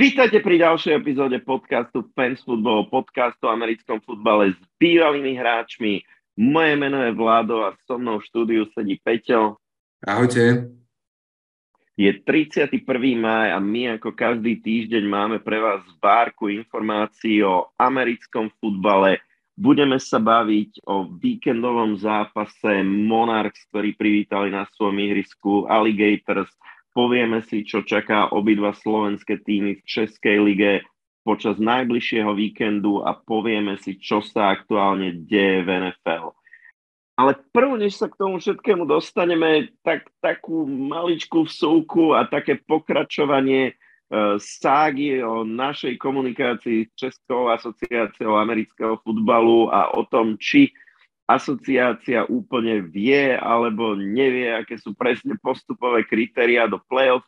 Vítajte 0.00 0.40
pri 0.40 0.56
ďalšej 0.64 0.96
epizóde 0.96 1.36
podcastu 1.44 2.08
Fans 2.16 2.40
Football, 2.40 2.88
podcastu 2.88 3.44
o 3.44 3.52
americkom 3.52 4.00
futbale 4.00 4.56
s 4.56 4.58
bývalými 4.80 5.36
hráčmi. 5.36 6.00
Moje 6.40 6.72
meno 6.80 7.04
je 7.04 7.12
Vlado 7.12 7.68
a 7.68 7.76
so 7.84 8.00
mnou 8.00 8.16
v 8.16 8.24
štúdiu 8.24 8.62
sedí 8.72 8.96
Peťo. 8.96 9.60
Ahojte. 10.00 10.72
Je 12.00 12.08
31. 12.16 12.80
maj 13.20 13.52
a 13.52 13.60
my 13.60 14.00
ako 14.00 14.16
každý 14.16 14.64
týždeň 14.64 15.04
máme 15.04 15.36
pre 15.44 15.60
vás 15.60 15.84
v 15.84 15.92
bárku 16.00 16.48
informácií 16.48 17.44
o 17.44 17.68
americkom 17.76 18.48
futbale. 18.56 19.20
Budeme 19.52 20.00
sa 20.00 20.16
baviť 20.16 20.80
o 20.88 21.12
víkendovom 21.12 22.00
zápase 22.00 22.80
Monarchs, 22.88 23.68
ktorí 23.68 23.92
privítali 24.00 24.48
na 24.48 24.64
svojom 24.64 24.96
ihrisku 24.96 25.68
Alligators– 25.68 26.48
povieme 26.94 27.42
si, 27.46 27.62
čo 27.62 27.82
čaká 27.86 28.30
obidva 28.34 28.74
slovenské 28.74 29.42
týmy 29.42 29.80
v 29.80 29.82
Českej 29.86 30.36
lige 30.42 30.72
počas 31.20 31.60
najbližšieho 31.60 32.32
víkendu 32.32 33.04
a 33.04 33.14
povieme 33.14 33.76
si, 33.78 34.00
čo 34.00 34.24
sa 34.24 34.56
aktuálne 34.56 35.24
deje 35.28 35.62
v 35.62 35.68
NFL. 35.68 36.32
Ale 37.20 37.36
prv, 37.52 37.76
než 37.76 38.00
sa 38.00 38.08
k 38.08 38.16
tomu 38.16 38.40
všetkému 38.40 38.88
dostaneme, 38.88 39.68
tak 39.84 40.08
takú 40.24 40.64
maličkú 40.64 41.44
vsúku 41.44 42.16
a 42.16 42.24
také 42.24 42.56
pokračovanie 42.64 43.76
uh, 43.76 44.40
ságy 44.40 45.20
o 45.20 45.44
našej 45.44 46.00
komunikácii 46.00 46.88
s 46.88 46.90
Českou 46.96 47.52
asociáciou 47.52 48.40
amerického 48.40 48.96
futbalu 49.04 49.68
a 49.68 49.92
o 49.92 50.08
tom, 50.08 50.40
či 50.40 50.72
asociácia 51.30 52.26
úplne 52.26 52.82
vie 52.82 53.38
alebo 53.38 53.94
nevie, 53.94 54.50
aké 54.50 54.74
sú 54.74 54.96
presne 54.98 55.38
postupové 55.38 56.02
kritéria 56.02 56.66
do 56.66 56.82
play-off. 56.90 57.22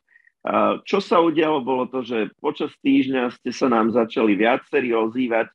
Čo 0.83 0.99
sa 0.99 1.23
udialo, 1.23 1.63
bolo 1.63 1.87
to, 1.87 2.03
že 2.03 2.35
počas 2.43 2.75
týždňa 2.83 3.31
ste 3.39 3.55
sa 3.55 3.71
nám 3.71 3.95
začali 3.95 4.35
viacerí 4.35 4.91
ozývať 4.91 5.55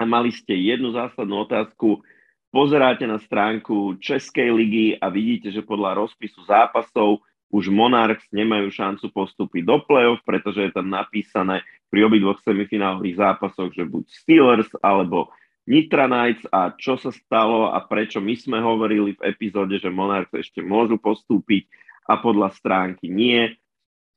a 0.00 0.02
mali 0.02 0.34
ste 0.34 0.58
jednu 0.58 0.90
zásadnú 0.90 1.46
otázku. 1.46 2.02
Pozeráte 2.50 3.06
na 3.06 3.22
stránku 3.22 4.02
Českej 4.02 4.50
ligy 4.50 4.98
a 4.98 5.06
vidíte, 5.06 5.54
že 5.54 5.62
podľa 5.62 6.02
rozpisu 6.02 6.42
zápasov 6.50 7.22
už 7.50 7.70
Monarchs 7.70 8.26
nemajú 8.34 8.70
šancu 8.70 9.10
postúpiť 9.14 9.62
do 9.62 9.78
play-off, 9.86 10.18
pretože 10.26 10.66
je 10.66 10.72
tam 10.74 10.90
napísané 10.90 11.62
pri 11.86 12.06
obidvoch 12.06 12.42
semifinálových 12.42 13.18
zápasoch, 13.18 13.70
že 13.74 13.86
buď 13.86 14.04
Steelers 14.10 14.70
alebo 14.82 15.30
Nitra 15.70 16.10
Knights 16.10 16.50
a 16.50 16.74
čo 16.74 16.98
sa 16.98 17.14
stalo 17.14 17.70
a 17.70 17.78
prečo 17.86 18.18
my 18.18 18.34
sme 18.34 18.58
hovorili 18.58 19.14
v 19.14 19.30
epizóde, 19.30 19.78
že 19.78 19.86
Monarchs 19.86 20.34
ešte 20.34 20.58
môžu 20.66 20.98
postúpiť 20.98 21.70
a 22.10 22.18
podľa 22.18 22.50
stránky 22.58 23.06
nie. 23.06 23.54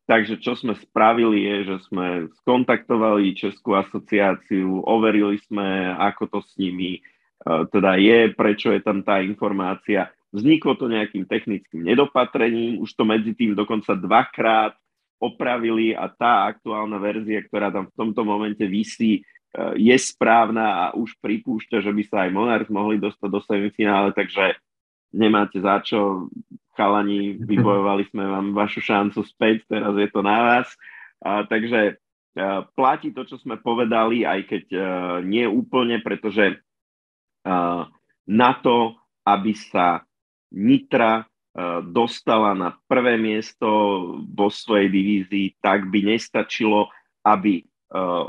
Takže 0.10 0.42
čo 0.42 0.58
sme 0.58 0.74
spravili 0.74 1.46
je, 1.46 1.56
že 1.70 1.78
sme 1.88 2.28
skontaktovali 2.42 3.38
Českú 3.38 3.78
asociáciu, 3.78 4.82
overili 4.82 5.38
sme, 5.46 5.94
ako 5.94 6.24
to 6.28 6.40
s 6.42 6.58
nimi 6.58 6.98
e, 6.98 7.02
teda 7.70 8.02
je, 8.02 8.34
prečo 8.34 8.74
je 8.74 8.82
tam 8.82 9.06
tá 9.06 9.22
informácia. 9.22 10.10
Vzniklo 10.34 10.74
to 10.76 10.90
nejakým 10.90 11.30
technickým 11.30 11.86
nedopatrením, 11.86 12.82
už 12.82 12.98
to 12.98 13.06
medzi 13.06 13.38
tým 13.38 13.54
dokonca 13.54 13.94
dvakrát 13.94 14.74
opravili 15.22 15.96
a 15.96 16.12
tá 16.12 16.52
aktuálna 16.52 17.00
verzia, 17.00 17.40
ktorá 17.46 17.72
tam 17.72 17.88
v 17.88 17.96
tomto 17.96 18.28
momente 18.28 18.66
vysí, 18.68 19.24
je 19.78 19.94
správna 20.02 20.66
a 20.66 20.86
už 20.98 21.14
pripúšťa, 21.22 21.86
že 21.86 21.92
by 21.94 22.04
sa 22.10 22.26
aj 22.26 22.30
Monarchs 22.34 22.74
mohli 22.74 22.98
dostať 22.98 23.30
do 23.30 23.42
semifinále, 23.46 24.10
takže 24.10 24.58
nemáte 25.14 25.62
za 25.62 25.78
čo, 25.86 26.28
chalani, 26.74 27.38
vybojovali 27.52 28.10
sme 28.10 28.26
vám 28.26 28.58
vašu 28.58 28.82
šancu 28.82 29.22
späť, 29.22 29.70
teraz 29.70 29.94
je 29.94 30.10
to 30.10 30.26
na 30.26 30.38
vás. 30.42 30.68
A, 31.22 31.46
takže 31.46 31.80
a, 31.80 31.90
eh, 32.36 32.62
platí 32.74 33.14
to, 33.14 33.30
čo 33.30 33.38
sme 33.38 33.62
povedali, 33.62 34.26
aj 34.26 34.42
keď 34.50 34.64
a, 34.74 34.78
eh, 34.82 35.18
nie 35.22 35.46
úplne, 35.46 36.02
pretože 36.02 36.58
a, 37.46 37.86
na 38.26 38.52
to, 38.58 38.98
aby 39.24 39.54
sa 39.54 40.04
Nitra 40.54 41.26
dostala 41.86 42.58
na 42.58 42.74
prvé 42.90 43.14
miesto 43.22 43.70
vo 44.26 44.50
svojej 44.50 44.90
divízii, 44.90 45.62
tak 45.62 45.86
by 45.86 46.18
nestačilo, 46.18 46.90
aby 47.22 47.62
Eh, 47.62 47.73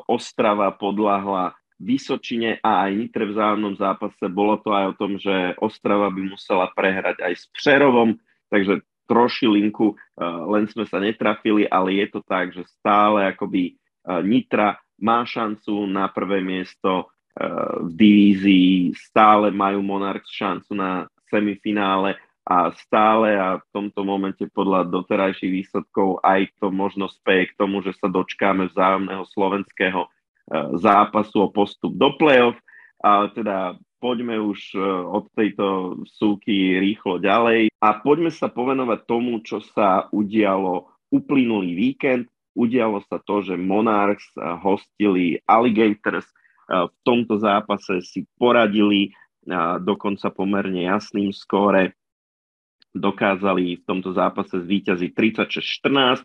Ostrava 0.08 0.68
podľahla 0.76 1.56
Vysočine 1.80 2.62
a 2.62 2.86
aj 2.86 2.90
Nitre 2.94 3.26
v 3.26 3.34
vzájomnom 3.34 3.74
zápase. 3.74 4.24
Bolo 4.30 4.62
to 4.62 4.70
aj 4.70 4.94
o 4.94 4.98
tom, 4.98 5.18
že 5.18 5.58
Ostrava 5.58 6.06
by 6.12 6.22
musela 6.36 6.70
prehrať 6.70 7.24
aj 7.24 7.32
s 7.34 7.44
Přerovom, 7.50 8.14
takže 8.52 8.84
trošilinku, 9.10 9.92
eh, 9.92 10.24
len 10.24 10.64
sme 10.70 10.86
sa 10.88 11.02
netrafili, 11.02 11.68
ale 11.68 12.00
je 12.04 12.06
to 12.14 12.20
tak, 12.24 12.54
že 12.54 12.64
stále 12.80 13.28
akoby 13.32 13.74
eh, 13.74 14.22
Nitra 14.22 14.78
má 15.00 15.26
šancu 15.26 15.90
na 15.90 16.06
prvé 16.08 16.40
miesto 16.40 17.10
v 17.34 17.90
divízii, 17.98 18.94
stále 18.94 19.50
majú 19.50 19.82
Monarchs 19.82 20.30
šancu 20.30 20.70
na 20.70 21.10
semifinále 21.26 22.14
a 22.44 22.68
stále 22.76 23.40
a 23.40 23.56
v 23.56 23.66
tomto 23.72 24.04
momente 24.04 24.44
podľa 24.52 24.84
doterajších 24.92 25.64
výsledkov 25.64 26.20
aj 26.20 26.52
to 26.60 26.68
možno 26.68 27.08
speje 27.08 27.48
k 27.48 27.56
tomu, 27.56 27.80
že 27.80 27.96
sa 27.96 28.12
dočkáme 28.12 28.68
vzájomného 28.68 29.24
slovenského 29.32 30.04
e, 30.04 30.08
zápasu 30.76 31.48
o 31.48 31.48
postup 31.48 31.96
do 31.96 32.12
play-off. 32.20 32.60
A 33.00 33.32
teda 33.32 33.80
poďme 33.96 34.36
už 34.44 34.76
e, 34.76 34.80
od 35.08 35.24
tejto 35.32 35.96
súky 36.04 36.76
rýchlo 36.84 37.16
ďalej 37.16 37.72
a 37.80 37.88
poďme 38.04 38.28
sa 38.28 38.52
povenovať 38.52 39.00
tomu, 39.08 39.40
čo 39.40 39.64
sa 39.64 40.12
udialo 40.12 40.92
uplynulý 41.08 41.72
víkend. 41.72 42.28
Udialo 42.52 43.00
sa 43.08 43.24
to, 43.24 43.40
že 43.40 43.56
Monarchs 43.56 44.28
e, 44.36 44.44
hostili 44.60 45.40
Alligators. 45.48 46.28
V 46.64 46.96
tomto 47.04 47.36
zápase 47.36 48.00
si 48.00 48.24
poradili 48.40 49.12
dokonca 49.84 50.32
pomerne 50.32 50.88
jasným 50.88 51.28
skóre 51.28 51.92
dokázali 52.94 53.82
v 53.82 53.84
tomto 53.84 54.14
zápase 54.14 54.54
zvíťaziť 54.62 55.10
36-14 55.50 56.24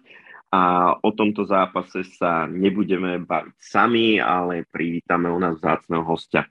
a 0.49 0.93
o 0.97 1.09
tomto 1.13 1.45
zápase 1.45 2.05
sa 2.17 2.45
nebudeme 2.49 3.21
baviť 3.21 3.57
sami, 3.57 4.21
ale 4.21 4.65
privítame 4.69 5.29
u 5.29 5.37
nás 5.37 5.57
vzácného 5.57 6.05
hostia. 6.05 6.45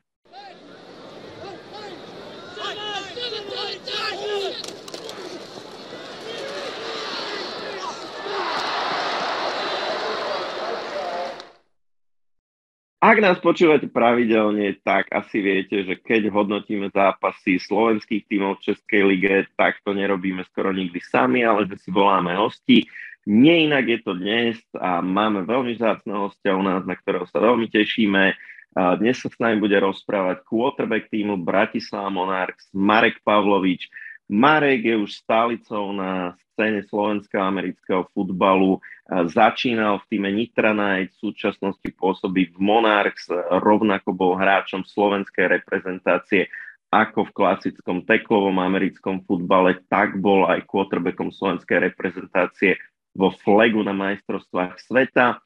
Ak 12.99 13.23
nás 13.23 13.39
počúvate 13.39 13.87
pravidelne, 13.87 14.75
tak 14.83 15.07
asi 15.15 15.39
viete, 15.39 15.87
že 15.87 15.95
keď 16.03 16.35
hodnotíme 16.35 16.91
zápasy 16.91 17.63
slovenských 17.63 18.27
tímov 18.27 18.59
v 18.59 18.75
Českej 18.75 19.03
lige, 19.07 19.47
tak 19.55 19.79
to 19.87 19.95
nerobíme 19.95 20.43
skoro 20.51 20.75
nikdy 20.75 20.99
sami, 20.99 21.47
ale 21.47 21.71
že 21.71 21.79
si 21.79 21.95
voláme 21.95 22.35
hosti. 22.35 22.91
Nie 23.23 23.71
inak 23.71 23.87
je 23.87 23.99
to 24.03 24.19
dnes 24.19 24.59
a 24.75 24.99
máme 24.99 25.47
veľmi 25.47 25.79
vzácného 25.79 26.27
hostia 26.27 26.59
u 26.59 26.65
nás, 26.67 26.83
na 26.91 26.99
ktorého 26.99 27.23
sa 27.31 27.39
veľmi 27.39 27.71
tešíme. 27.71 28.35
Dnes 28.75 29.17
sa 29.23 29.31
s 29.31 29.39
nami 29.39 29.63
bude 29.63 29.79
rozprávať 29.79 30.43
quarterback 30.43 31.07
týmu 31.07 31.39
Bratislava 31.39 32.11
Monarchs 32.11 32.67
Marek 32.75 33.23
Pavlovič. 33.23 33.87
Marek 34.29 34.85
je 34.85 34.97
už 34.97 35.25
stálicou 35.25 35.93
na 35.97 36.37
scéne 36.53 36.85
slovenského 36.85 37.41
amerického 37.41 38.05
futbalu. 38.13 38.77
Začínal 39.09 40.05
v 40.05 40.09
týme 40.13 40.29
Nitra 40.29 40.77
Night, 40.77 41.17
v 41.17 41.33
súčasnosti 41.33 41.89
pôsobí 41.97 42.53
v 42.53 42.59
Monarchs, 42.61 43.33
rovnako 43.65 44.13
bol 44.13 44.37
hráčom 44.37 44.85
slovenskej 44.85 45.49
reprezentácie 45.49 46.53
ako 46.89 47.29
v 47.29 47.35
klasickom 47.37 48.09
teklovom 48.09 48.57
americkom 48.65 49.21
futbale, 49.25 49.81
tak 49.93 50.17
bol 50.21 50.49
aj 50.49 50.65
quarterbackom 50.65 51.29
slovenskej 51.29 51.93
reprezentácie 51.93 52.81
vo 53.13 53.29
flagu 53.45 53.85
na 53.85 53.93
majstrovstvách 53.93 54.81
sveta. 54.81 55.41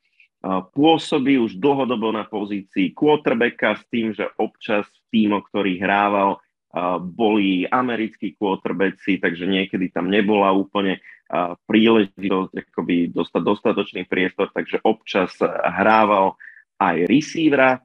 Pôsobí 0.75 1.39
už 1.39 1.59
dlhodobo 1.59 2.15
na 2.15 2.27
pozícii 2.27 2.95
quarterbacka 2.95 3.79
s 3.79 3.83
tým, 3.91 4.15
že 4.15 4.27
občas 4.39 4.87
v 4.87 4.99
týmo, 5.11 5.43
ktorý 5.43 5.83
hrával, 5.83 6.39
boli 7.05 7.69
americkí 7.69 8.33
quarterbacki, 8.33 9.21
takže 9.21 9.45
niekedy 9.45 9.93
tam 9.93 10.09
nebola 10.09 10.57
úplne 10.57 11.05
príležitosť 11.69 12.53
akoby 12.73 13.13
dostať 13.13 13.43
dostatočný 13.45 14.03
priestor, 14.09 14.49
takže 14.53 14.81
občas 14.85 15.37
hrával 15.69 16.37
aj 16.81 16.97
receivera. 17.09 17.81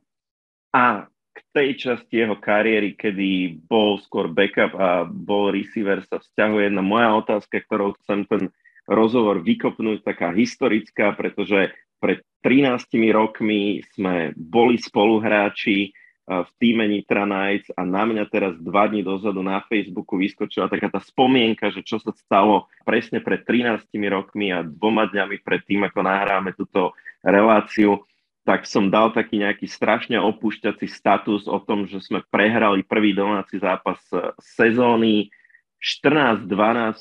A 0.71 1.07
k 1.07 1.39
tej 1.53 1.69
časti 1.77 2.25
jeho 2.25 2.39
kariéry, 2.39 2.97
kedy 2.97 3.61
bol 3.69 4.01
skôr 4.01 4.31
backup 4.31 4.73
a 4.73 5.05
bol 5.05 5.53
receiver, 5.53 6.01
sa 6.07 6.17
vzťahuje 6.17 6.71
jedna 6.71 6.81
moja 6.81 7.13
otázka, 7.13 7.61
ktorou 7.61 7.93
chcem 8.01 8.25
ten 8.25 8.43
rozhovor 8.87 9.43
vykopnúť, 9.43 10.01
taká 10.01 10.33
historická, 10.33 11.13
pretože 11.13 11.75
pred 11.99 12.23
13 12.41 12.87
rokmi 13.13 13.83
sme 13.93 14.31
boli 14.33 14.79
spoluhráči 14.79 15.91
v 16.27 16.49
týme 16.59 16.83
Nitra 16.91 17.23
Knights 17.23 17.71
a 17.79 17.87
na 17.87 18.03
mňa 18.03 18.27
teraz 18.27 18.53
dva 18.59 18.91
dní 18.91 18.99
dozadu 18.99 19.39
na 19.39 19.63
Facebooku 19.63 20.19
vyskočila 20.19 20.67
taká 20.67 20.91
tá 20.91 20.99
spomienka, 20.99 21.71
že 21.71 21.87
čo 21.87 22.03
sa 22.03 22.11
stalo 22.11 22.67
presne 22.83 23.23
pred 23.23 23.47
13 23.47 23.87
rokmi 24.11 24.51
a 24.51 24.59
dvoma 24.59 25.07
dňami 25.07 25.39
pred 25.39 25.63
tým, 25.63 25.87
ako 25.87 26.03
nahráme 26.03 26.51
túto 26.51 26.91
reláciu, 27.23 28.03
tak 28.43 28.67
som 28.67 28.91
dal 28.91 29.15
taký 29.15 29.39
nejaký 29.39 29.71
strašne 29.71 30.19
opúšťací 30.19 30.87
status 30.91 31.47
o 31.47 31.59
tom, 31.63 31.87
že 31.87 32.03
sme 32.03 32.19
prehrali 32.27 32.83
prvý 32.83 33.15
domáci 33.15 33.63
zápas 33.63 33.99
sezóny, 34.39 35.31
14-12 35.79 36.47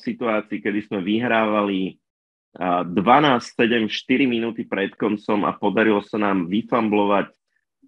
situácií, 0.06 0.62
kedy 0.62 0.87
sme 0.87 0.99
vyhrávali 1.02 1.99
12-7, 2.55 3.90
4 3.90 4.26
minúty 4.31 4.62
pred 4.64 4.94
koncom 4.94 5.44
a 5.44 5.52
podarilo 5.52 6.00
sa 6.00 6.17
nám 6.17 6.46
vyfamblovať 6.46 7.34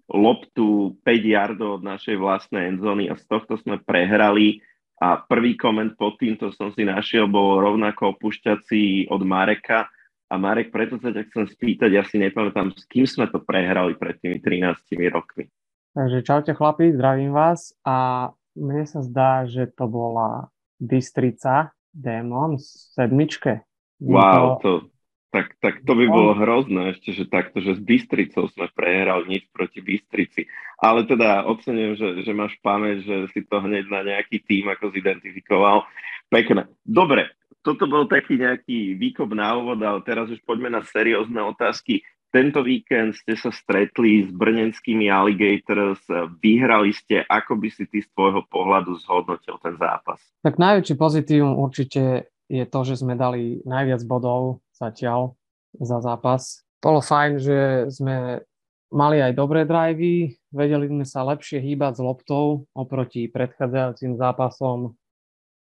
loptu 0.09 0.97
5 1.05 1.33
yardov 1.35 1.79
od 1.79 1.83
našej 1.85 2.17
vlastnej 2.17 2.73
endzóny 2.73 3.09
a 3.09 3.15
z 3.15 3.23
tohto 3.29 3.57
sme 3.61 3.77
prehrali 3.77 4.65
a 4.99 5.15
prvý 5.15 5.55
koment 5.55 5.95
pod 5.95 6.19
týmto 6.19 6.51
som 6.51 6.75
si 6.75 6.83
našiel, 6.83 7.29
bol 7.29 7.63
rovnako 7.63 8.19
opúšťací 8.19 9.07
od 9.07 9.21
Mareka 9.23 9.87
a 10.29 10.35
Marek, 10.35 10.69
preto 10.69 10.99
sa 10.99 11.09
ťa 11.09 11.25
chcem 11.31 11.45
spýtať, 11.47 11.89
ja 11.89 12.03
si 12.03 12.19
nepamätám, 12.19 12.75
s 12.75 12.83
kým 12.85 13.07
sme 13.07 13.25
to 13.31 13.39
prehrali 13.39 13.95
pred 13.95 14.19
tými 14.19 14.43
13 14.43 14.75
rokmi. 15.09 15.47
Takže 15.95 16.21
čaute 16.21 16.51
chlapi, 16.53 16.93
zdravím 16.93 17.33
vás 17.33 17.73
a 17.81 18.29
mne 18.53 18.85
sa 18.85 19.01
zdá, 19.01 19.47
že 19.49 19.71
to 19.71 19.89
bola 19.89 20.53
Bystrica 20.77 21.73
Démon 21.95 22.59
v 22.59 22.65
sedmičke. 22.93 23.65
Wow, 23.99 24.61
to, 24.61 24.91
tak, 25.29 25.53
tak 25.61 25.85
to 25.85 25.93
by 25.93 26.05
bolo 26.09 26.33
hrozné 26.33 26.97
ešte, 26.97 27.13
že 27.13 27.29
takto, 27.29 27.61
že 27.61 27.77
s 27.77 27.81
Bystricou 27.81 28.49
sme 28.49 28.65
prehrali 28.73 29.29
nič 29.29 29.43
proti 29.53 29.77
Bystrici. 29.77 30.49
Ale 30.81 31.05
teda 31.05 31.45
ocením, 31.45 31.93
že, 31.93 32.25
že 32.25 32.33
máš 32.33 32.57
pamäť, 32.65 33.05
že 33.05 33.15
si 33.33 33.45
to 33.45 33.61
hneď 33.61 33.85
na 33.93 34.01
nejaký 34.01 34.41
tým 34.41 34.73
ako 34.73 34.89
zidentifikoval. 34.89 35.85
Pekné. 36.33 36.65
Dobre, 36.81 37.29
toto 37.61 37.85
bol 37.85 38.09
taký 38.09 38.41
nejaký 38.41 38.97
výkop 38.97 39.29
na 39.37 39.53
úvod, 39.53 39.77
ale 39.85 40.01
teraz 40.01 40.33
už 40.33 40.41
poďme 40.47 40.73
na 40.73 40.81
seriózne 40.81 41.41
otázky. 41.45 42.01
Tento 42.29 42.61
víkend 42.61 43.17
ste 43.17 43.33
sa 43.33 43.49
stretli 43.49 44.21
s 44.21 44.29
brnenskými 44.29 45.09
Alligators, 45.09 45.97
vyhrali 46.37 46.93
ste, 46.93 47.25
ako 47.25 47.57
by 47.57 47.69
si 47.73 47.89
ty 47.89 48.05
z 48.05 48.09
tvojho 48.13 48.45
pohľadu 48.53 48.93
zhodnotil 49.01 49.57
ten 49.65 49.73
zápas? 49.81 50.21
Tak 50.45 50.61
najväčší 50.61 50.93
pozitívum 50.93 51.57
určite 51.57 52.29
je 52.45 52.65
to, 52.69 52.79
že 52.85 53.01
sme 53.01 53.17
dali 53.17 53.65
najviac 53.65 54.05
bodov 54.05 54.61
zatiaľ 54.79 55.35
za 55.77 55.99
zápas. 56.01 56.63
Bolo 56.79 57.03
fajn, 57.03 57.31
že 57.37 57.59
sme 57.91 58.41
mali 58.89 59.21
aj 59.21 59.37
dobré 59.37 59.67
drivey, 59.69 60.33
vedeli 60.49 60.89
sme 60.89 61.05
sa 61.05 61.21
lepšie 61.27 61.61
hýbať 61.61 61.99
s 61.99 62.01
loptou 62.01 62.65
oproti 62.73 63.29
predchádzajúcim 63.29 64.17
zápasom 64.17 64.97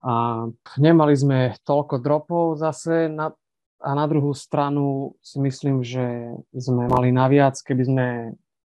a 0.03 0.47
nemali 0.81 1.15
sme 1.15 1.39
toľko 1.63 2.03
dropov 2.03 2.59
zase 2.59 3.07
na, 3.07 3.31
a 3.79 3.91
na 3.95 4.07
druhú 4.11 4.35
stranu 4.35 5.15
si 5.23 5.39
myslím, 5.39 5.87
že 5.87 6.35
sme 6.51 6.91
mali 6.91 7.15
naviac, 7.15 7.55
keby 7.63 7.83
sme 7.87 8.07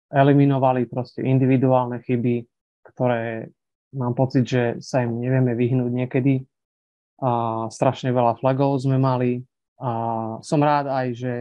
eliminovali 0.09 0.89
proste 0.89 1.21
individuálne 1.21 2.01
chyby, 2.01 2.49
ktoré 2.89 3.53
mám 3.93 4.17
pocit, 4.17 4.49
že 4.49 4.63
sa 4.81 5.05
im 5.05 5.21
nevieme 5.21 5.53
vyhnúť 5.53 5.93
niekedy 5.93 6.35
a 7.21 7.67
strašne 7.69 8.09
veľa 8.15 8.41
flagov 8.41 8.81
sme 8.81 8.97
mali 8.97 9.45
a 9.79 9.91
som 10.43 10.59
rád 10.59 10.91
aj, 10.91 11.07
že 11.15 11.35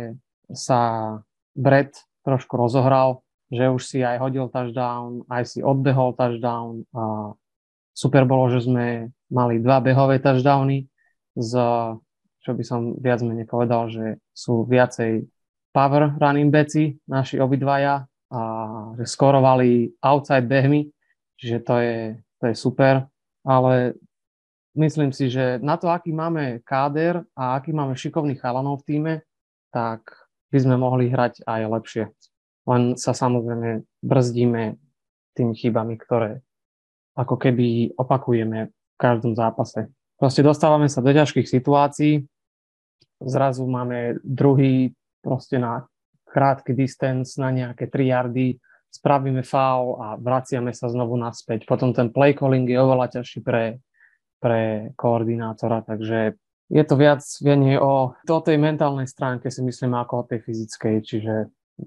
sa 0.53 1.13
Brett 1.57 2.05
trošku 2.21 2.53
rozohral, 2.53 3.25
že 3.49 3.65
už 3.65 3.81
si 3.81 3.99
aj 4.05 4.21
hodil 4.21 4.51
touchdown, 4.51 5.25
aj 5.31 5.43
si 5.57 5.59
odbehol 5.63 6.13
touchdown 6.13 6.85
a 6.93 7.33
super 7.97 8.29
bolo, 8.29 8.53
že 8.53 8.67
sme 8.67 9.09
mali 9.33 9.57
dva 9.57 9.81
behové 9.81 10.21
touchdowny 10.21 10.85
z, 11.33 11.51
čo 12.45 12.51
by 12.53 12.63
som 12.63 12.93
viac 13.01 13.25
menej 13.25 13.49
povedal, 13.49 13.89
že 13.89 14.21
sú 14.35 14.67
viacej 14.69 15.25
power 15.73 16.13
running 16.21 16.53
backi, 16.53 16.93
naši 17.09 17.41
obidvaja 17.41 18.05
a 18.29 18.41
že 18.99 19.05
skorovali 19.07 19.97
outside 20.03 20.45
behmi, 20.45 20.85
čiže 21.39 21.57
to 21.63 21.75
je, 21.79 21.99
to 22.37 22.43
je 22.51 22.55
super, 22.57 23.07
ale 23.47 23.97
myslím 24.77 25.11
si, 25.11 25.33
že 25.33 25.57
na 25.59 25.75
to, 25.75 25.89
aký 25.89 26.13
máme 26.13 26.61
káder 26.61 27.25
a 27.33 27.57
aký 27.57 27.73
máme 27.73 27.97
šikovných 27.97 28.39
chalanov 28.39 28.81
v 28.81 28.87
týme, 28.87 29.13
tak 29.73 30.05
by 30.53 30.57
sme 30.61 30.75
mohli 30.79 31.11
hrať 31.11 31.43
aj 31.43 31.61
lepšie. 31.67 32.03
Len 32.67 32.95
sa 32.95 33.11
samozrejme 33.11 33.83
brzdíme 34.05 34.77
tými 35.35 35.53
chybami, 35.57 35.95
ktoré 35.99 36.41
ako 37.17 37.35
keby 37.35 37.97
opakujeme 37.97 38.69
v 38.69 38.95
každom 38.97 39.33
zápase. 39.33 39.89
Proste 40.17 40.41
dostávame 40.45 40.89
sa 40.89 41.01
do 41.01 41.13
ťažkých 41.13 41.45
situácií, 41.45 42.25
zrazu 43.21 43.65
máme 43.65 44.21
druhý 44.21 44.93
proste 45.21 45.57
na 45.57 45.85
krátky 46.29 46.73
distance, 46.77 47.37
na 47.41 47.49
nejaké 47.49 47.89
3 47.89 48.13
yardy, 48.13 48.61
spravíme 48.93 49.41
foul 49.41 49.97
a 50.01 50.07
vraciame 50.17 50.73
sa 50.73 50.89
znovu 50.89 51.17
naspäť. 51.17 51.65
Potom 51.65 51.93
ten 51.93 52.09
play 52.13 52.33
calling 52.37 52.65
je 52.65 52.77
oveľa 52.77 53.19
ťažší 53.19 53.39
pre, 53.41 53.81
pre 54.37 54.93
koordinátora, 54.93 55.81
takže 55.85 56.37
je 56.67 56.83
to 56.83 56.95
viac 56.99 57.23
menej 57.41 57.79
o, 57.79 58.11
o 58.13 58.39
tej 58.43 58.57
mentálnej 58.59 59.07
stránke 59.07 59.47
si 59.47 59.63
myslím 59.63 59.95
ako 59.95 60.13
o 60.23 60.27
tej 60.27 60.43
fyzickej, 60.43 60.95
čiže 60.99 61.33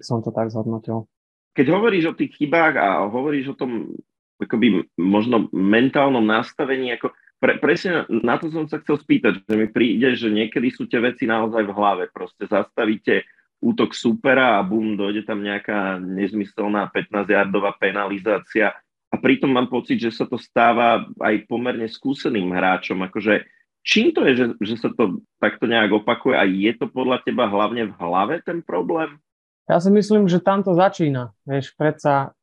som 0.00 0.24
to 0.24 0.32
tak 0.32 0.48
zhodnotil. 0.48 1.04
Keď 1.52 1.66
hovoríš 1.68 2.14
o 2.14 2.18
tých 2.18 2.38
chybách 2.38 2.74
a 2.80 2.88
hovoríš 3.10 3.52
o 3.52 3.58
tom 3.58 3.92
akoby 4.40 4.88
možno 4.96 5.52
mentálnom 5.52 6.24
nastavení, 6.24 6.96
ako 6.96 7.12
pre, 7.40 7.60
presne 7.60 8.08
na 8.08 8.40
to 8.40 8.48
som 8.48 8.64
sa 8.68 8.80
chcel 8.80 8.96
spýtať, 8.96 9.44
že 9.44 9.54
mi 9.56 9.68
príde, 9.68 10.16
že 10.16 10.32
niekedy 10.32 10.72
sú 10.72 10.88
tie 10.88 11.00
veci 11.00 11.28
naozaj 11.28 11.64
v 11.68 11.76
hlave. 11.76 12.04
Proste 12.08 12.48
zastavíte 12.48 13.28
útok 13.60 13.92
supera 13.92 14.56
a 14.56 14.64
bum, 14.64 14.96
dojde 14.96 15.28
tam 15.28 15.44
nejaká 15.44 16.00
nezmyselná 16.00 16.88
15-jardová 16.92 17.76
penalizácia 17.76 18.72
a 19.10 19.18
pritom 19.18 19.50
mám 19.50 19.66
pocit, 19.66 19.98
že 19.98 20.14
sa 20.14 20.24
to 20.24 20.38
stáva 20.38 21.02
aj 21.18 21.50
pomerne 21.50 21.90
skúseným 21.90 22.54
hráčom. 22.54 23.02
Akože, 23.02 23.42
čím 23.82 24.14
to 24.14 24.22
je, 24.30 24.32
že, 24.38 24.46
že 24.62 24.74
sa 24.78 24.88
to 24.94 25.18
takto 25.42 25.66
nejak 25.66 25.90
opakuje 25.90 26.38
a 26.38 26.46
je 26.46 26.72
to 26.78 26.86
podľa 26.86 27.18
teba 27.26 27.50
hlavne 27.50 27.90
v 27.90 27.94
hlave 27.98 28.38
ten 28.46 28.62
problém? 28.62 29.18
Ja 29.66 29.82
si 29.82 29.90
myslím, 29.90 30.30
že 30.30 30.42
tam 30.42 30.62
to 30.62 30.78
začína. 30.78 31.34
Vieš, 31.42 31.74
predsa 31.74 32.34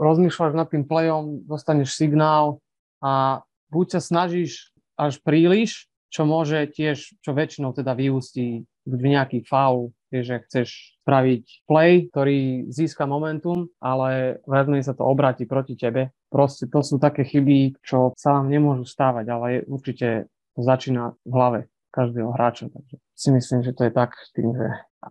rozmýšľaš 0.00 0.52
nad 0.56 0.68
tým 0.72 0.88
plejom, 0.88 1.44
dostaneš 1.44 1.92
signál 1.92 2.64
a 3.04 3.44
buď 3.68 3.96
sa 3.96 4.00
snažíš 4.00 4.72
až 4.96 5.20
príliš, 5.20 5.88
čo 6.08 6.24
môže 6.24 6.64
tiež, 6.72 7.16
čo 7.20 7.30
väčšinou 7.36 7.76
teda 7.76 7.92
vyústí 7.92 8.64
v 8.88 9.02
nejaký 9.04 9.44
faul, 9.44 9.92
že 10.10 10.42
chceš 10.46 10.98
spraviť 11.06 11.64
play, 11.70 12.10
ktorý 12.10 12.66
získa 12.68 13.06
momentum, 13.06 13.70
ale 13.78 14.42
vezme 14.44 14.82
sa 14.82 14.92
to 14.92 15.06
obráti 15.06 15.46
proti 15.46 15.78
tebe. 15.78 16.10
Proste 16.30 16.66
to 16.66 16.82
sú 16.82 16.98
také 16.98 17.22
chyby, 17.22 17.78
čo 17.82 18.14
sa 18.18 18.38
vám 18.38 18.50
nemôžu 18.50 18.86
stávať, 18.86 19.26
ale 19.30 19.46
určite 19.66 20.26
to 20.54 20.60
začína 20.66 21.14
v 21.22 21.32
hlave 21.32 21.60
každého 21.90 22.30
hráča. 22.34 22.70
Takže 22.70 22.96
si 23.14 23.28
myslím, 23.34 23.60
že 23.66 23.74
to 23.74 23.86
je 23.86 23.92
tak 23.94 24.14
tým, 24.34 24.54
že 24.54 24.66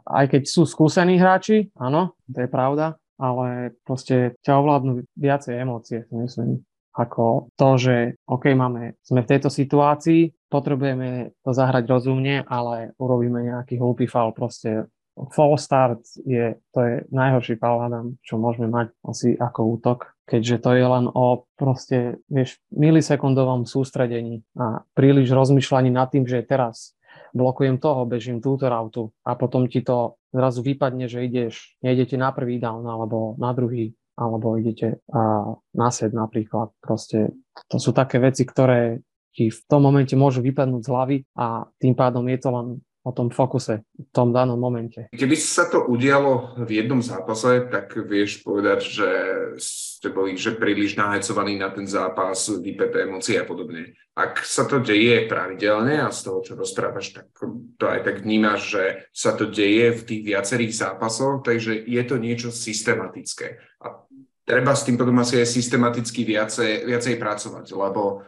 aj 0.07 0.25
keď 0.35 0.43
sú 0.47 0.63
skúsení 0.63 1.19
hráči, 1.19 1.71
áno, 1.75 2.15
to 2.29 2.39
je 2.43 2.49
pravda, 2.51 2.95
ale 3.19 3.75
proste 3.83 4.39
ťa 4.43 4.63
ovládnu 4.63 5.03
viacej 5.19 5.53
emócie, 5.59 6.07
si 6.07 6.15
myslím 6.15 6.63
ako 6.95 7.51
to, 7.55 7.69
že 7.79 7.95
OK, 8.27 8.51
máme, 8.55 8.99
sme 9.03 9.23
v 9.23 9.29
tejto 9.35 9.51
situácii, 9.51 10.31
potrebujeme 10.49 11.37
to 11.45 11.51
zahrať 11.53 11.85
rozumne, 11.85 12.43
ale 12.43 12.97
urobíme 12.97 13.45
nejaký 13.45 13.77
hlupý 13.77 14.09
faul. 14.09 14.33
Proste 14.33 14.89
fall 15.31 15.55
start 15.59 16.01
je, 16.23 16.57
to 16.71 16.79
je 16.79 16.93
najhorší 17.13 17.59
foul, 17.59 17.85
čo 18.23 18.39
môžeme 18.39 18.71
mať 18.71 18.95
asi 19.03 19.35
ako 19.35 19.79
útok, 19.79 20.15
keďže 20.23 20.57
to 20.63 20.69
je 20.77 20.85
len 20.85 21.05
o 21.11 21.45
proste, 21.59 22.23
vieš, 22.31 22.61
milisekundovom 22.71 23.67
sústredení 23.67 24.47
a 24.55 24.85
príliš 24.95 25.33
rozmýšľaní 25.35 25.91
nad 25.91 26.07
tým, 26.07 26.23
že 26.23 26.45
teraz 26.47 26.95
blokujem 27.35 27.77
toho, 27.77 28.09
bežím 28.09 28.39
túto 28.41 28.69
rautu 28.71 29.11
a 29.27 29.35
potom 29.35 29.67
ti 29.69 29.83
to 29.85 30.17
zrazu 30.33 30.61
vypadne, 30.61 31.09
že 31.09 31.25
ideš, 31.25 31.77
nejdete 31.81 32.15
na 32.17 32.31
prvý 32.31 32.61
down 32.61 32.85
alebo 32.85 33.35
na 33.37 33.51
druhý 33.53 33.93
alebo 34.19 34.59
idete 34.59 34.99
a, 35.15 35.55
na 35.55 35.89
sed 35.95 36.11
napríklad. 36.11 36.75
Proste 36.83 37.31
to 37.71 37.79
sú 37.79 37.95
také 37.95 38.19
veci, 38.19 38.43
ktoré 38.43 38.99
ti 39.33 39.53
v 39.53 39.59
tom 39.69 39.86
momente 39.86 40.13
môžu 40.17 40.41
vypadnúť 40.41 40.81
z 40.86 40.91
hlavy 40.91 41.17
a 41.38 41.69
tým 41.77 41.93
pádom 41.93 42.25
je 42.27 42.39
to 42.41 42.50
len 42.50 42.67
o 43.00 43.12
tom 43.15 43.31
fokuse 43.31 43.81
v 43.95 44.09
tom 44.12 44.36
danom 44.36 44.59
momente. 44.59 45.07
Keby 45.15 45.36
sa 45.39 45.71
to 45.71 45.88
udialo 45.88 46.59
v 46.67 46.83
jednom 46.83 47.00
zápase, 47.00 47.71
tak 47.71 47.95
vieš 47.95 48.43
povedať, 48.43 48.79
že 48.83 49.09
ste 49.57 50.12
boli 50.12 50.36
že 50.36 50.59
príliš 50.59 51.00
nahajcovaní 51.00 51.55
na 51.55 51.71
ten 51.71 51.88
zápas, 51.88 52.51
vypeté 52.59 53.07
emócie 53.07 53.39
a 53.39 53.48
podobne. 53.48 53.95
Ak 54.19 54.43
sa 54.43 54.67
to 54.67 54.83
deje 54.83 55.31
pravidelne 55.31 56.03
a 56.03 56.12
z 56.12 56.19
toho, 56.27 56.39
čo 56.43 56.53
rozprávaš, 56.59 57.15
tak 57.15 57.31
to 57.79 57.86
aj 57.88 58.03
tak 58.03 58.21
vnímaš, 58.27 58.75
že 58.77 58.83
sa 59.15 59.31
to 59.31 59.48
deje 59.48 59.95
v 59.95 60.05
tých 60.05 60.21
viacerých 60.36 60.74
zápasoch, 60.75 61.39
takže 61.39 61.79
je 61.88 62.03
to 62.03 62.19
niečo 62.19 62.51
systematické. 62.51 63.63
A 63.79 64.03
treba 64.43 64.75
s 64.75 64.83
tým 64.83 65.00
potom 65.00 65.15
asi 65.24 65.39
aj 65.39 65.48
systematicky 65.48 66.27
viacej, 66.27 66.83
viacej 66.83 67.15
pracovať, 67.15 67.71
lebo 67.71 68.27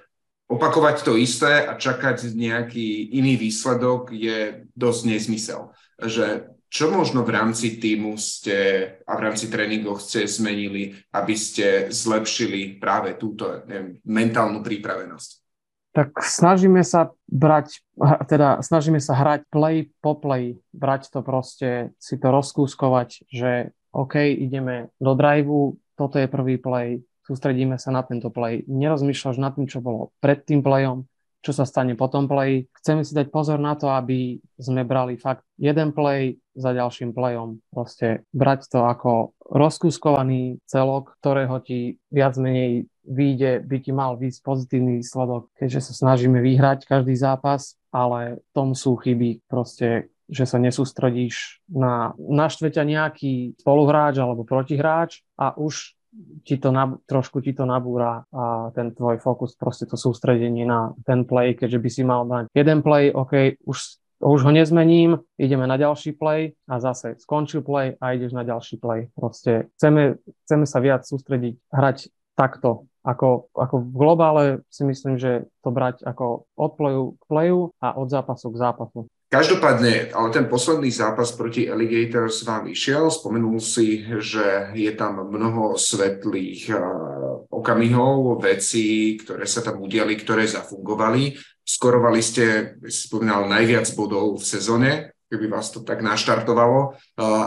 opakovať 0.52 1.08
to 1.08 1.16
isté 1.16 1.64
a 1.64 1.80
čakať 1.80 2.36
nejaký 2.36 3.16
iný 3.16 3.40
výsledok 3.40 4.12
je 4.12 4.68
dosť 4.76 5.02
nezmysel. 5.08 5.72
Že 5.96 6.52
čo 6.72 6.88
možno 6.88 7.28
v 7.28 7.36
rámci 7.36 7.80
týmu 7.80 8.16
ste 8.16 8.88
a 9.04 9.12
v 9.20 9.24
rámci 9.28 9.52
tréningov 9.52 10.00
ste 10.00 10.24
zmenili, 10.24 10.96
aby 11.12 11.36
ste 11.36 11.92
zlepšili 11.92 12.80
práve 12.80 13.20
túto 13.20 13.64
neviem, 13.68 14.00
mentálnu 14.08 14.64
prípravenosť? 14.64 15.30
Tak 15.92 16.24
snažíme 16.24 16.80
sa 16.88 17.12
brať, 17.28 17.84
teda 18.32 18.64
snažíme 18.64 19.04
sa 19.04 19.12
hrať 19.12 19.44
play 19.52 19.92
po 20.00 20.16
play, 20.16 20.56
brať 20.72 21.12
to 21.12 21.20
proste, 21.20 21.92
si 22.00 22.16
to 22.16 22.32
rozkúskovať, 22.32 23.28
že 23.28 23.76
OK, 23.92 24.16
ideme 24.24 24.96
do 25.04 25.12
driveu, 25.12 25.76
toto 26.00 26.16
je 26.16 26.32
prvý 26.32 26.56
play, 26.56 27.04
sústredíme 27.32 27.80
sa 27.80 27.96
na 27.96 28.04
tento 28.04 28.28
play. 28.28 28.68
Nerozmýšľaš 28.68 29.40
nad 29.40 29.56
tým, 29.56 29.72
čo 29.72 29.80
bolo 29.80 30.12
pred 30.20 30.44
tým 30.44 30.60
playom, 30.60 31.08
čo 31.40 31.56
sa 31.56 31.64
stane 31.64 31.96
po 31.96 32.12
tom 32.12 32.28
play. 32.28 32.68
Chceme 32.84 33.08
si 33.08 33.16
dať 33.16 33.32
pozor 33.32 33.56
na 33.56 33.80
to, 33.80 33.88
aby 33.88 34.44
sme 34.60 34.84
brali 34.84 35.16
fakt 35.16 35.48
jeden 35.56 35.96
play 35.96 36.36
za 36.52 36.76
ďalším 36.76 37.16
playom. 37.16 37.64
Proste 37.72 38.28
brať 38.36 38.68
to 38.68 38.84
ako 38.84 39.32
rozkúskovaný 39.48 40.60
celok, 40.68 41.16
ktorého 41.24 41.64
ti 41.64 42.04
viac 42.12 42.36
menej 42.36 42.92
vyjde, 43.08 43.64
by 43.64 43.78
ti 43.80 43.92
mal 43.96 44.20
výsť 44.20 44.40
pozitívny 44.44 45.02
výsledok, 45.02 45.50
keďže 45.56 45.90
sa 45.90 45.94
snažíme 46.06 46.38
vyhrať 46.38 46.86
každý 46.86 47.16
zápas, 47.18 47.80
ale 47.90 48.44
tom 48.52 48.76
sú 48.76 49.00
chyby 49.00 49.48
proste 49.48 50.12
že 50.32 50.48
sa 50.48 50.56
nesústredíš 50.64 51.60
na 51.68 52.16
naštveťa 52.16 52.88
nejaký 52.88 53.60
spoluhráč 53.60 54.16
alebo 54.24 54.48
protihráč 54.48 55.28
a 55.36 55.52
už 55.60 56.00
ti 56.44 56.60
to 56.60 56.70
nab- 56.76 57.00
trošku 57.08 57.40
ti 57.40 57.56
to 57.56 57.64
nabúra 57.64 58.28
a 58.32 58.70
ten 58.76 58.92
tvoj 58.92 59.24
fokus, 59.24 59.56
proste 59.56 59.88
to 59.88 59.96
sústredenie 59.96 60.68
na 60.68 60.92
ten 61.08 61.24
play, 61.24 61.56
keďže 61.56 61.80
by 61.80 61.90
si 61.90 62.04
mal 62.04 62.28
mať 62.28 62.52
jeden 62.52 62.84
play, 62.84 63.16
OK, 63.16 63.64
už, 63.64 63.78
už 64.20 64.40
ho 64.44 64.52
nezmením, 64.52 65.24
ideme 65.40 65.66
na 65.66 65.80
ďalší 65.80 66.20
play 66.20 66.54
a 66.68 66.84
zase 66.84 67.16
skončil 67.24 67.64
play 67.64 67.96
a 67.98 68.14
ideš 68.14 68.36
na 68.36 68.44
ďalší 68.44 68.78
play. 68.78 69.08
Proste 69.16 69.72
chceme, 69.80 70.20
chceme 70.46 70.66
sa 70.68 70.80
viac 70.84 71.08
sústrediť, 71.08 71.58
hrať 71.72 71.98
takto. 72.36 72.88
Ako, 73.02 73.50
ako 73.58 73.76
v 73.82 73.98
globále 73.98 74.44
si 74.70 74.86
myslím, 74.86 75.18
že 75.18 75.50
to 75.66 75.74
brať 75.74 76.06
ako 76.06 76.46
od 76.54 76.72
playu 76.78 77.04
k 77.18 77.24
playu 77.26 77.60
a 77.82 77.98
od 77.98 78.14
zápasu 78.14 78.54
k 78.54 78.62
zápasu. 78.62 79.10
Každopádne, 79.32 80.12
ale 80.12 80.28
ten 80.36 80.52
posledný 80.52 80.92
zápas 80.92 81.32
proti 81.32 81.64
Alligators 81.64 82.44
vám 82.44 82.68
išiel. 82.68 83.08
Spomenul 83.08 83.64
si, 83.64 84.04
že 84.20 84.76
je 84.76 84.92
tam 84.92 85.24
mnoho 85.24 85.80
svetlých 85.80 86.68
okamihov, 87.48 88.44
vecí, 88.44 89.16
ktoré 89.24 89.48
sa 89.48 89.64
tam 89.64 89.80
udiali, 89.80 90.20
ktoré 90.20 90.44
zafungovali. 90.52 91.40
Skorovali 91.64 92.20
ste, 92.20 92.76
si 92.92 93.08
spomínal, 93.08 93.48
najviac 93.48 93.88
bodov 93.96 94.44
v 94.44 94.44
sezóne, 94.44 94.92
keby 95.32 95.48
vás 95.48 95.72
to 95.72 95.80
tak 95.80 96.04
naštartovalo. 96.04 97.00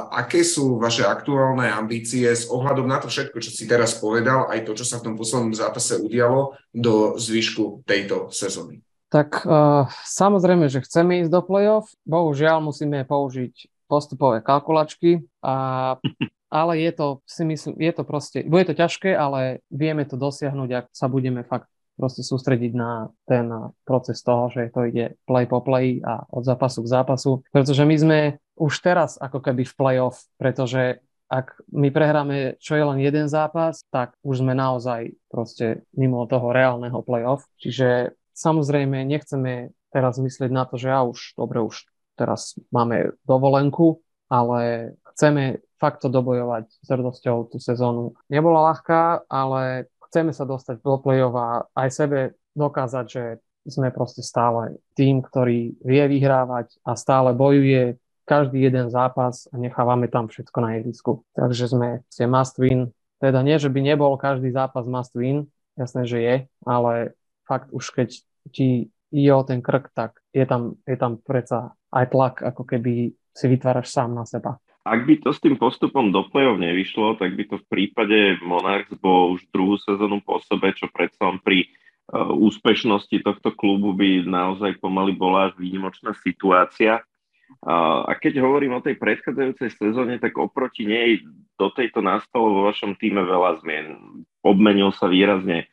Aké 0.08 0.40
sú 0.40 0.80
vaše 0.80 1.04
aktuálne 1.04 1.68
ambície 1.68 2.32
s 2.32 2.48
ohľadom 2.48 2.88
na 2.88 2.96
to 2.96 3.12
všetko, 3.12 3.44
čo 3.44 3.52
si 3.52 3.68
teraz 3.68 4.00
povedal, 4.00 4.48
aj 4.48 4.64
to, 4.64 4.72
čo 4.72 4.88
sa 4.88 5.04
v 5.04 5.12
tom 5.12 5.20
poslednom 5.20 5.52
zápase 5.52 6.00
udialo, 6.00 6.56
do 6.72 7.20
zvyšku 7.20 7.84
tejto 7.84 8.32
sezóny? 8.32 8.80
Tak 9.14 9.47
uh, 9.47 9.87
samozrejme, 10.02 10.66
že 10.66 10.83
chceme 10.83 11.23
ísť 11.23 11.30
do 11.30 11.38
play-off, 11.47 11.87
bohužiaľ 12.02 12.59
musíme 12.59 13.06
použiť 13.06 13.71
postupové 13.87 14.42
kalkulačky, 14.42 15.23
a, 15.38 15.54
ale 16.59 16.83
je 16.83 16.90
to, 16.90 17.06
si 17.23 17.47
myslím, 17.47 17.78
je 17.78 17.92
to 17.94 18.02
proste, 18.02 18.42
bude 18.42 18.66
to 18.66 18.75
ťažké, 18.75 19.14
ale 19.14 19.62
vieme 19.71 20.02
to 20.02 20.18
dosiahnuť, 20.18 20.71
ak 20.75 20.87
sa 20.90 21.06
budeme 21.06 21.47
fakt 21.47 21.71
proste 21.94 22.26
sústrediť 22.26 22.75
na 22.75 23.14
ten 23.23 23.47
proces 23.87 24.18
toho, 24.18 24.50
že 24.50 24.75
to 24.75 24.83
ide 24.90 25.14
play 25.30 25.47
po 25.47 25.62
play 25.62 26.02
a 26.02 26.26
od 26.35 26.42
zápasu 26.42 26.83
k 26.83 26.90
zápasu, 26.90 27.47
pretože 27.54 27.87
my 27.87 27.94
sme 27.94 28.21
už 28.59 28.83
teraz 28.83 29.14
ako 29.23 29.38
keby 29.38 29.62
v 29.62 29.76
play-off, 29.78 30.26
pretože 30.42 30.99
ak 31.30 31.54
my 31.71 31.94
prehráme 31.94 32.59
čo 32.59 32.75
je 32.75 32.83
len 32.83 32.99
jeden 32.99 33.30
zápas, 33.30 33.87
tak 33.94 34.18
už 34.26 34.42
sme 34.42 34.59
naozaj 34.59 35.14
proste 35.30 35.87
mimo 35.94 36.26
toho 36.26 36.50
reálneho 36.50 36.99
play-off. 37.02 37.47
Čiže 37.62 38.14
Samozrejme, 38.34 39.06
nechceme 39.06 39.70
teraz 39.94 40.18
myslieť 40.18 40.50
na 40.50 40.66
to, 40.66 40.74
že 40.74 40.90
ja 40.90 41.06
už, 41.06 41.38
dobre, 41.38 41.62
už 41.62 41.86
teraz 42.18 42.58
máme 42.74 43.14
dovolenku, 43.22 44.02
ale 44.26 44.94
chceme 45.14 45.62
fakt 45.78 46.02
to 46.02 46.08
dobojovať 46.10 46.66
s 46.66 46.88
hrdosťou 46.90 47.54
tú 47.54 47.62
sezónu. 47.62 48.18
Nebola 48.26 48.74
ľahká, 48.74 49.30
ale 49.30 49.86
chceme 50.10 50.34
sa 50.34 50.42
dostať 50.42 50.82
do 50.82 50.98
play-off 50.98 51.34
a 51.38 51.48
aj 51.78 51.88
sebe 51.94 52.18
dokázať, 52.58 53.06
že 53.06 53.24
sme 53.64 53.94
proste 53.94 54.20
stále 54.20 54.78
tým, 54.92 55.24
ktorý 55.24 55.78
vie 55.80 56.04
vyhrávať 56.10 56.78
a 56.84 56.94
stále 56.94 57.32
bojuje 57.32 57.96
každý 58.24 58.64
jeden 58.64 58.88
zápas 58.88 59.48
a 59.52 59.60
nechávame 59.60 60.08
tam 60.08 60.28
všetko 60.28 60.58
na 60.60 60.80
ihrisku. 60.80 61.24
Takže 61.36 61.72
sme 61.72 61.88
ste 62.08 62.24
must 62.24 62.56
win. 62.56 62.92
Teda 63.20 63.40
nie, 63.44 63.56
že 63.60 63.68
by 63.72 63.80
nebol 63.80 64.16
každý 64.16 64.52
zápas 64.52 64.84
must 64.88 65.12
win, 65.16 65.48
jasné, 65.76 66.04
že 66.08 66.18
je, 66.20 66.36
ale 66.64 67.16
fakt 67.44 67.70
už 67.70 67.94
keď 67.94 68.08
ti 68.52 68.90
ide 69.14 69.32
o 69.32 69.46
ten 69.46 69.62
krk, 69.62 69.94
tak 69.94 70.18
je 70.34 70.42
tam, 70.42 70.74
je 70.82 70.96
tam 70.98 71.22
predsa 71.22 71.78
aj 71.94 72.10
tlak, 72.10 72.34
ako 72.42 72.66
keby 72.66 73.14
si 73.14 73.46
vytváraš 73.46 73.94
sám 73.94 74.14
na 74.18 74.26
seba. 74.26 74.58
Ak 74.84 75.08
by 75.08 75.16
to 75.24 75.32
s 75.32 75.40
tým 75.40 75.56
postupom 75.56 76.12
do 76.12 76.28
play-off 76.28 76.60
nevyšlo, 76.60 77.16
tak 77.16 77.32
by 77.32 77.48
to 77.48 77.56
v 77.56 77.68
prípade 77.72 78.36
Monarchs 78.44 78.92
bolo 79.00 79.38
už 79.38 79.48
druhú 79.48 79.80
sezónu 79.80 80.20
po 80.20 80.36
sebe, 80.44 80.76
čo 80.76 80.92
predsa 80.92 81.32
pri 81.40 81.64
uh, 81.64 82.28
úspešnosti 82.36 83.16
tohto 83.24 83.48
klubu 83.56 83.96
by 83.96 84.28
naozaj 84.28 84.76
pomaly 84.84 85.16
bola 85.16 85.48
až 85.48 85.56
výnimočná 85.56 86.12
situácia. 86.20 87.00
Uh, 87.64 88.04
a 88.04 88.12
keď 88.12 88.44
hovorím 88.44 88.76
o 88.76 88.84
tej 88.84 89.00
predchádzajúcej 89.00 89.72
sezóne, 89.72 90.20
tak 90.20 90.36
oproti 90.36 90.84
nej 90.84 91.24
do 91.56 91.72
tejto 91.72 92.04
nastalo 92.04 92.52
vo 92.52 92.60
vašom 92.68 92.92
týme 93.00 93.24
veľa 93.24 93.64
zmien. 93.64 93.86
Obmenil 94.44 94.92
sa 94.92 95.08
výrazne 95.08 95.64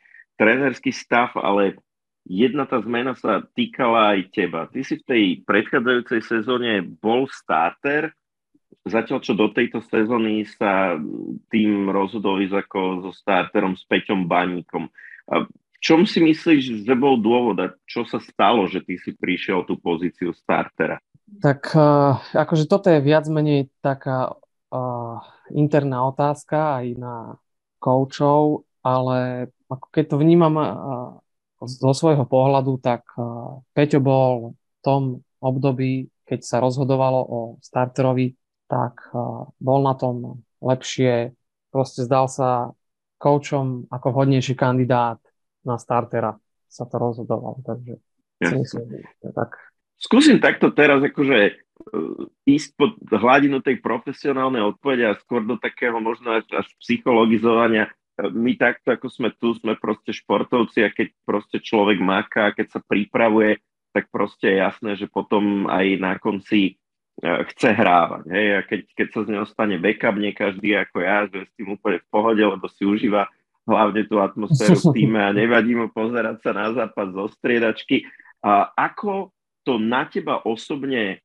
trénerský 0.42 0.90
stav, 0.90 1.38
ale 1.38 1.78
jedna 2.26 2.66
tá 2.66 2.82
zmena 2.82 3.14
sa 3.14 3.46
týkala 3.54 4.18
aj 4.18 4.20
teba. 4.34 4.66
Ty 4.66 4.82
si 4.82 4.98
v 4.98 5.06
tej 5.06 5.24
predchádzajúcej 5.46 6.22
sezóne 6.26 6.82
bol 6.82 7.30
starter, 7.30 8.10
zatiaľ 8.82 9.22
čo 9.22 9.38
do 9.38 9.54
tejto 9.54 9.86
sezóny 9.86 10.50
sa 10.50 10.98
tým 11.54 11.94
rozhodol 11.94 12.42
ako 12.42 13.06
so 13.06 13.12
starterom 13.14 13.78
s 13.78 13.86
Peťom 13.86 14.26
Baníkom. 14.26 14.90
V 15.30 15.78
čom 15.78 16.10
si 16.10 16.18
myslíš, 16.22 16.86
že 16.90 16.96
bol 16.98 17.22
dôvod 17.22 17.58
a 17.62 17.74
čo 17.86 18.06
sa 18.10 18.18
stalo, 18.18 18.66
že 18.66 18.82
ty 18.82 18.98
si 18.98 19.14
prišiel 19.14 19.70
tú 19.70 19.78
pozíciu 19.78 20.34
startera? 20.34 20.98
Tak 21.42 21.62
uh, 21.78 22.18
akože 22.34 22.66
toto 22.66 22.90
je 22.90 23.00
viac 23.00 23.30
menej 23.30 23.70
taká 23.80 24.34
uh, 24.36 25.18
interná 25.54 26.04
otázka 26.10 26.82
aj 26.82 26.86
na 26.98 27.16
koučov, 27.82 28.68
ale 28.82 29.50
ako 29.72 29.88
keď 29.90 30.06
to 30.12 30.16
vnímam 30.20 30.56
zo 31.64 31.92
svojho 31.96 32.28
pohľadu, 32.28 32.82
tak 32.84 33.08
Peťo 33.72 34.04
bol 34.04 34.58
v 34.60 34.80
tom 34.84 35.02
období, 35.40 36.12
keď 36.28 36.40
sa 36.44 36.58
rozhodovalo 36.60 37.22
o 37.24 37.40
starterovi, 37.64 38.36
tak 38.68 39.00
bol 39.60 39.80
na 39.84 39.94
tom 39.96 40.44
lepšie. 40.60 41.32
Proste 41.72 42.04
zdal 42.04 42.28
sa 42.28 42.76
koučom 43.22 43.88
ako 43.94 44.08
vhodnejší 44.12 44.58
kandidát 44.58 45.22
na 45.62 45.78
startera 45.78 46.42
sa 46.72 46.88
to 46.88 46.96
rozhodovalo. 46.98 47.60
Takže 47.62 48.00
myslím, 48.42 49.06
tak. 49.36 49.60
Skúsim 50.02 50.42
takto 50.42 50.74
teraz 50.74 51.04
akože 51.04 51.38
e, 51.46 51.54
ísť 52.50 52.70
pod 52.74 52.98
hladinu 53.14 53.62
tej 53.62 53.78
profesionálnej 53.78 54.66
odpovede 54.66 55.06
a 55.06 55.20
skôr 55.22 55.46
do 55.46 55.62
takého 55.62 56.02
možno 56.02 56.42
až, 56.42 56.48
až 56.50 56.66
psychologizovania 56.82 57.94
my 58.30 58.54
takto, 58.60 58.94
ako 58.94 59.08
sme 59.10 59.30
tu, 59.34 59.58
sme 59.58 59.74
proste 59.80 60.14
športovci 60.14 60.86
a 60.86 60.94
keď 60.94 61.08
proste 61.26 61.58
človek 61.58 61.98
maká, 61.98 62.54
keď 62.54 62.78
sa 62.78 62.80
pripravuje, 62.84 63.58
tak 63.92 64.08
proste 64.14 64.52
je 64.52 64.58
jasné, 64.62 64.92
že 64.96 65.08
potom 65.10 65.68
aj 65.68 65.86
na 66.00 66.16
konci 66.22 66.62
e, 66.70 66.74
chce 67.52 67.76
hrávať. 67.76 68.24
Hej? 68.32 68.48
A 68.56 68.60
keď, 68.64 68.82
keď 68.96 69.08
sa 69.12 69.20
z 69.26 69.28
neho 69.32 69.46
stane 69.48 69.76
backup, 69.82 70.16
nie 70.16 70.32
každý 70.32 70.78
ako 70.80 70.98
ja, 71.04 71.18
že 71.28 71.48
s 71.48 71.52
tým 71.60 71.76
úplne 71.76 72.00
v 72.00 72.08
pohode, 72.08 72.44
lebo 72.44 72.66
si 72.72 72.84
užíva 72.88 73.28
hlavne 73.68 74.08
tú 74.08 74.18
atmosféru 74.18 74.80
v 74.80 74.86
týme 74.96 75.22
a 75.22 75.36
nevadí 75.36 75.78
mu 75.78 75.92
pozerať 75.92 76.42
sa 76.42 76.52
na 76.56 76.74
zápas 76.74 77.12
zo 77.14 77.30
striedačky. 77.30 78.08
A 78.42 78.74
ako 78.74 79.30
to 79.62 79.78
na 79.78 80.08
teba 80.10 80.42
osobne 80.42 81.04
e, 81.14 81.18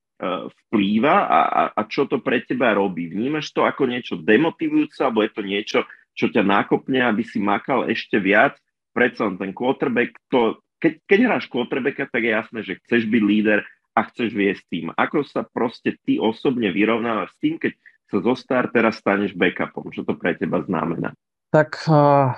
vplýva 0.69 1.15
a, 1.25 1.41
a, 1.49 1.63
a 1.73 1.81
čo 1.89 2.05
to 2.05 2.21
pre 2.21 2.45
teba 2.45 2.77
robí? 2.77 3.09
Vnímaš 3.09 3.55
to 3.55 3.65
ako 3.65 3.89
niečo 3.89 4.15
demotivujúce 4.21 5.01
alebo 5.01 5.25
je 5.25 5.31
to 5.33 5.43
niečo, 5.47 5.79
čo 6.17 6.33
ťa 6.33 6.43
nákopne, 6.43 7.05
aby 7.05 7.23
si 7.23 7.37
makal 7.37 7.87
ešte 7.87 8.17
viac. 8.17 8.57
Predsa 8.97 9.29
ten 9.37 9.53
quarterback, 9.53 10.17
to, 10.33 10.57
keď, 10.81 10.93
keď 11.05 11.19
hráš 11.29 11.45
quarterbacka, 11.53 12.09
tak 12.09 12.25
je 12.25 12.33
jasné, 12.33 12.59
že 12.65 12.81
chceš 12.81 13.05
byť 13.13 13.23
líder 13.23 13.61
a 13.93 14.01
chceš 14.09 14.33
viesť 14.33 14.65
tým. 14.73 14.87
Ako 14.97 15.29
sa 15.29 15.45
proste 15.45 16.01
ty 16.01 16.17
osobne 16.17 16.73
vyrovnávaš 16.73 17.37
s 17.37 17.41
tým, 17.45 17.61
keď 17.61 17.77
sa 18.09 18.17
zo 18.25 18.33
startera 18.33 18.89
staneš 18.89 19.37
backupom? 19.37 19.93
Čo 19.93 20.09
to 20.09 20.17
pre 20.17 20.33
teba 20.33 20.65
znamená? 20.65 21.13
Tak 21.53 21.85
uh, 21.89 22.33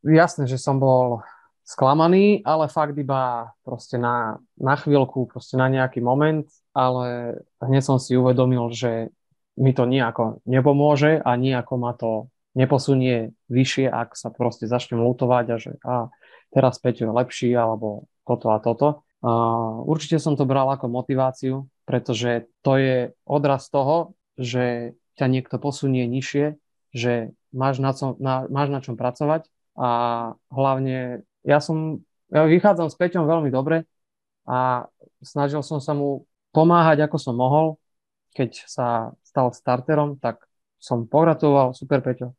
jasné, 0.00 0.48
že 0.48 0.56
som 0.56 0.80
bol 0.80 1.20
sklamaný, 1.68 2.40
ale 2.48 2.72
fakt 2.72 2.96
iba 2.96 3.52
proste 3.60 4.00
na, 4.00 4.40
na 4.56 4.80
chvíľku, 4.80 5.28
proste 5.28 5.60
na 5.60 5.68
nejaký 5.68 6.00
moment, 6.00 6.48
ale 6.72 7.36
hneď 7.60 7.82
som 7.84 8.00
si 8.00 8.16
uvedomil, 8.16 8.72
že 8.72 9.12
mi 9.58 9.76
to 9.76 9.84
nejako 9.84 10.40
nepomôže 10.48 11.20
a 11.20 11.30
nejako 11.36 11.74
ma 11.76 11.92
to 11.92 12.32
neposunie 12.58 13.30
vyššie, 13.46 13.86
ak 13.86 14.18
sa 14.18 14.34
proste 14.34 14.66
začnem 14.66 14.98
lutovať 14.98 15.44
a 15.46 15.56
že 15.62 15.70
a, 15.86 16.10
teraz 16.50 16.82
Peťo 16.82 17.06
je 17.06 17.14
lepší 17.14 17.50
alebo 17.54 18.10
toto 18.26 18.50
a 18.50 18.58
toto. 18.58 19.06
A 19.22 19.30
určite 19.86 20.18
som 20.18 20.34
to 20.34 20.42
bral 20.42 20.66
ako 20.74 20.90
motiváciu, 20.90 21.70
pretože 21.86 22.50
to 22.66 22.78
je 22.78 22.96
odraz 23.22 23.70
toho, 23.70 24.18
že 24.34 24.94
ťa 25.18 25.26
niekto 25.26 25.58
posunie 25.58 26.06
nižšie, 26.06 26.58
že 26.94 27.34
máš 27.54 27.82
na, 27.82 27.94
co, 27.94 28.14
na, 28.22 28.46
máš 28.46 28.68
na 28.70 28.78
čom 28.82 28.94
pracovať 28.94 29.46
a 29.78 29.90
hlavne 30.50 31.26
ja 31.42 31.58
som, 31.58 32.02
ja 32.30 32.46
vychádzam 32.46 32.90
s 32.90 32.98
Peťom 32.98 33.26
veľmi 33.26 33.50
dobre 33.50 33.86
a 34.46 34.86
snažil 35.22 35.62
som 35.66 35.82
sa 35.82 35.94
mu 35.94 36.26
pomáhať, 36.54 37.06
ako 37.06 37.16
som 37.18 37.34
mohol. 37.34 37.78
Keď 38.34 38.70
sa 38.70 39.16
stal 39.26 39.50
starterom, 39.50 40.22
tak 40.22 40.46
som 40.78 41.10
pogratuloval, 41.10 41.74
super 41.74 41.98
Peťo, 41.98 42.37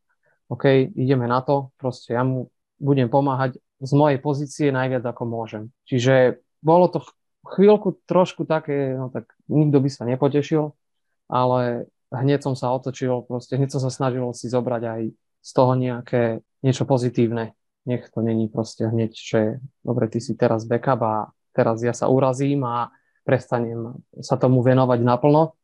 OK, 0.50 0.90
ideme 0.98 1.30
na 1.30 1.46
to, 1.46 1.70
proste 1.78 2.18
ja 2.18 2.26
mu 2.26 2.50
budem 2.82 3.06
pomáhať 3.06 3.62
z 3.80 3.92
mojej 3.94 4.20
pozície 4.20 4.68
najviac, 4.74 5.06
ako 5.06 5.24
môžem. 5.30 5.64
Čiže 5.86 6.42
bolo 6.60 6.90
to 6.90 7.06
chvíľku 7.46 8.02
trošku 8.10 8.50
také, 8.50 8.98
no 8.98 9.14
tak 9.14 9.30
nikto 9.48 9.78
by 9.80 9.90
sa 9.94 10.04
nepotešil, 10.10 10.74
ale 11.30 11.88
hneď 12.10 12.44
som 12.44 12.58
sa 12.58 12.74
otočil, 12.74 13.24
proste 13.30 13.56
hneď 13.56 13.78
som 13.78 13.82
sa 13.86 13.94
snažil 13.94 14.26
si 14.34 14.50
zobrať 14.50 14.84
aj 14.84 15.02
z 15.40 15.52
toho 15.54 15.72
nejaké 15.78 16.42
niečo 16.66 16.84
pozitívne 16.84 17.56
nech 17.90 18.06
to 18.14 18.22
není 18.22 18.46
proste 18.48 18.86
hneď, 18.86 19.12
že 19.18 19.40
dobre, 19.82 20.06
ty 20.06 20.22
si 20.22 20.38
teraz 20.38 20.70
backup 20.70 21.02
a 21.02 21.16
teraz 21.58 21.82
ja 21.82 21.98
sa 21.98 22.06
urazím 22.06 22.62
a 22.62 22.94
prestanem 23.26 23.98
sa 24.22 24.38
tomu 24.38 24.62
venovať 24.62 25.00
naplno, 25.02 25.58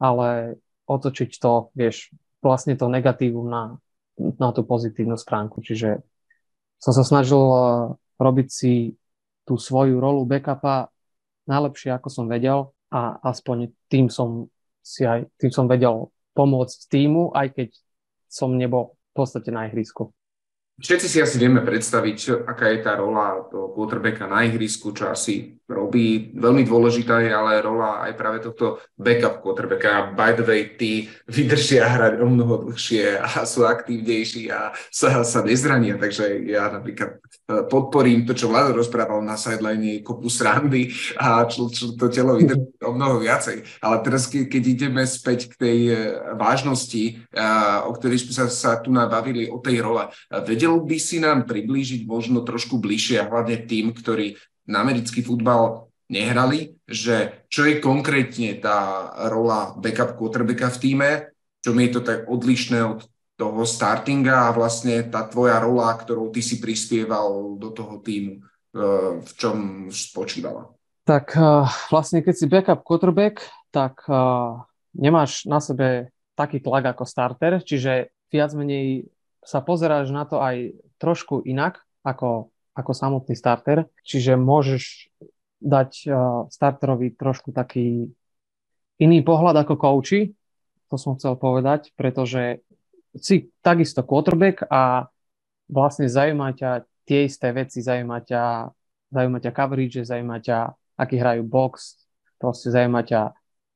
ale 0.00 0.56
otočiť 0.88 1.30
to, 1.36 1.68
vieš, 1.76 2.16
vlastne 2.40 2.72
to 2.80 2.88
negatívum 2.88 3.44
na, 3.44 3.62
na 4.16 4.50
tú 4.52 4.64
pozitívnu 4.64 5.16
stránku. 5.20 5.60
Čiže 5.60 6.00
som 6.80 6.92
sa 6.92 7.04
snažil 7.04 7.40
eh, 7.40 7.60
robiť 8.16 8.48
si 8.48 8.96
tú 9.46 9.60
svoju 9.60 10.00
rolu 10.00 10.26
backupa 10.26 10.90
najlepšie, 11.46 11.94
ako 11.94 12.08
som 12.10 12.26
vedel 12.26 12.74
a 12.90 13.22
aspoň 13.22 13.70
tým 13.86 14.10
som 14.10 14.50
si 14.82 15.06
aj, 15.06 15.30
tým 15.38 15.50
som 15.54 15.70
vedel 15.70 16.10
pomôcť 16.34 16.78
týmu, 16.90 17.30
aj 17.34 17.54
keď 17.54 17.68
som 18.26 18.54
nebol 18.54 18.98
v 19.12 19.12
podstate 19.14 19.54
na 19.54 19.70
ihrisku. 19.70 20.15
Všetci 20.76 21.06
si 21.08 21.18
asi 21.24 21.40
vieme 21.40 21.64
predstaviť, 21.64 22.44
aká 22.44 22.68
je 22.68 22.84
tá 22.84 23.00
rola 23.00 23.48
toho 23.48 23.72
quarterbacka 23.72 24.28
na 24.28 24.44
ihrisku, 24.44 24.92
čo 24.92 25.08
asi 25.08 25.56
robí. 25.66 26.30
Veľmi 26.36 26.62
dôležitá 26.62 27.24
je 27.24 27.32
ale 27.32 27.64
rola 27.64 28.06
aj 28.06 28.12
práve 28.14 28.38
tohto 28.44 28.78
backup 28.94 29.42
quarterbacka. 29.42 30.14
By 30.14 30.36
the 30.38 30.44
way, 30.46 30.76
tí 30.78 31.10
vydržia 31.26 31.90
hrať 31.90 32.22
o 32.22 32.28
mnoho 32.30 32.68
dlhšie 32.68 33.18
a 33.18 33.48
sú 33.48 33.66
aktívnejší 33.66 34.52
a 34.52 34.76
sa, 34.92 35.24
sa 35.26 35.40
nezrania. 35.42 35.98
Takže 35.98 36.46
ja 36.46 36.70
napríklad 36.70 37.18
e, 37.24 37.64
podporím 37.66 38.28
to, 38.28 38.36
čo 38.36 38.52
Vlado 38.52 38.76
rozprával 38.76 39.24
na 39.24 39.34
sideline, 39.34 40.04
kopu 40.06 40.30
srandy 40.30 40.92
a 41.18 41.42
čo, 41.50 41.66
čo 41.72 41.98
to 41.98 42.12
telo 42.12 42.38
vydrží 42.38 42.84
o 42.86 42.94
mnoho 42.94 43.18
viacej. 43.18 43.80
Ale 43.82 44.04
teraz, 44.06 44.30
ke, 44.30 44.46
keď 44.46 44.62
ideme 44.62 45.02
späť 45.08 45.50
k 45.50 45.54
tej 45.58 45.78
e, 45.88 45.96
vážnosti, 46.38 47.26
o 47.86 47.90
ktorej 47.96 48.28
sme 48.28 48.32
sa, 48.32 48.44
sa 48.46 48.70
tu 48.78 48.94
nabavili, 48.94 49.50
o 49.50 49.58
tej 49.58 49.82
role, 49.82 50.06
vedel 50.46 50.65
Vedel 50.66 50.82
by 50.82 50.98
si 50.98 51.22
nám 51.22 51.46
priblížiť 51.46 52.10
možno 52.10 52.42
trošku 52.42 52.82
bližšie 52.82 53.22
a 53.22 53.30
hlavne 53.30 53.70
tým, 53.70 53.94
ktorí 53.94 54.34
na 54.66 54.82
americký 54.82 55.22
futbal 55.22 55.86
nehrali, 56.10 56.74
že 56.90 57.46
čo 57.46 57.70
je 57.70 57.78
konkrétne 57.78 58.58
tá 58.58 59.14
rola 59.30 59.78
backup 59.78 60.18
quarterbacka 60.18 60.74
v 60.74 60.80
týme, 60.82 61.10
čo 61.62 61.70
mi 61.70 61.86
je 61.86 61.94
to 61.94 62.00
tak 62.02 62.26
odlišné 62.26 62.82
od 62.82 63.06
toho 63.38 63.62
startinga 63.62 64.50
a 64.50 64.54
vlastne 64.58 65.06
tá 65.06 65.22
tvoja 65.30 65.62
rola, 65.62 65.94
ktorou 65.94 66.34
ty 66.34 66.42
si 66.42 66.58
prispieval 66.58 67.54
do 67.62 67.70
toho 67.70 68.02
týmu, 68.02 68.42
eh, 68.42 69.22
v 69.22 69.30
čom 69.38 69.86
spočívala? 69.94 70.66
Tak 71.06 71.38
eh, 71.38 71.62
vlastne 71.94 72.26
keď 72.26 72.34
si 72.34 72.50
backup 72.50 72.82
quarterback, 72.82 73.38
tak 73.70 74.02
eh, 74.10 74.18
nemáš 74.98 75.46
na 75.46 75.62
sebe 75.62 76.10
taký 76.34 76.58
tlak 76.58 76.90
ako 76.90 77.06
starter, 77.06 77.62
čiže 77.62 78.10
viac 78.34 78.50
menej 78.58 79.06
sa 79.46 79.62
pozeráš 79.62 80.10
na 80.10 80.26
to 80.26 80.42
aj 80.42 80.74
trošku 80.98 81.46
inak 81.46 81.86
ako, 82.02 82.50
ako 82.74 82.90
samotný 82.90 83.38
starter, 83.38 83.86
čiže 84.02 84.34
môžeš 84.34 85.14
dať 85.62 85.90
uh, 86.10 86.44
starterovi 86.50 87.14
trošku 87.14 87.54
taký 87.54 88.10
iný 88.98 89.18
pohľad 89.22 89.62
ako 89.62 89.74
kouči, 89.78 90.34
to 90.90 90.96
som 90.98 91.14
chcel 91.14 91.38
povedať, 91.38 91.94
pretože 91.94 92.62
si 93.16 93.48
takisto 93.62 94.04
quarterback 94.04 94.66
a 94.68 95.08
vlastne 95.66 96.06
zaujíma 96.06 96.52
ťa 96.52 96.70
tie 97.06 97.26
isté 97.26 97.50
veci, 97.54 97.82
zaujíma 97.82 98.18
ťa, 98.22 98.42
zaujíma 99.14 99.38
ťa 99.40 99.52
coverage, 99.56 100.02
zaujíma 100.04 100.38
ťa, 100.42 100.58
aký 101.00 101.16
hrajú 101.18 101.42
box, 101.46 102.02
proste 102.38 102.70
zaujíma 102.70 103.02
ťa 103.02 103.20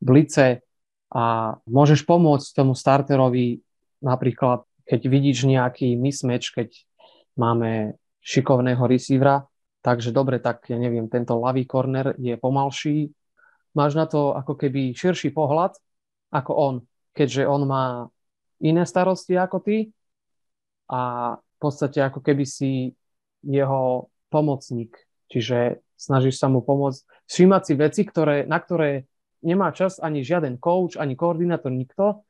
blice 0.00 0.62
a 1.10 1.56
môžeš 1.66 2.06
pomôcť 2.06 2.48
tomu 2.54 2.72
starterovi 2.76 3.60
napríklad 4.00 4.64
keď 4.90 5.06
vidíš 5.06 5.46
nejaký 5.46 5.94
mismatch, 5.94 6.50
keď 6.50 6.68
máme 7.38 7.94
šikovného 8.26 8.82
receivera, 8.90 9.46
takže 9.86 10.10
dobre, 10.10 10.42
tak 10.42 10.66
ja 10.66 10.74
neviem, 10.82 11.06
tento 11.06 11.38
ľavý 11.38 11.62
corner 11.62 12.18
je 12.18 12.34
pomalší, 12.34 13.14
máš 13.70 13.94
na 13.94 14.10
to 14.10 14.34
ako 14.34 14.58
keby 14.58 14.90
širší 14.90 15.30
pohľad 15.30 15.78
ako 16.34 16.52
on, 16.58 16.74
keďže 17.14 17.46
on 17.46 17.62
má 17.70 17.84
iné 18.58 18.82
starosti 18.82 19.38
ako 19.38 19.62
ty 19.62 19.94
a 20.90 21.34
v 21.38 21.56
podstate 21.62 22.02
ako 22.02 22.18
keby 22.18 22.42
si 22.42 22.90
jeho 23.46 24.10
pomocník, 24.26 24.98
čiže 25.30 25.86
snažíš 25.94 26.42
sa 26.42 26.50
mu 26.50 26.66
pomôcť 26.66 27.06
všímať 27.30 27.62
si 27.62 27.72
veci, 27.78 28.02
ktoré, 28.02 28.42
na 28.42 28.58
ktoré 28.58 29.06
nemá 29.46 29.70
čas 29.70 30.02
ani 30.02 30.26
žiaden 30.26 30.58
coach, 30.58 30.98
ani 30.98 31.14
koordinátor, 31.14 31.70
nikto 31.70 32.26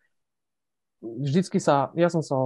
vždycky 1.00 1.58
sa, 1.58 1.88
ja 1.96 2.12
som 2.12 2.20
sa 2.20 2.36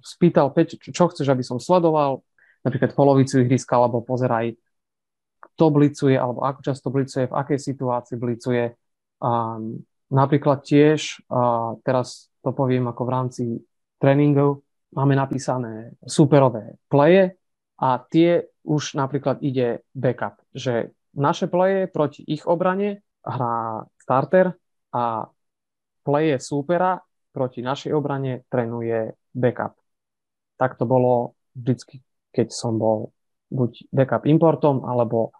spýtal, 0.00 0.52
Peť, 0.52 0.80
čo 0.80 1.08
chceš, 1.12 1.28
aby 1.28 1.44
som 1.44 1.60
sledoval, 1.60 2.24
napríklad 2.64 2.96
polovicu 2.96 3.44
ihriska, 3.44 3.76
alebo 3.78 4.02
pozeraj, 4.02 4.56
kto 5.38 5.64
blicuje, 5.70 6.16
alebo 6.18 6.42
ako 6.42 6.60
často 6.64 6.88
blicuje, 6.90 7.30
v 7.30 7.36
akej 7.36 7.58
situácii 7.60 8.16
blicuje. 8.18 8.74
A 9.22 9.60
napríklad 10.10 10.64
tiež, 10.64 11.22
a 11.30 11.74
teraz 11.84 12.32
to 12.42 12.50
poviem 12.50 12.88
ako 12.88 13.02
v 13.04 13.12
rámci 13.12 13.44
tréningov, 14.00 14.64
máme 14.94 15.12
napísané 15.12 15.92
superové 16.06 16.80
pleje 16.88 17.36
a 17.76 18.00
tie 18.08 18.48
už 18.64 18.96
napríklad 18.96 19.44
ide 19.44 19.84
backup, 19.92 20.40
že 20.56 20.96
naše 21.12 21.50
pleje 21.50 21.88
proti 21.90 22.24
ich 22.24 22.46
obrane 22.48 23.04
hrá 23.20 23.84
starter 24.00 24.54
a 24.94 25.28
pleje 26.04 26.40
súpera 26.40 26.96
proti 27.38 27.62
našej 27.62 27.94
obrane 27.94 28.42
trénuje 28.50 29.14
backup. 29.30 29.78
Tak 30.58 30.74
to 30.74 30.90
bolo 30.90 31.38
vždycky, 31.54 32.02
keď 32.34 32.50
som 32.50 32.82
bol 32.82 33.14
buď 33.54 33.86
backup 33.94 34.26
importom, 34.26 34.82
alebo 34.82 35.30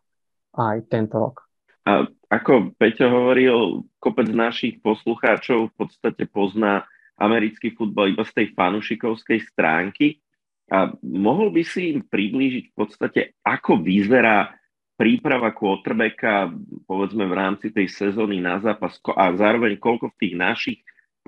aj 0.54 0.87
tento 0.87 1.18
rok. 1.18 1.50
A 1.82 2.06
ako 2.30 2.70
Peťo 2.78 3.11
hovoril, 3.11 3.82
kopec 3.98 4.30
našich 4.30 4.78
poslucháčov 4.78 5.74
v 5.74 5.74
podstate 5.74 6.30
pozná 6.30 6.87
americký 7.18 7.74
futbal 7.74 8.14
iba 8.14 8.22
z 8.22 8.32
tej 8.38 8.46
fanušikovskej 8.54 9.42
stránky. 9.50 10.22
A 10.70 10.94
mohol 11.02 11.50
by 11.50 11.66
si 11.66 11.98
im 11.98 12.06
priblížiť 12.06 12.64
v 12.70 12.74
podstate, 12.78 13.20
ako 13.42 13.82
vyzerá 13.82 14.54
príprava 14.94 15.50
quarterbacka, 15.50 16.52
povedzme 16.84 17.24
v 17.24 17.34
rámci 17.34 17.72
tej 17.72 17.88
sezóny 17.88 18.38
na 18.38 18.61
zápas 18.61 19.00
a 19.16 19.32
zároveň 19.32 19.80
koľko 19.80 20.12
v 20.12 20.18
tých 20.20 20.34
našich 20.37 20.78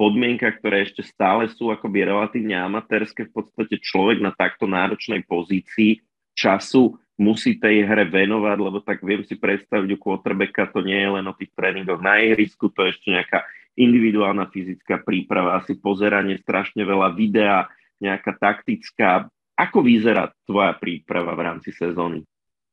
podmienkach, 0.00 0.64
ktoré 0.64 0.88
ešte 0.88 1.04
stále 1.04 1.52
sú 1.52 1.68
akoby 1.68 2.08
relatívne 2.08 2.56
amatérske, 2.56 3.28
v 3.28 3.32
podstate 3.36 3.76
človek 3.76 4.24
na 4.24 4.32
takto 4.32 4.64
náročnej 4.64 5.28
pozícii 5.28 6.00
času 6.32 6.96
musí 7.20 7.60
tej 7.60 7.84
hre 7.84 8.08
venovať, 8.08 8.56
lebo 8.56 8.80
tak 8.80 9.04
viem 9.04 9.20
si 9.28 9.36
predstaviť 9.36 9.92
u 9.92 9.98
quarterbacka, 10.00 10.72
to 10.72 10.80
nie 10.80 10.96
je 10.96 11.10
len 11.20 11.24
o 11.28 11.36
tých 11.36 11.52
tréningoch 11.52 12.00
na 12.00 12.16
ihrisku, 12.16 12.72
to 12.72 12.88
je 12.88 12.96
ešte 12.96 13.12
nejaká 13.12 13.44
individuálna 13.76 14.48
fyzická 14.48 15.04
príprava, 15.04 15.60
asi 15.60 15.76
pozeranie 15.76 16.40
strašne 16.40 16.80
veľa 16.80 17.12
videa, 17.12 17.68
nejaká 18.00 18.40
taktická. 18.40 19.28
Ako 19.52 19.84
vyzerá 19.84 20.32
tvoja 20.48 20.72
príprava 20.80 21.36
v 21.36 21.44
rámci 21.44 21.76
sezóny? 21.76 22.24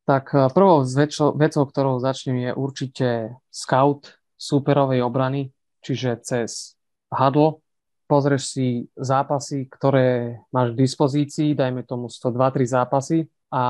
Tak 0.08 0.32
eh, 0.32 0.48
prvou 0.56 0.88
vecou, 1.36 1.64
ktorou 1.68 2.00
začnem, 2.00 2.48
je 2.48 2.52
určite 2.56 3.08
scout 3.52 4.16
súperovej 4.40 5.04
obrany, 5.04 5.52
čiže 5.84 6.24
cez 6.24 6.77
Hadl 7.12 7.60
pozrieš 8.08 8.44
si 8.56 8.68
zápasy, 8.96 9.68
ktoré 9.68 10.40
máš 10.52 10.74
k 10.74 10.80
dispozícii, 10.80 11.50
dajme 11.56 11.84
tomu 11.84 12.08
102-3 12.08 12.64
zápasy 12.64 13.28
a 13.52 13.64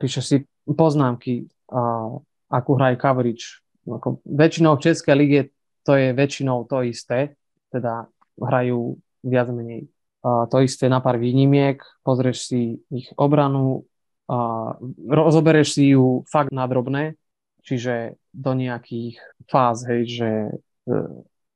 píšeš 0.00 0.24
si 0.24 0.36
poznámky, 0.64 1.52
a, 1.68 2.16
akú 2.48 2.72
hraje 2.80 2.96
coverage. 2.96 3.60
Ako 3.84 4.24
väčšinou 4.24 4.80
v 4.80 4.84
Českej 4.88 5.16
lige 5.16 5.40
to 5.84 5.98
je 5.98 6.16
väčšinou 6.16 6.64
to 6.64 6.80
isté, 6.86 7.36
teda 7.68 8.08
hrajú 8.40 8.96
viac 9.20 9.52
menej 9.52 9.92
a 10.22 10.46
to 10.46 10.62
isté 10.62 10.86
na 10.86 11.02
pár 11.02 11.18
výnimiek, 11.18 11.82
pozrieš 12.06 12.46
si 12.46 12.78
ich 12.94 13.10
obranu, 13.18 13.82
a 14.30 14.70
rozoberieš 15.10 15.68
si 15.74 15.84
ju 15.92 16.22
fakt 16.30 16.54
nadrobné, 16.54 17.18
čiže 17.66 18.16
do 18.30 18.54
nejakých 18.54 19.18
fáz, 19.50 19.82
hej, 19.90 20.02
že 20.06 20.30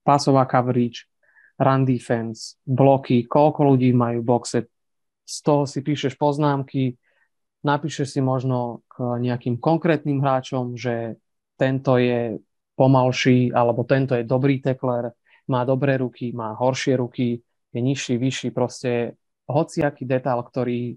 pasová 0.07 0.47
coverage, 0.47 1.11
run 1.59 1.83
defense, 1.83 2.55
bloky, 2.63 3.27
koľko 3.27 3.75
ľudí 3.75 3.91
majú 3.91 4.23
boxe, 4.23 4.71
z 5.27 5.37
toho 5.43 5.67
si 5.67 5.83
píšeš 5.83 6.15
poznámky, 6.15 6.95
napíšeš 7.67 8.15
si 8.15 8.21
možno 8.23 8.87
k 8.87 9.19
nejakým 9.19 9.59
konkrétnym 9.59 10.23
hráčom, 10.23 10.79
že 10.79 11.19
tento 11.59 11.99
je 11.99 12.39
pomalší, 12.79 13.51
alebo 13.51 13.83
tento 13.83 14.15
je 14.15 14.23
dobrý 14.23 14.63
tekler, 14.63 15.11
má 15.51 15.67
dobré 15.67 15.99
ruky, 15.99 16.31
má 16.31 16.55
horšie 16.55 16.95
ruky, 16.95 17.43
je 17.75 17.81
nižší, 17.83 18.15
vyšší, 18.23 18.49
proste 18.55 19.19
hociaký 19.51 20.07
detail, 20.07 20.47
ktorý 20.47 20.95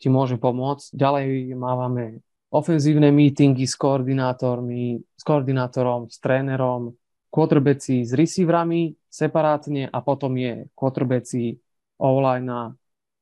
ti 0.00 0.08
môže 0.08 0.40
pomôcť. 0.40 0.96
Ďalej 0.96 1.52
máme 1.56 2.24
ofenzívne 2.52 3.12
meetingy 3.12 3.68
s 3.68 3.76
koordinátormi, 3.76 5.00
s 5.02 5.22
koordinátorom, 5.24 6.08
s 6.08 6.16
trénerom, 6.20 6.96
quarterbacki 7.36 8.00
s 8.00 8.16
receiverami 8.16 8.96
separátne 9.12 9.92
a 9.92 9.98
potom 10.00 10.32
je 10.40 10.64
quarterbacki 10.72 11.60
online 12.00 12.48
a 12.48 12.62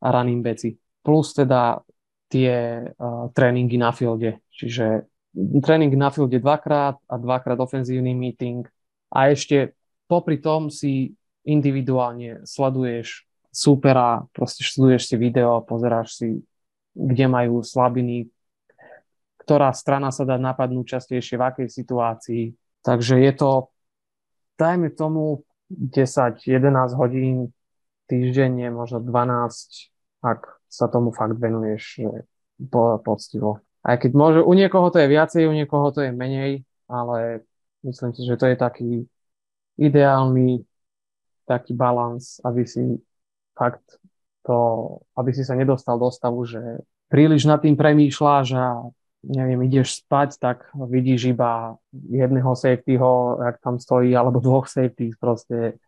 running 0.06 0.38
backi. 0.38 0.78
Plus 1.02 1.34
teda 1.34 1.82
tie 2.30 2.86
uh, 2.94 3.26
tréningy 3.34 3.74
na 3.74 3.90
fielde. 3.90 4.38
Čiže 4.54 5.10
tréning 5.34 5.90
na 5.98 6.14
fielde 6.14 6.38
dvakrát 6.38 7.02
a 7.10 7.14
dvakrát 7.18 7.58
ofenzívny 7.58 8.14
meeting 8.14 8.62
a 9.10 9.34
ešte 9.34 9.74
popri 10.06 10.38
tom 10.38 10.70
si 10.70 11.10
individuálne 11.42 12.46
sleduješ 12.46 13.26
supera, 13.50 14.22
proste 14.30 14.62
sleduješ 14.62 15.10
si 15.10 15.16
video, 15.18 15.62
pozeráš 15.62 16.22
si, 16.22 16.28
kde 16.94 17.26
majú 17.26 17.62
slabiny, 17.62 18.30
ktorá 19.42 19.70
strana 19.74 20.10
sa 20.10 20.26
dá 20.26 20.40
napadnúť 20.40 20.98
častejšie, 20.98 21.38
v 21.38 21.46
akej 21.46 21.68
situácii. 21.70 22.42
Takže 22.82 23.20
je 23.20 23.32
to, 23.36 23.73
dajme 24.58 24.90
tomu, 24.94 25.44
10-11 25.72 26.94
hodín 26.94 27.50
týždenne, 28.06 28.68
možno 28.70 29.00
12, 29.00 29.90
ak 30.20 30.60
sa 30.68 30.86
tomu 30.88 31.10
fakt 31.10 31.40
venuješ 31.40 32.04
po, 32.68 33.00
poctivo. 33.00 33.64
Aj 33.84 33.96
keď 34.00 34.10
môže, 34.16 34.40
u 34.40 34.52
niekoho 34.52 34.88
to 34.88 35.00
je 35.00 35.08
viacej, 35.08 35.48
u 35.48 35.54
niekoho 35.56 35.92
to 35.92 36.04
je 36.04 36.12
menej, 36.12 36.64
ale 36.88 37.44
myslím 37.84 38.12
si, 38.16 38.22
že 38.24 38.36
to 38.36 38.48
je 38.48 38.56
taký 38.56 38.90
ideálny 39.76 40.62
taký 41.44 41.76
balans, 41.76 42.40
aby 42.40 42.64
si 42.64 42.96
fakt 43.52 43.84
to, 44.44 44.56
aby 45.16 45.30
si 45.32 45.44
sa 45.44 45.56
nedostal 45.56 46.00
do 46.00 46.08
stavu, 46.08 46.44
že 46.48 46.60
príliš 47.12 47.44
nad 47.44 47.60
tým 47.60 47.76
premýšľaš 47.76 48.46
a 48.56 48.88
neviem, 49.24 49.60
ideš 49.64 50.04
spať, 50.04 50.36
tak 50.36 50.58
vidíš 50.76 51.36
iba 51.36 51.80
jedného 51.92 52.52
safetyho, 52.52 53.40
jak 53.40 53.56
tam 53.64 53.80
stojí, 53.80 54.12
alebo 54.12 54.40
dvoch 54.40 54.68
safety, 54.68 55.16
proste. 55.16 55.80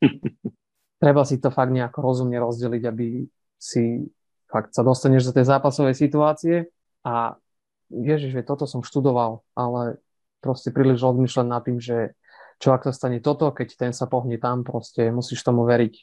Treba 1.02 1.24
si 1.24 1.40
to 1.40 1.48
fakt 1.48 1.72
nejako 1.72 2.04
rozumne 2.04 2.36
rozdeliť, 2.36 2.82
aby 2.84 3.24
si 3.56 4.04
fakt 4.52 4.76
sa 4.76 4.84
dostaneš 4.84 5.30
do 5.30 5.36
tej 5.40 5.48
zápasovej 5.48 5.96
situácie. 5.96 6.68
A 7.06 7.40
ježiš, 7.88 8.36
že 8.36 8.46
toto 8.46 8.68
som 8.68 8.84
študoval, 8.84 9.40
ale 9.56 10.02
proste 10.44 10.68
príliš 10.68 11.00
rozmýšľať 11.00 11.46
nad 11.46 11.62
tým, 11.64 11.80
že 11.80 12.12
čo 12.60 12.76
ak 12.76 12.84
sa 12.84 12.92
stane 12.92 13.24
toto, 13.24 13.48
keď 13.56 13.68
ten 13.80 13.92
sa 13.96 14.04
pohne 14.04 14.36
tam, 14.36 14.60
proste 14.60 15.08
musíš 15.08 15.40
tomu 15.40 15.64
veriť, 15.64 15.94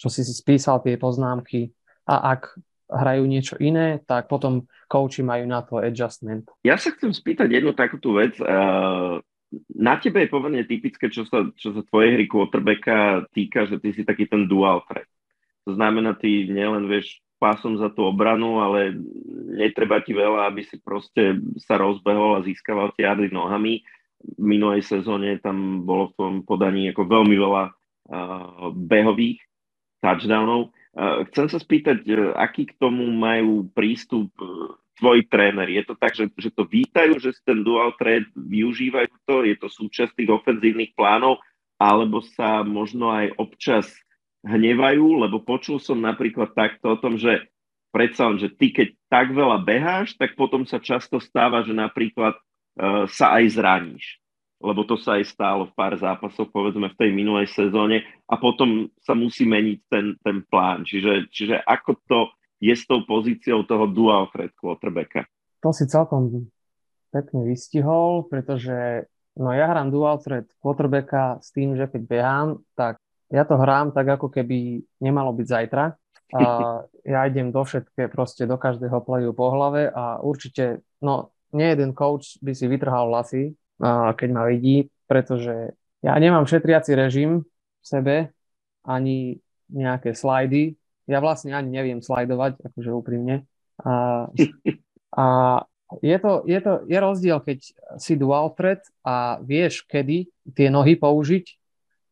čo 0.00 0.08
si 0.08 0.24
si 0.24 0.32
spísal 0.32 0.80
tie 0.80 0.96
poznámky. 0.96 1.76
A 2.08 2.32
ak 2.32 2.56
hrajú 2.88 3.28
niečo 3.28 3.60
iné, 3.60 4.00
tak 4.08 4.32
potom 4.32 4.64
coachi 4.90 5.22
majú 5.22 5.46
na 5.46 5.62
to 5.62 5.78
adjustment. 5.78 6.50
Ja 6.66 6.74
sa 6.74 6.90
chcem 6.90 7.14
spýtať 7.14 7.46
jednu 7.46 7.70
takúto 7.78 8.18
vec. 8.18 8.34
Na 9.78 9.94
tebe 10.02 10.26
je 10.26 10.32
pomerne 10.34 10.66
typické, 10.66 11.06
čo 11.06 11.22
sa, 11.26 11.46
čo 11.54 11.70
sa 11.70 11.82
tvojej 11.86 12.18
hry 12.18 12.26
quarterbacka 12.26 13.30
týka, 13.30 13.70
že 13.70 13.78
ty 13.78 13.94
si 13.94 14.02
taký 14.02 14.26
ten 14.26 14.50
dual 14.50 14.82
threat. 14.90 15.06
To 15.66 15.78
znamená, 15.78 16.18
ty 16.18 16.50
nielen 16.50 16.90
vieš 16.90 17.22
pásom 17.38 17.78
za 17.78 17.88
tú 17.94 18.04
obranu, 18.04 18.58
ale 18.58 18.98
netreba 19.54 20.02
ti 20.02 20.10
veľa, 20.10 20.50
aby 20.50 20.66
si 20.66 20.76
proste 20.82 21.38
sa 21.62 21.78
rozbehol 21.78 22.38
a 22.38 22.44
získaval 22.44 22.90
tie 22.98 23.06
jardy 23.06 23.30
nohami 23.30 23.86
v 24.20 24.42
minulej 24.42 24.84
sezóne 24.84 25.40
tam 25.40 25.88
bolo 25.88 26.12
v 26.12 26.16
tom 26.16 26.32
podaní 26.44 26.92
ako 26.92 27.08
veľmi 27.08 27.36
veľa 27.40 27.64
uh, 27.72 28.68
behových 28.76 29.40
touchdownov. 30.04 30.72
Chcem 30.98 31.46
sa 31.46 31.58
spýtať, 31.62 32.02
uh, 32.02 32.34
aký 32.34 32.66
k 32.66 32.74
tomu 32.74 33.06
majú 33.14 33.70
prístup 33.70 34.34
uh, 34.42 34.74
tvoji 34.98 35.24
tréneri. 35.30 35.78
Je 35.80 35.84
to 35.86 35.94
tak, 35.96 36.12
že, 36.12 36.28
že 36.34 36.50
to 36.52 36.68
vítajú, 36.68 37.16
že 37.16 37.32
ten 37.46 37.64
dual 37.64 37.94
trade 37.96 38.28
využívajú 38.36 39.10
to? 39.24 39.46
Je 39.48 39.56
to 39.56 39.70
súčasť 39.70 40.18
tých 40.18 40.30
ofenzívnych 40.30 40.92
plánov? 40.98 41.40
Alebo 41.80 42.20
sa 42.20 42.60
možno 42.66 43.08
aj 43.08 43.32
občas 43.40 43.88
hnevajú? 44.44 45.24
Lebo 45.24 45.40
počul 45.40 45.80
som 45.80 46.02
napríklad 46.02 46.52
takto 46.52 46.92
o 46.92 47.00
tom, 47.00 47.16
že 47.16 47.48
predsa 47.94 48.28
že 48.36 48.52
ty 48.52 48.70
keď 48.70 48.92
tak 49.08 49.32
veľa 49.32 49.64
beháš, 49.64 50.14
tak 50.20 50.36
potom 50.36 50.68
sa 50.68 50.78
často 50.78 51.16
stáva, 51.18 51.64
že 51.64 51.72
napríklad 51.72 52.36
uh, 52.36 53.08
sa 53.08 53.40
aj 53.40 53.56
zraníš. 53.56 54.19
Lebo 54.60 54.84
to 54.84 55.00
sa 55.00 55.16
aj 55.16 55.24
stálo 55.24 55.64
v 55.64 55.72
pár 55.72 55.96
zápasoch, 55.96 56.52
povedzme 56.52 56.92
v 56.92 56.98
tej 57.00 57.10
minulej 57.16 57.48
sezóne 57.48 58.04
a 58.28 58.36
potom 58.36 58.92
sa 59.00 59.16
musí 59.16 59.48
meniť 59.48 59.78
ten, 59.88 60.06
ten 60.20 60.44
plán. 60.44 60.84
Čiže, 60.84 61.32
čiže 61.32 61.56
ako 61.64 61.90
to 62.04 62.20
je 62.60 62.76
s 62.76 62.84
tou 62.84 63.00
pozíciou 63.08 63.64
toho 63.64 63.88
dual 63.88 64.28
threat 64.28 64.52
quarterbacka? 64.60 65.24
To 65.64 65.72
si 65.72 65.88
celkom 65.88 66.52
pekne 67.08 67.48
vystihol, 67.48 68.28
pretože 68.28 69.08
no 69.40 69.50
ja 69.56 69.64
hrám 69.72 69.88
dual 69.88 70.20
threat 70.20 70.46
quarterbacka 70.60 71.40
s 71.40 71.56
tým, 71.56 71.74
že 71.74 71.88
keď 71.88 72.02
behám, 72.04 72.48
tak 72.76 73.00
ja 73.32 73.48
to 73.48 73.56
hrám 73.56 73.96
tak, 73.96 74.20
ako 74.20 74.28
keby 74.28 74.84
nemalo 75.00 75.32
byť 75.32 75.46
zajtra. 75.48 75.84
A 76.36 76.40
ja 77.16 77.20
idem 77.26 77.48
do 77.48 77.64
všetké, 77.64 78.12
proste 78.12 78.44
do 78.44 78.60
každého 78.60 79.00
playu 79.02 79.32
po 79.32 79.50
hlave 79.50 79.88
a 79.88 80.20
určite, 80.20 80.84
no 81.00 81.32
nie 81.50 81.66
jeden 81.74 81.96
coach 81.96 82.38
by 82.44 82.54
si 82.54 82.70
vytrhal 82.70 83.10
vlasy, 83.10 83.56
keď 83.80 84.28
ma 84.30 84.44
vidí, 84.46 84.92
pretože 85.08 85.74
ja 86.04 86.14
nemám 86.16 86.44
šetriaci 86.44 86.92
režim 86.92 87.44
v 87.44 87.84
sebe, 87.84 88.16
ani 88.84 89.40
nejaké 89.72 90.12
slajdy. 90.12 90.76
Ja 91.08 91.18
vlastne 91.18 91.56
ani 91.56 91.72
neviem 91.72 92.00
slajdovať, 92.04 92.60
akože 92.70 92.90
úprimne. 92.92 93.48
A, 93.82 94.28
a 95.16 95.24
je, 95.98 96.16
to, 96.22 96.46
je, 96.46 96.60
to, 96.60 96.72
je 96.86 96.98
rozdiel, 97.00 97.38
keď 97.42 97.58
si 97.98 98.14
dual 98.14 98.54
thread 98.54 98.84
a 99.02 99.42
vieš, 99.42 99.82
kedy 99.88 100.30
tie 100.54 100.68
nohy 100.70 100.94
použiť 100.94 101.46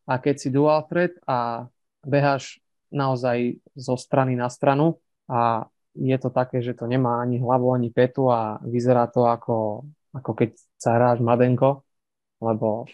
a 0.09 0.19
keď 0.19 0.35
si 0.35 0.49
dual 0.51 0.83
thread 0.89 1.15
a 1.23 1.69
beháš 2.03 2.59
naozaj 2.89 3.61
zo 3.77 3.95
strany 3.95 4.33
na 4.33 4.49
stranu 4.49 4.97
a 5.29 5.69
je 5.93 6.17
to 6.17 6.29
také, 6.33 6.61
že 6.61 6.73
to 6.73 6.89
nemá 6.89 7.21
ani 7.21 7.39
hlavu, 7.41 7.73
ani 7.73 7.93
petu 7.93 8.29
a 8.29 8.57
vyzerá 8.65 9.09
to 9.09 9.25
ako, 9.29 9.85
ako 10.15 10.31
keď 10.33 10.49
sa 10.79 10.97
hráš 10.97 11.19
madenko, 11.21 11.85
lebo 12.39 12.87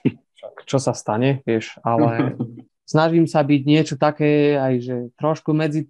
čo 0.65 0.78
sa 0.78 0.91
stane, 0.91 1.41
vieš, 1.47 1.78
ale 1.82 2.36
snažím 2.91 3.25
sa 3.25 3.41
byť 3.41 3.62
niečo 3.65 3.95
také, 3.95 4.58
aj 4.58 4.73
že 4.82 4.97
trošku 5.17 5.56
medzi, 5.56 5.89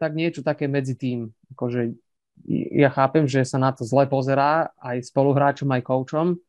tak 0.00 0.12
niečo 0.16 0.40
také 0.40 0.70
medzi 0.70 0.94
tým, 0.96 1.30
akože 1.56 1.94
ja 2.72 2.88
chápem, 2.88 3.28
že 3.28 3.44
sa 3.44 3.60
na 3.60 3.68
to 3.70 3.84
zle 3.84 4.08
pozerá 4.08 4.72
aj 4.80 5.12
spoluhráčom, 5.12 5.68
aj 5.76 5.82
koučom, 5.84 6.40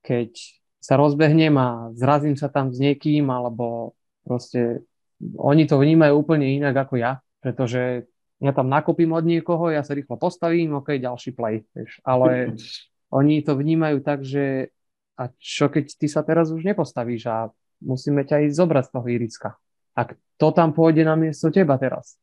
keď 0.00 0.32
sa 0.80 0.96
rozbehnem 0.96 1.52
a 1.58 1.92
zrazím 1.92 2.38
sa 2.38 2.48
tam 2.48 2.72
s 2.72 2.78
niekým, 2.80 3.28
alebo 3.28 3.98
proste 4.24 4.86
oni 5.20 5.66
to 5.66 5.76
vnímajú 5.80 6.14
úplne 6.14 6.46
inak 6.46 6.88
ako 6.88 6.94
ja, 7.00 7.20
pretože 7.42 8.06
ja 8.36 8.52
tam 8.52 8.68
nakopím 8.68 9.16
od 9.16 9.24
niekoho, 9.24 9.72
ja 9.72 9.80
sa 9.80 9.96
rýchlo 9.96 10.20
postavím, 10.20 10.76
ok, 10.76 11.00
ďalší 11.00 11.32
play. 11.32 11.64
Vieš. 11.72 12.04
Ale 12.04 12.52
oni 13.12 13.42
to 13.42 13.54
vnímajú 13.54 14.02
tak, 14.02 14.26
že 14.26 14.74
a 15.16 15.32
čo 15.40 15.72
keď 15.72 15.96
ty 15.96 16.06
sa 16.12 16.20
teraz 16.20 16.52
už 16.52 16.62
nepostavíš 16.66 17.22
a 17.28 17.36
musíme 17.80 18.24
ťa 18.24 18.46
ísť 18.48 18.56
zobrať 18.56 18.84
z 18.84 18.92
toho 18.92 19.06
iriska. 19.08 19.50
Ak 19.96 20.16
to 20.36 20.52
tam 20.52 20.76
pôjde 20.76 21.08
na 21.08 21.16
miesto 21.16 21.48
teba 21.48 21.80
teraz. 21.80 22.20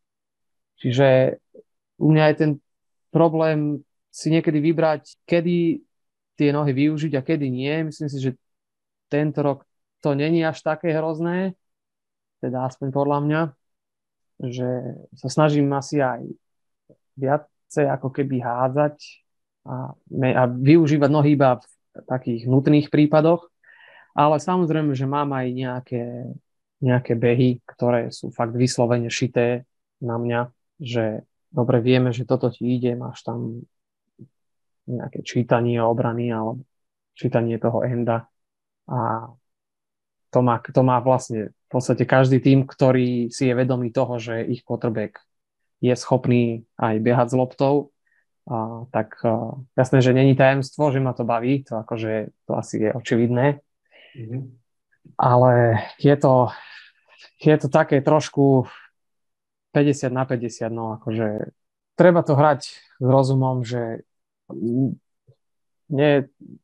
Čiže 0.78 1.40
u 1.98 2.14
mňa 2.14 2.24
je 2.30 2.36
ten 2.38 2.52
problém 3.10 3.82
si 4.14 4.30
niekedy 4.30 4.62
vybrať, 4.62 5.18
kedy 5.26 5.82
tie 6.38 6.50
nohy 6.54 6.74
využiť 6.74 7.14
a 7.18 7.26
kedy 7.26 7.50
nie. 7.50 7.90
Myslím 7.90 8.10
si, 8.10 8.18
že 8.22 8.32
tento 9.10 9.42
rok 9.42 9.66
to 10.02 10.14
není 10.14 10.46
až 10.46 10.62
také 10.62 10.94
hrozné, 10.94 11.58
teda 12.42 12.70
aspoň 12.70 12.88
podľa 12.94 13.20
mňa, 13.26 13.42
že 14.52 14.70
sa 15.18 15.30
snažím 15.30 15.70
asi 15.74 16.02
aj 16.04 16.28
viacej 17.16 17.86
ako 17.90 18.10
keby 18.12 18.42
hádzať 18.42 19.23
a, 19.64 19.96
a 20.12 20.44
využívať 20.48 21.10
nohy 21.10 21.36
iba 21.36 21.60
v 21.60 21.66
takých 22.08 22.50
nutných 22.50 22.88
prípadoch, 22.92 23.48
ale 24.14 24.38
samozrejme, 24.38 24.94
že 24.94 25.10
mám 25.10 25.34
aj 25.34 25.48
nejaké, 25.50 26.04
nejaké 26.84 27.14
behy, 27.16 27.64
ktoré 27.66 28.12
sú 28.14 28.30
fakt 28.30 28.54
vyslovene 28.54 29.10
šité 29.10 29.66
na 30.04 30.20
mňa, 30.20 30.42
že 30.78 31.26
dobre 31.50 31.80
vieme, 31.80 32.12
že 32.12 32.28
toto 32.28 32.52
ti 32.52 32.78
ide, 32.78 32.94
máš 32.94 33.24
tam 33.24 33.64
nejaké 34.84 35.24
čítanie 35.24 35.80
obrany 35.80 36.28
alebo 36.34 36.68
čítanie 37.16 37.56
toho 37.56 37.88
enda. 37.88 38.28
A 38.90 39.32
to 40.34 40.40
má, 40.44 40.60
to 40.60 40.82
má 40.84 41.00
vlastne 41.00 41.54
v 41.56 41.68
podstate 41.70 42.04
každý 42.04 42.44
tým, 42.44 42.68
ktorý 42.68 43.32
si 43.32 43.48
je 43.48 43.54
vedomý 43.54 43.94
toho, 43.96 44.20
že 44.20 44.44
ich 44.44 44.66
quarterback 44.66 45.24
je 45.80 45.94
schopný 45.96 46.68
aj 46.76 47.00
behať 47.00 47.28
s 47.32 47.36
loptou, 47.38 47.93
a, 48.48 48.86
tak 48.92 49.16
a, 49.24 49.56
jasné, 49.78 50.02
že 50.02 50.14
není 50.14 50.36
tajemstvo, 50.36 50.92
že 50.92 51.00
ma 51.00 51.14
to 51.14 51.24
baví, 51.24 51.64
to 51.64 51.80
akože 51.80 52.34
to 52.48 52.52
asi 52.56 52.76
je 52.88 52.90
očividné. 52.94 53.64
Mm-hmm. 54.20 54.42
Ale 55.20 55.84
je 56.00 56.16
to, 56.16 56.50
je 57.40 57.56
to 57.60 57.68
také 57.68 58.00
trošku 58.00 58.68
50 59.74 60.14
na 60.14 60.24
50, 60.24 60.70
no 60.70 61.02
akože 61.02 61.52
treba 61.98 62.22
to 62.22 62.34
hrať 62.38 62.62
s 62.78 63.06
rozumom, 63.06 63.66
že 63.66 64.06
ne, 65.90 66.12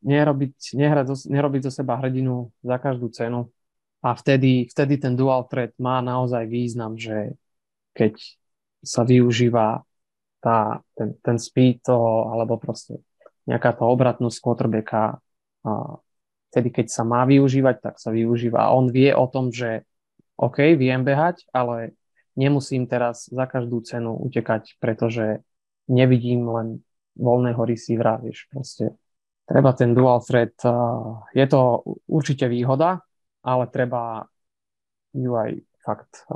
nerobiť, 0.02 0.54
nehrať, 0.74 1.06
nerobiť 1.26 1.62
zo 1.68 1.72
seba 1.74 1.98
hrdinu 1.98 2.54
za 2.62 2.76
každú 2.78 3.10
cenu 3.10 3.50
a 4.00 4.16
vtedy, 4.16 4.66
vtedy 4.70 4.96
ten 4.96 5.12
dual 5.12 5.44
threat 5.46 5.76
má 5.76 6.00
naozaj 6.00 6.48
význam, 6.48 6.96
že 6.96 7.36
keď 7.92 8.16
sa 8.80 9.04
využíva 9.04 9.84
tá, 10.40 10.80
ten, 10.96 11.14
ten 11.20 11.36
speed 11.36 11.84
toho, 11.84 12.32
alebo 12.32 12.56
proste 12.56 13.00
nejaká 13.44 13.76
tá 13.76 13.84
obratnosť 13.84 14.36
quarterbacka, 14.40 15.20
vtedy, 16.50 16.68
keď 16.72 16.86
sa 16.90 17.02
má 17.04 17.24
využívať, 17.24 17.76
tak 17.80 17.94
sa 18.00 18.10
využíva. 18.10 18.66
A 18.68 18.74
on 18.74 18.90
vie 18.90 19.14
o 19.14 19.26
tom, 19.30 19.54
že 19.54 19.84
OK, 20.40 20.74
viem 20.76 21.04
behať, 21.04 21.44
ale 21.52 21.92
nemusím 22.34 22.88
teraz 22.88 23.28
za 23.28 23.44
každú 23.44 23.84
cenu 23.84 24.16
utekať, 24.16 24.80
pretože 24.80 25.44
nevidím 25.90 26.48
len 26.48 26.68
voľného 27.18 27.60
receivera, 27.66 28.16
vieš, 28.16 28.48
proste 28.48 28.96
treba 29.44 29.74
ten 29.76 29.92
dual 29.92 30.22
threat, 30.24 30.54
uh, 30.64 31.20
je 31.34 31.44
to 31.44 31.84
určite 32.08 32.46
výhoda, 32.48 33.02
ale 33.44 33.66
treba 33.68 34.24
ju 35.10 35.34
aj 35.34 35.50
fakt 35.82 36.28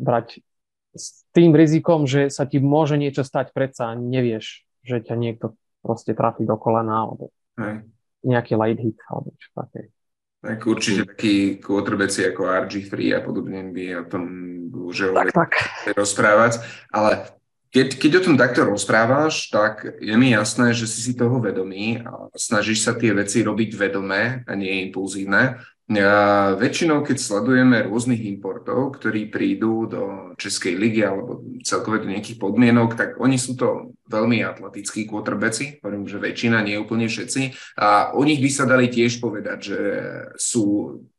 brať 0.00 0.40
s 0.94 1.26
tým 1.34 1.52
rizikom, 1.52 2.06
že 2.06 2.30
sa 2.30 2.46
ti 2.46 2.62
môže 2.62 2.94
niečo 2.96 3.26
stať 3.26 3.50
predsa 3.50 3.92
a 3.92 3.98
nevieš, 3.98 4.64
že 4.86 5.02
ťa 5.02 5.14
niekto 5.18 5.58
proste 5.84 6.16
trafí 6.16 6.48
do 6.48 6.56
kolena 6.56 7.04
alebo 7.04 7.34
Hej. 7.60 7.84
nejaký 8.24 8.54
light 8.56 8.80
hit 8.80 8.98
alebo 9.10 9.34
čo 9.36 9.48
také. 9.52 9.92
Tak 10.44 10.60
určite 10.68 11.08
takí 11.08 11.56
quarterbacki 11.56 12.28
ako 12.28 12.42
RG3 12.68 13.16
a 13.16 13.20
podobne 13.24 13.64
by 13.72 13.84
o 14.00 14.04
tom 14.08 14.24
už 14.74 15.16
tak, 15.16 15.32
tak. 15.32 15.52
rozprávať, 15.96 16.60
ale 16.92 17.32
keď, 17.74 17.98
keď 17.98 18.12
o 18.14 18.24
tom 18.30 18.36
takto 18.38 18.62
rozprávaš, 18.62 19.50
tak 19.50 19.98
je 19.98 20.14
mi 20.14 20.30
jasné, 20.30 20.70
že 20.70 20.86
si 20.86 21.02
si 21.02 21.12
toho 21.18 21.42
vedomý 21.42 22.06
a 22.06 22.30
snažíš 22.38 22.86
sa 22.86 22.94
tie 22.94 23.10
veci 23.10 23.42
robiť 23.42 23.74
vedomé 23.74 24.46
a 24.46 24.54
nie 24.54 24.86
impulzívne. 24.86 25.58
A 25.84 26.56
väčšinou, 26.56 27.04
keď 27.04 27.20
sledujeme 27.20 27.84
rôznych 27.84 28.24
importov, 28.24 28.96
ktorí 28.96 29.28
prídu 29.28 29.84
do 29.84 30.32
Českej 30.40 30.80
ligy 30.80 31.04
alebo 31.04 31.44
celkové 31.60 32.00
do 32.00 32.08
nejakých 32.08 32.40
podmienok, 32.40 32.96
tak 32.96 33.20
oni 33.20 33.36
sú 33.36 33.52
to 33.52 33.92
veľmi 34.08 34.40
atletickí 34.40 35.04
quarterbacki, 35.04 35.84
hovorím, 35.84 36.08
že 36.08 36.16
väčšina, 36.16 36.64
nie 36.64 36.80
úplne 36.80 37.04
všetci. 37.04 37.52
A 37.76 38.16
o 38.16 38.24
nich 38.24 38.40
by 38.40 38.48
sa 38.48 38.64
dali 38.64 38.88
tiež 38.88 39.20
povedať, 39.20 39.58
že 39.60 39.80
sú 40.40 40.64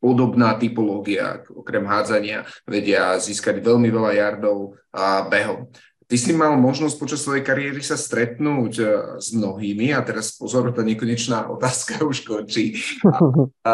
podobná 0.01 0.57
typológia, 0.57 1.45
okrem 1.53 1.85
hádzania, 1.85 2.49
vedia 2.65 3.21
získať 3.21 3.61
veľmi 3.61 3.93
veľa 3.93 4.17
jardov 4.17 4.81
a 4.89 5.29
behov. 5.29 5.69
Ty 6.05 6.17
si 6.21 6.33
mal 6.37 6.53
možnosť 6.57 6.95
počas 7.01 7.21
svojej 7.21 7.41
kariéry 7.41 7.81
sa 7.81 7.97
stretnúť 7.97 8.73
e, 8.77 8.85
s 9.17 9.33
mnohými 9.33 9.89
a 9.89 10.05
teraz 10.05 10.37
pozor, 10.37 10.69
tá 10.69 10.85
nekonečná 10.85 11.49
otázka 11.49 12.05
už 12.05 12.25
končí. 12.25 12.77
A, 13.65 13.73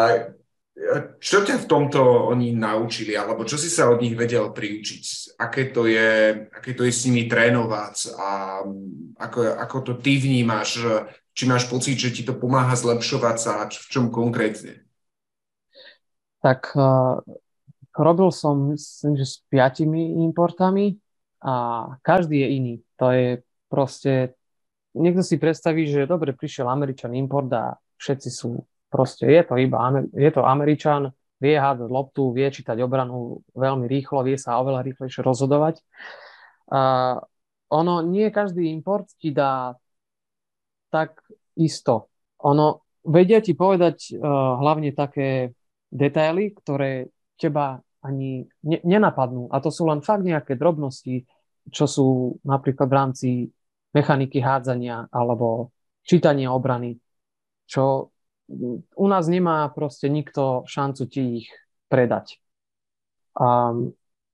čo 1.20 1.44
ťa 1.44 1.62
v 1.62 1.68
tomto 1.68 2.00
oni 2.32 2.56
naučili, 2.56 3.12
alebo 3.12 3.44
čo 3.44 3.60
si 3.60 3.68
sa 3.68 3.92
od 3.92 4.00
nich 4.00 4.16
vedel 4.16 4.48
priučiť? 4.48 5.36
Aké 5.36 5.68
to 5.68 5.84
je, 5.84 6.32
aké 6.48 6.72
to 6.72 6.88
je 6.88 6.92
s 6.92 7.04
nimi 7.04 7.28
trénovať 7.28 8.16
a 8.16 8.28
ako, 9.20 9.38
ako 9.52 9.76
to 9.84 9.92
ty 10.00 10.16
vnímaš? 10.16 10.80
Či 11.32 11.48
máš 11.48 11.68
pocit, 11.68 11.96
že 11.96 12.12
ti 12.12 12.24
to 12.24 12.36
pomáha 12.36 12.76
zlepšovať 12.76 13.36
sa? 13.36 13.68
V 13.68 13.88
čom 13.88 14.08
konkrétne? 14.12 14.84
Tak 16.40 16.72
uh, 16.76 17.20
robil 17.96 18.28
som, 18.32 18.72
myslím, 18.72 19.16
že 19.20 19.24
s 19.28 19.36
piatimi 19.48 20.24
importami 20.24 20.96
a 21.44 21.86
každý 22.00 22.42
je 22.42 22.48
iný. 22.48 22.74
To 22.96 23.12
je 23.12 23.28
proste, 23.68 24.36
niekto 24.96 25.20
si 25.20 25.36
predstaví, 25.36 25.88
že 25.88 26.08
dobre, 26.08 26.32
prišiel 26.32 26.68
Američan 26.68 27.16
import 27.16 27.48
a 27.52 27.76
všetci 28.00 28.28
sú 28.28 28.60
Proste 28.92 29.24
je 29.24 29.40
to 29.40 29.56
iba 29.56 30.04
je 30.12 30.30
to 30.30 30.44
Američan, 30.44 31.16
vie 31.40 31.56
hádať 31.56 31.88
loptu, 31.88 32.30
vie 32.36 32.46
čítať 32.52 32.76
obranu 32.84 33.40
veľmi 33.56 33.88
rýchlo, 33.88 34.20
vie 34.22 34.36
sa 34.36 34.60
oveľa 34.60 34.84
rýchlejšie 34.84 35.24
rozhodovať. 35.24 35.80
Uh, 36.68 37.18
ono, 37.72 38.04
nie 38.04 38.28
každý 38.28 38.68
import 38.68 39.08
ti 39.16 39.32
dá 39.32 39.74
tak 40.92 41.24
isto. 41.56 42.12
Ono, 42.44 42.84
vedia 43.08 43.40
ti 43.40 43.56
povedať 43.56 44.12
uh, 44.12 44.60
hlavne 44.60 44.92
také 44.92 45.56
detaily, 45.88 46.52
ktoré 46.52 47.08
teba 47.40 47.82
ani 48.04 48.46
ne, 48.62 48.78
nenapadnú. 48.84 49.50
A 49.50 49.58
to 49.58 49.74
sú 49.74 49.88
len 49.88 50.04
fakt 50.04 50.22
nejaké 50.22 50.54
drobnosti, 50.54 51.26
čo 51.72 51.84
sú 51.90 52.38
napríklad 52.46 52.86
v 52.86 52.94
rámci 52.94 53.28
mechaniky 53.90 54.38
hádzania 54.38 55.10
alebo 55.10 55.74
čítania 56.06 56.54
obrany, 56.54 56.98
čo 57.66 58.11
u 58.96 59.06
nás 59.08 59.28
nemá 59.28 59.68
proste 59.72 60.08
nikto 60.08 60.66
šancu 60.66 61.02
ti 61.06 61.22
ich 61.44 61.48
predať. 61.88 62.40
A 63.38 63.72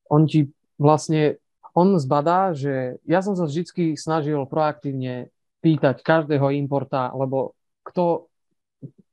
on 0.09 0.23
ti 0.27 0.51
vlastne, 0.81 1.39
on 1.75 1.99
zbadá, 2.01 2.55
že 2.57 2.99
ja 3.07 3.23
som 3.23 3.39
sa 3.39 3.47
vždy 3.47 3.95
snažil 3.95 4.43
proaktívne 4.49 5.31
pýtať 5.63 6.03
každého 6.03 6.55
importa, 6.55 7.11
lebo 7.15 7.55
kto 7.87 8.31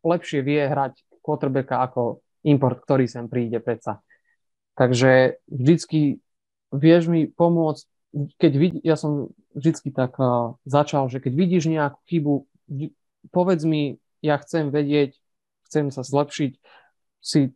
lepšie 0.05 0.45
vie 0.45 0.61
hrať 0.65 1.01
quarterbacka 1.25 1.81
ako 1.81 2.21
import, 2.45 2.81
ktorý 2.85 3.09
sem 3.09 3.25
príde 3.25 3.57
predsa. 3.57 4.05
Takže 4.77 5.41
vždycky 5.49 6.21
vieš 6.69 7.09
mi 7.09 7.25
pomôcť, 7.25 7.83
keď 8.37 8.51
vidí, 8.53 8.79
ja 8.85 8.99
som 8.99 9.33
vždycky 9.55 9.89
tak 9.89 10.15
uh, 10.19 10.59
začal, 10.67 11.07
že 11.07 11.23
keď 11.23 11.33
vidíš 11.33 11.63
nejakú 11.71 11.99
chybu, 12.05 12.33
povedz 13.31 13.63
mi, 13.65 13.97
ja 14.25 14.41
chcem 14.41 14.73
vedieť, 14.73 15.13
chcem 15.69 15.93
sa 15.93 16.01
zlepšiť, 16.01 16.57
si 17.21 17.53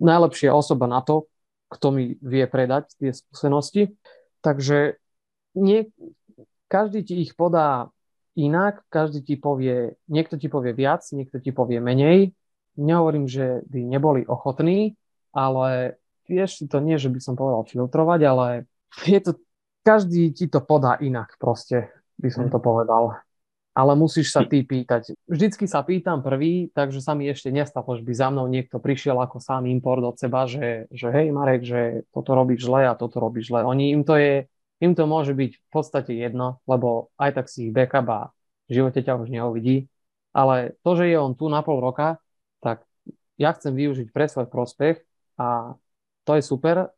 najlepšia 0.00 0.52
osoba 0.52 0.88
na 0.88 1.04
to, 1.04 1.28
kto 1.68 1.92
mi 1.92 2.16
vie 2.24 2.48
predať 2.48 2.96
tie 2.96 3.12
skúsenosti. 3.12 3.92
Takže 4.40 4.96
nie, 5.58 5.92
každý 6.72 7.04
ti 7.04 7.14
ich 7.20 7.36
podá 7.36 7.92
inak, 8.38 8.86
každý 8.88 9.20
ti 9.20 9.34
povie, 9.36 9.98
niekto 10.08 10.40
ti 10.40 10.48
povie 10.48 10.72
viac, 10.72 11.04
niekto 11.12 11.42
ti 11.42 11.50
povie 11.52 11.82
menej. 11.82 12.32
Nehovorím, 12.78 13.26
že 13.26 13.66
by 13.66 13.80
neboli 13.82 14.22
ochotní, 14.24 14.94
ale 15.34 15.98
vieš 16.30 16.62
si 16.62 16.64
to 16.70 16.78
nie, 16.78 16.94
že 16.94 17.10
by 17.10 17.18
som 17.18 17.34
povedal 17.34 17.66
filtrovať, 17.66 18.20
ale 18.22 18.46
je 19.02 19.18
to, 19.18 19.32
každý 19.82 20.30
ti 20.30 20.46
to 20.46 20.62
podá 20.62 20.94
inak 21.02 21.34
proste, 21.42 21.90
by 22.20 22.30
som 22.30 22.46
to 22.46 22.62
povedal 22.62 23.18
ale 23.78 23.94
musíš 23.94 24.34
sa 24.34 24.42
ty 24.42 24.66
pýtať. 24.66 25.14
Vždycky 25.30 25.70
sa 25.70 25.86
pýtam 25.86 26.18
prvý, 26.18 26.66
takže 26.74 26.98
sa 26.98 27.14
mi 27.14 27.30
ešte 27.30 27.54
nestalo, 27.54 27.86
že 27.94 28.02
by 28.02 28.10
za 28.10 28.28
mnou 28.34 28.50
niekto 28.50 28.82
prišiel 28.82 29.14
ako 29.22 29.38
sám 29.38 29.70
import 29.70 30.02
od 30.02 30.18
seba, 30.18 30.50
že, 30.50 30.90
že 30.90 31.14
hej 31.14 31.30
Marek, 31.30 31.62
že 31.62 32.02
toto 32.10 32.34
robíš 32.34 32.66
zle 32.66 32.90
a 32.90 32.98
toto 32.98 33.22
robíš 33.22 33.54
zle. 33.54 33.62
Oni, 33.62 33.94
im 33.94 34.02
to 34.02 34.18
je, 34.18 34.50
im 34.82 34.98
to 34.98 35.06
môže 35.06 35.30
byť 35.30 35.52
v 35.62 35.68
podstate 35.70 36.10
jedno, 36.10 36.58
lebo 36.66 37.14
aj 37.22 37.38
tak 37.38 37.46
si 37.46 37.70
ich 37.70 37.72
backup 37.72 38.06
a 38.10 38.20
v 38.66 38.82
živote 38.82 38.98
ťa 38.98 39.14
už 39.14 39.30
neuvidí. 39.30 39.86
Ale 40.34 40.74
to, 40.82 40.98
že 40.98 41.06
je 41.06 41.16
on 41.22 41.38
tu 41.38 41.46
na 41.46 41.62
pol 41.62 41.78
roka, 41.78 42.18
tak 42.58 42.82
ja 43.38 43.54
chcem 43.54 43.78
využiť 43.78 44.10
pre 44.10 44.26
svoj 44.26 44.50
prospech 44.50 45.06
a 45.38 45.78
to 46.26 46.34
je 46.34 46.42
super 46.42 46.90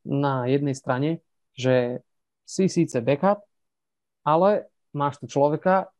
na 0.00 0.48
jednej 0.48 0.72
strane, 0.72 1.20
že 1.52 2.00
si 2.48 2.72
síce 2.72 3.04
backup, 3.04 3.44
ale 4.24 4.72
máš 4.96 5.20
tu 5.20 5.28
človeka, 5.28 5.92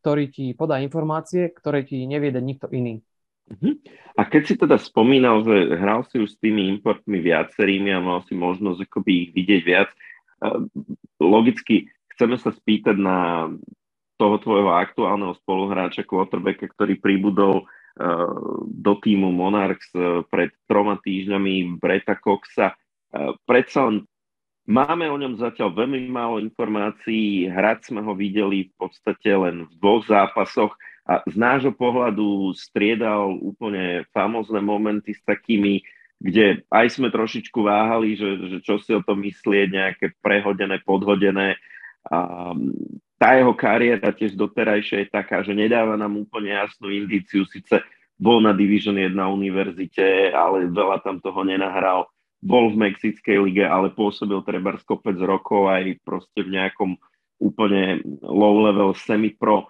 ktorý 0.00 0.32
ti 0.32 0.56
podá 0.56 0.80
informácie, 0.80 1.52
ktoré 1.52 1.84
ti 1.84 2.08
nevie 2.08 2.32
dať 2.32 2.44
nikto 2.44 2.66
iný. 2.72 3.04
Uh-huh. 3.52 3.76
A 4.16 4.24
keď 4.24 4.42
si 4.48 4.54
teda 4.56 4.80
spomínal, 4.80 5.44
že 5.44 5.76
hral 5.76 6.08
si 6.08 6.18
už 6.18 6.34
s 6.34 6.40
tými 6.40 6.72
importmi 6.72 7.20
viacerými 7.20 7.92
a 7.92 8.00
mal 8.00 8.24
si 8.24 8.32
možnosť 8.32 8.88
akoby 8.88 9.12
ich 9.28 9.30
vidieť 9.36 9.62
viac, 9.66 9.90
logicky 11.20 11.90
chceme 12.16 12.40
sa 12.40 12.52
spýtať 12.52 12.96
na 12.96 13.48
toho 14.20 14.36
tvojho 14.40 14.76
aktuálneho 14.76 15.32
spoluhráča, 15.40 16.04
quarterbacka, 16.04 16.68
ktorý 16.68 17.00
pribudol 17.00 17.64
do 18.64 18.92
týmu 19.00 19.32
Monarchs 19.32 19.90
pred 20.28 20.52
troma 20.68 21.00
týždňami 21.00 21.80
Breta 21.80 22.16
Coxa. 22.16 22.76
Predsa 23.48 23.88
len 23.88 23.96
máme 24.68 25.08
o 25.08 25.16
ňom 25.16 25.40
zatiaľ 25.40 25.72
veľmi 25.72 26.10
málo 26.10 26.42
informácií, 26.42 27.48
hrať 27.48 27.92
sme 27.92 28.00
ho 28.04 28.12
videli 28.12 28.68
v 28.68 28.74
podstate 28.76 29.30
len 29.32 29.68
v 29.68 29.72
dvoch 29.78 30.04
zápasoch 30.04 30.74
a 31.08 31.24
z 31.26 31.34
nášho 31.34 31.74
pohľadu 31.74 32.54
striedal 32.54 33.34
úplne 33.40 34.06
famózne 34.14 34.62
momenty 34.62 35.16
s 35.16 35.22
takými, 35.26 35.82
kde 36.20 36.62
aj 36.68 36.86
sme 37.00 37.08
trošičku 37.08 37.64
váhali, 37.64 38.14
že, 38.14 38.28
že 38.46 38.58
čo 38.60 38.78
si 38.78 38.92
o 38.92 39.00
tom 39.00 39.24
myslieť, 39.24 39.68
nejaké 39.72 40.06
prehodené, 40.20 40.78
podhodené. 40.84 41.56
A 42.06 42.52
tá 43.20 43.36
jeho 43.36 43.52
kariéra 43.52 44.12
tiež 44.12 44.36
doterajšia 44.36 45.04
je 45.04 45.08
taká, 45.12 45.42
že 45.44 45.56
nedáva 45.56 45.96
nám 45.96 46.16
úplne 46.16 46.56
jasnú 46.56 46.88
indíciu, 46.88 47.44
síce 47.48 47.80
bol 48.20 48.44
na 48.44 48.52
Division 48.52 49.00
1 49.00 49.16
univerzite, 49.16 50.30
ale 50.36 50.68
veľa 50.68 51.00
tam 51.00 51.24
toho 51.24 51.40
nenahral. 51.40 52.08
Bol 52.40 52.72
v 52.72 52.88
Mexickej 52.88 53.36
lige, 53.44 53.64
ale 53.64 53.92
pôsobil 53.92 54.40
treba 54.42 54.76
kopec 54.80 55.16
rokov 55.20 55.68
aj 55.68 56.00
proste 56.02 56.40
v 56.40 56.56
nejakom 56.56 56.96
úplne 57.40 58.00
low 58.24 58.64
level 58.64 58.96
semi-pro 58.96 59.68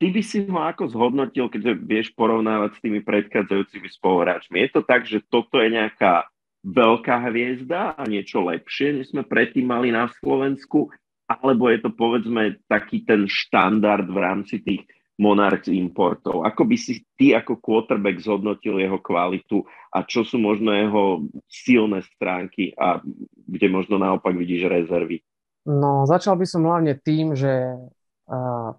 ty 0.00 0.08
by 0.08 0.22
si 0.24 0.48
ho 0.48 0.58
ako 0.64 0.88
zhodnotil, 0.88 1.52
keďže 1.52 1.72
vieš 1.84 2.08
porovnávať 2.16 2.80
s 2.80 2.82
tými 2.82 3.04
predchádzajúcimi 3.04 3.88
spoluhráčmi? 3.92 4.56
Je 4.64 4.70
to 4.72 4.80
tak, 4.82 5.04
že 5.04 5.20
toto 5.28 5.60
je 5.60 5.76
nejaká 5.76 6.26
veľká 6.64 7.28
hviezda 7.28 7.94
a 7.94 8.02
niečo 8.08 8.40
lepšie, 8.40 8.96
než 8.96 9.12
sme 9.12 9.28
predtým 9.28 9.68
mali 9.68 9.92
na 9.92 10.08
Slovensku? 10.08 10.88
Alebo 11.28 11.68
je 11.70 11.78
to 11.84 11.92
povedzme 11.94 12.58
taký 12.66 13.04
ten 13.04 13.28
štandard 13.28 14.08
v 14.08 14.18
rámci 14.18 14.58
tých 14.64 14.82
Monarchs 15.20 15.68
importov? 15.68 16.48
Ako 16.48 16.64
by 16.64 16.76
si 16.80 17.04
ty 17.20 17.36
ako 17.36 17.60
quarterback 17.60 18.16
zhodnotil 18.24 18.80
jeho 18.80 18.96
kvalitu 18.96 19.60
a 19.92 20.00
čo 20.08 20.24
sú 20.24 20.40
možno 20.40 20.72
jeho 20.72 21.28
silné 21.44 22.00
stránky 22.16 22.72
a 22.80 23.04
kde 23.44 23.68
možno 23.68 24.00
naopak 24.00 24.32
vidíš 24.32 24.72
rezervy? 24.72 25.20
No, 25.68 26.08
začal 26.08 26.40
by 26.40 26.46
som 26.48 26.64
hlavne 26.64 26.96
tým, 26.96 27.36
že 27.36 27.76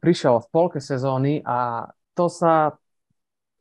prišiel 0.02 0.42
v 0.42 0.50
polke 0.50 0.80
sezóny 0.82 1.46
a 1.46 1.86
to 2.18 2.26
sa, 2.26 2.74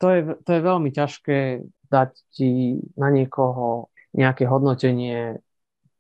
to 0.01 0.07
je, 0.09 0.21
to 0.41 0.51
je 0.57 0.61
veľmi 0.65 0.91
ťažké 0.95 1.67
dať 1.91 2.11
ti 2.33 2.81
na 2.97 3.11
niekoho 3.11 3.91
nejaké 4.15 4.47
hodnotenie, 4.47 5.43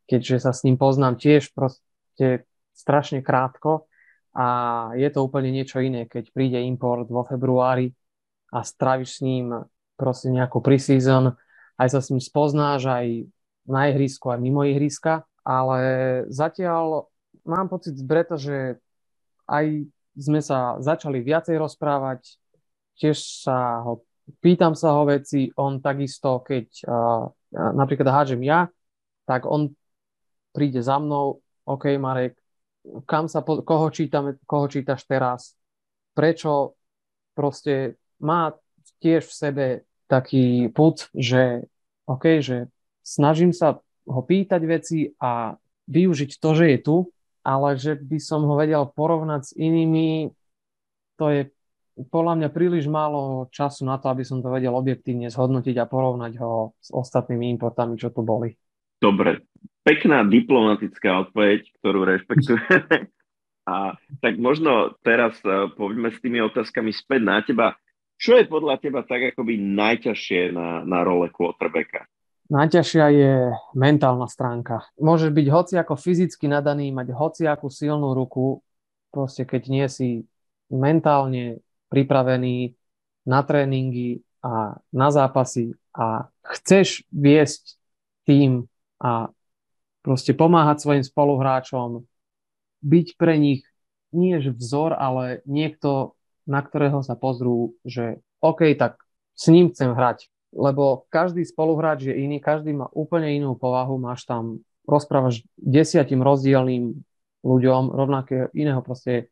keďže 0.07 0.49
sa 0.49 0.51
s 0.55 0.63
ním 0.65 0.79
poznám 0.79 1.19
tiež 1.19 1.53
proste 1.53 2.47
strašne 2.73 3.21
krátko 3.21 3.90
a 4.35 4.47
je 4.95 5.09
to 5.11 5.27
úplne 5.27 5.51
niečo 5.51 5.83
iné, 5.83 6.07
keď 6.07 6.31
príde 6.31 6.59
import 6.63 7.11
vo 7.11 7.27
februári 7.27 7.91
a 8.55 8.63
stráviš 8.63 9.19
s 9.19 9.21
ním 9.27 9.51
proste 9.99 10.31
nejakú 10.31 10.63
preseason, 10.63 11.35
aj 11.77 11.89
sa 11.91 12.01
s 12.01 12.11
ním 12.15 12.23
spoznáš 12.23 12.87
aj 12.87 13.07
na 13.67 13.91
ihrisku, 13.91 14.31
aj 14.31 14.41
mimo 14.41 14.63
ihriska, 14.65 15.27
ale 15.43 15.81
zatiaľ 16.31 17.11
mám 17.45 17.67
pocit 17.69 17.99
z 17.99 18.05
Breta, 18.07 18.37
že 18.39 18.81
aj 19.51 19.85
sme 20.15 20.41
sa 20.41 20.79
začali 20.79 21.21
viacej 21.21 21.57
rozprávať, 21.59 22.39
tiež 22.99 23.45
sa 23.45 23.83
ho, 23.85 24.05
pýtam 24.39 24.77
sa 24.77 24.95
ho 24.95 25.09
veci, 25.09 25.51
on 25.57 25.81
takisto, 25.81 26.45
keď 26.45 26.67
uh, 26.87 27.25
napríklad 27.53 28.09
hádžem 28.09 28.43
ja, 28.47 28.69
tak 29.25 29.47
on 29.47 29.73
príde 30.51 30.83
za 30.83 30.99
mnou, 30.99 31.41
OK 31.65 31.95
Marek, 31.97 32.40
kam 33.05 33.29
sa, 33.29 33.45
po, 33.45 33.61
koho, 33.61 33.89
čítame, 33.93 34.41
koho 34.49 34.67
čítaš 34.69 35.05
teraz, 35.05 35.55
prečo 36.17 36.77
proste 37.37 38.01
má 38.21 38.53
tiež 39.01 39.29
v 39.29 39.35
sebe 39.35 39.67
taký 40.11 40.69
put, 40.75 41.09
že 41.15 41.69
OK, 42.09 42.43
že 42.43 42.69
snažím 43.01 43.55
sa 43.55 43.79
ho 44.05 44.21
pýtať 44.25 44.61
veci 44.67 44.99
a 45.23 45.55
využiť 45.87 46.31
to, 46.43 46.51
že 46.57 46.67
je 46.75 46.79
tu 46.83 46.97
ale 47.45 47.77
že 47.81 47.97
by 47.97 48.19
som 48.21 48.45
ho 48.45 48.55
vedel 48.57 48.85
porovnať 48.93 49.53
s 49.53 49.53
inými, 49.57 50.33
to 51.17 51.25
je 51.33 51.43
podľa 52.01 52.41
mňa 52.41 52.49
príliš 52.49 52.89
málo 52.89 53.53
času 53.53 53.85
na 53.85 54.01
to, 54.01 54.09
aby 54.09 54.25
som 54.25 54.41
to 54.41 54.49
vedel 54.49 54.73
objektívne 54.73 55.29
zhodnotiť 55.29 55.77
a 55.77 55.91
porovnať 55.91 56.33
ho 56.41 56.73
s 56.81 56.89
ostatnými 56.89 57.53
importami, 57.53 58.01
čo 58.01 58.09
tu 58.09 58.25
boli. 58.25 58.57
Dobre, 59.01 59.45
pekná 59.85 60.23
diplomatická 60.27 61.29
odpoveď, 61.29 61.67
ktorú 61.81 62.05
rešpektujeme. 62.07 63.09
A 63.71 63.95
tak 64.19 64.41
možno 64.41 64.99
teraz 65.05 65.39
uh, 65.47 65.71
poďme 65.71 66.11
s 66.11 66.19
tými 66.19 66.43
otázkami 66.43 66.91
späť 66.91 67.21
na 67.23 67.39
teba. 67.45 67.79
Čo 68.19 68.37
je 68.37 68.51
podľa 68.51 68.83
teba 68.83 69.01
tak 69.07 69.33
akoby 69.33 69.57
najťažšie 69.57 70.51
na, 70.53 70.83
na 70.83 71.01
role 71.07 71.31
quarterbacka? 71.31 72.05
Najťažšia 72.51 73.07
je 73.15 73.33
mentálna 73.79 74.27
stránka. 74.27 74.91
Môžeš 74.99 75.31
byť 75.31 75.47
hoci 75.55 75.75
ako 75.79 75.95
fyzicky 75.95 76.51
nadaný, 76.51 76.91
mať 76.91 77.15
hoci 77.15 77.47
akú 77.47 77.71
silnú 77.71 78.11
ruku, 78.11 78.59
proste 79.15 79.47
keď 79.47 79.63
nie 79.71 79.87
si 79.87 80.09
mentálne 80.67 81.63
pripravený 81.95 82.75
na 83.31 83.47
tréningy 83.47 84.27
a 84.43 84.83
na 84.91 85.09
zápasy 85.15 85.79
a 85.95 86.27
chceš 86.43 87.07
viesť 87.15 87.79
tým 88.27 88.67
a 88.99 89.31
proste 90.01 90.33
pomáhať 90.33 90.83
svojim 90.85 91.05
spoluhráčom, 91.05 92.05
byť 92.81 93.09
pre 93.21 93.37
nich 93.37 93.63
nie 94.11 94.41
vzor, 94.41 94.97
ale 94.97 95.45
niekto, 95.47 96.19
na 96.49 96.65
ktorého 96.65 97.05
sa 97.05 97.15
pozrú, 97.15 97.77
že 97.87 98.25
OK, 98.41 98.75
tak 98.75 98.99
s 99.37 99.53
ním 99.53 99.71
chcem 99.71 99.93
hrať. 99.93 100.33
Lebo 100.51 101.07
každý 101.15 101.47
spoluhráč 101.47 102.11
je 102.11 102.15
iný, 102.17 102.43
každý 102.43 102.75
má 102.75 102.91
úplne 102.91 103.31
inú 103.39 103.55
povahu, 103.55 104.03
máš 104.03 104.27
tam, 104.27 104.67
rozprávaš 104.83 105.47
desiatim 105.55 106.25
rozdielným 106.27 106.99
ľuďom 107.47 107.95
rovnaké 107.95 108.51
iného 108.57 108.83
proste 108.83 109.31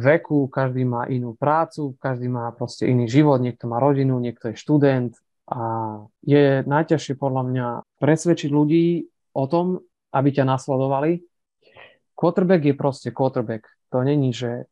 veku, 0.00 0.48
každý 0.48 0.88
má 0.88 1.04
inú 1.12 1.36
prácu, 1.36 1.92
každý 2.00 2.32
má 2.32 2.48
proste 2.56 2.88
iný 2.88 3.04
život, 3.04 3.36
niekto 3.44 3.68
má 3.68 3.76
rodinu, 3.76 4.16
niekto 4.16 4.54
je 4.54 4.56
študent. 4.56 5.12
A 5.46 5.60
je 6.24 6.64
najťažšie 6.64 7.14
podľa 7.20 7.42
mňa 7.46 7.66
presvedčiť 8.00 8.50
ľudí 8.50 9.06
o 9.36 9.44
tom, 9.44 9.84
aby 10.16 10.32
ťa 10.32 10.48
nasledovali. 10.48 11.20
Quarterback 12.16 12.64
je 12.64 12.74
proste 12.74 13.08
quarterback. 13.12 13.68
To 13.92 14.00
není, 14.00 14.32
že 14.32 14.64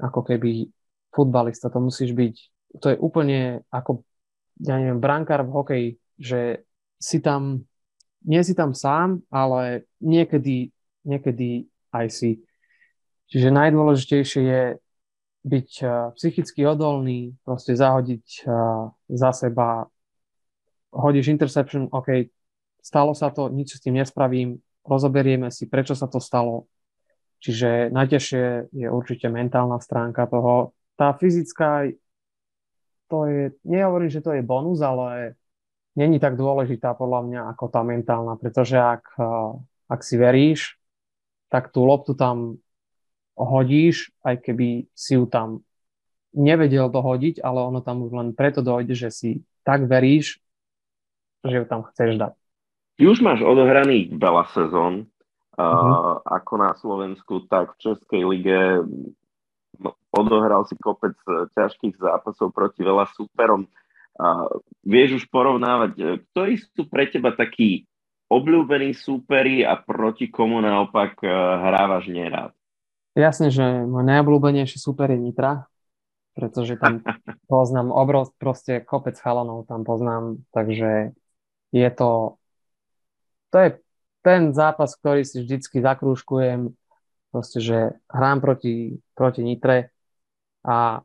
ako 0.00 0.24
keby 0.24 0.72
futbalista, 1.12 1.68
to 1.68 1.84
musíš 1.84 2.16
byť, 2.16 2.34
to 2.80 2.86
je 2.88 2.96
úplne 2.96 3.60
ako 3.68 4.00
ja 4.62 4.78
neviem, 4.78 5.00
brankár 5.02 5.42
v 5.42 5.54
hokeji, 5.54 5.88
že 6.20 6.40
si 7.02 7.18
tam, 7.18 7.66
nie 8.22 8.42
si 8.46 8.54
tam 8.54 8.76
sám, 8.76 9.24
ale 9.32 9.90
niekedy, 9.98 10.70
niekedy 11.02 11.66
aj 11.90 12.06
si. 12.12 12.30
Čiže 13.32 13.48
najdôležitejšie 13.48 14.42
je 14.44 14.62
byť 15.42 15.70
uh, 15.82 16.14
psychicky 16.14 16.62
odolný, 16.62 17.34
proste 17.42 17.74
zahodiť 17.74 18.46
uh, 18.46 18.92
za 19.10 19.30
seba, 19.34 19.90
hodíš 20.94 21.32
interception, 21.32 21.90
OK, 21.90 22.30
stalo 22.82 23.14
sa 23.14 23.30
to, 23.30 23.48
nič 23.48 23.78
s 23.78 23.82
tým 23.82 23.96
nespravím, 23.96 24.58
rozoberieme 24.82 25.48
si, 25.54 25.70
prečo 25.70 25.94
sa 25.94 26.10
to 26.10 26.18
stalo. 26.18 26.66
Čiže 27.42 27.90
najťažšie 27.90 28.74
je 28.74 28.86
určite 28.90 29.26
mentálna 29.30 29.78
stránka 29.82 30.26
toho. 30.30 30.74
Tá 30.94 31.14
fyzická 31.14 31.90
to 33.10 33.26
je, 33.26 33.52
nehovorím, 33.66 34.10
že 34.10 34.24
to 34.24 34.32
je 34.32 34.42
bonus, 34.42 34.80
ale 34.80 35.36
není 35.96 36.16
tak 36.16 36.40
dôležitá 36.40 36.96
podľa 36.96 37.20
mňa 37.28 37.40
ako 37.52 37.64
tá 37.68 37.84
mentálna, 37.84 38.40
pretože 38.40 38.80
ak, 38.80 39.04
eh, 39.20 39.52
ak 39.92 40.00
si 40.00 40.16
veríš, 40.16 40.80
tak 41.52 41.68
tú 41.68 41.84
loptu 41.84 42.16
tam 42.16 42.56
hodíš, 43.36 44.08
aj 44.24 44.40
keby 44.40 44.88
si 44.96 45.20
ju 45.20 45.28
tam 45.28 45.60
nevedel 46.32 46.88
dohodiť, 46.88 47.44
ale 47.44 47.60
ono 47.60 47.84
tam 47.84 48.00
už 48.08 48.12
len 48.16 48.28
preto 48.32 48.64
dojde, 48.64 48.96
že 48.96 49.12
si 49.12 49.30
tak 49.60 49.84
veríš, 49.84 50.40
že 51.44 51.60
ju 51.60 51.64
tam 51.68 51.84
chceš 51.92 52.16
dať. 52.16 52.41
Už 53.00 53.18
máš 53.24 53.40
odohraných 53.40 54.14
veľa 54.16 54.44
sezón, 54.52 55.08
uh-huh. 55.56 56.20
ako 56.24 56.52
na 56.60 56.72
Slovensku, 56.76 57.48
tak 57.48 57.76
v 57.76 57.80
Českej 57.80 58.22
lige 58.26 58.60
odohral 60.12 60.68
si 60.68 60.76
kopec 60.76 61.16
e, 61.24 61.48
ťažkých 61.56 61.96
zápasov 61.96 62.52
proti 62.52 62.84
veľa 62.84 63.08
superom. 63.16 63.64
Vieš 64.84 65.24
už 65.24 65.24
porovnávať, 65.32 65.92
e, 65.96 66.02
ktorí 66.30 66.60
sú 66.60 66.84
pre 66.86 67.08
teba 67.08 67.32
takí 67.32 67.88
obľúbení 68.28 68.92
súperi 68.92 69.64
a 69.64 69.80
proti 69.80 70.28
komu 70.28 70.60
naopak 70.60 71.16
e, 71.24 71.28
hrávaš 71.32 72.12
nerád? 72.12 72.52
Jasne, 73.12 73.52
že 73.52 73.64
môj 73.84 74.04
najobľúbenejší 74.08 74.80
super 74.80 75.12
je 75.12 75.20
Nitra. 75.20 75.68
pretože 76.32 76.80
tam 76.80 77.04
poznám 77.52 77.92
obrov, 77.92 78.32
proste 78.40 78.80
kopec 78.84 79.16
chalanov 79.20 79.68
tam 79.68 79.84
poznám, 79.84 80.40
takže 80.52 81.12
je 81.72 81.88
to, 81.92 82.40
to 83.52 83.56
je 83.60 83.68
ten 84.24 84.56
zápas, 84.56 84.96
ktorý 84.96 85.28
si 85.28 85.44
vždycky 85.44 85.84
zakrúškujem, 85.84 86.72
proste, 87.28 87.58
že 87.60 87.78
hrám 88.08 88.40
proti, 88.40 88.96
proti 89.12 89.44
Nitre 89.44 89.92
a 90.64 91.04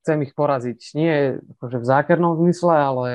chcem 0.00 0.22
ich 0.22 0.32
poraziť. 0.32 0.78
Nie 0.94 1.42
akože 1.58 1.82
v 1.82 1.86
zákernom 1.86 2.38
zmysle, 2.38 2.72
ale 2.72 3.08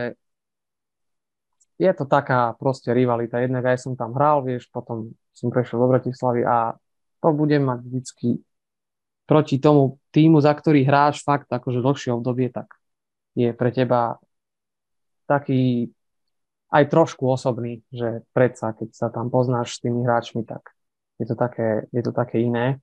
je 1.82 1.91
to 1.95 2.05
taká 2.05 2.53
proste 2.59 2.93
rivalita. 2.93 3.41
Jednak 3.41 3.74
aj 3.74 3.78
som 3.82 3.93
tam 3.95 4.14
hral, 4.14 4.45
vieš, 4.45 4.70
potom 4.70 5.16
som 5.32 5.49
prešiel 5.49 5.82
do 5.82 5.88
Bratislavy 5.89 6.45
a 6.45 6.76
to 7.24 7.30
budem 7.32 7.66
mať 7.66 7.80
vždycky 7.82 8.28
proti 9.30 9.57
tomu 9.64 10.01
týmu, 10.12 10.43
za 10.43 10.51
ktorý 10.51 10.84
hráš 10.84 11.24
fakt 11.24 11.47
akože 11.47 11.80
dlhšie 11.80 12.12
obdobie, 12.12 12.51
tak 12.51 12.68
je 13.32 13.55
pre 13.55 13.72
teba 13.72 14.20
taký 15.24 15.88
aj 16.72 16.84
trošku 16.88 17.28
osobný, 17.28 17.84
že 17.91 18.24
predsa, 18.32 18.72
keď 18.72 18.89
sa 18.95 19.07
tam 19.11 19.28
poznáš 19.28 19.78
s 19.78 19.84
tými 19.84 20.07
hráčmi, 20.07 20.47
tak 20.47 20.72
je 21.19 21.28
to 21.28 21.36
také, 21.36 21.86
je 21.91 22.01
to 22.01 22.15
také 22.15 22.41
iné. 22.47 22.80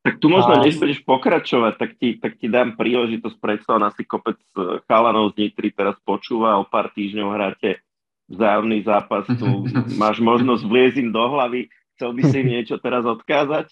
Tak 0.00 0.16
tu 0.16 0.32
možno, 0.32 0.56
a... 0.56 0.64
než 0.64 0.80
budeš 0.80 1.04
pokračovať, 1.04 1.74
tak 1.76 1.90
ti, 2.00 2.16
tak 2.16 2.40
ti 2.40 2.48
dám 2.48 2.78
príležitosť, 2.78 3.36
predsa 3.36 3.76
na 3.76 3.92
si 3.92 4.06
kopec 4.06 4.40
e, 4.56 4.80
chalanov 4.88 5.36
z 5.36 5.44
Nitry 5.44 5.74
teraz 5.76 5.98
počúva, 6.00 6.56
o 6.56 6.64
pár 6.64 6.88
týždňov 6.96 7.28
hráte 7.36 7.84
vzájomný 8.30 8.80
zápas, 8.86 9.28
tu 9.28 9.68
máš 10.00 10.22
možnosť 10.22 10.62
vliezť 10.64 10.96
im 11.04 11.10
do 11.12 11.20
hlavy, 11.20 11.68
chcel 11.98 12.16
by 12.16 12.22
si 12.32 12.36
im 12.40 12.48
niečo 12.48 12.80
teraz 12.80 13.04
odkázať? 13.04 13.68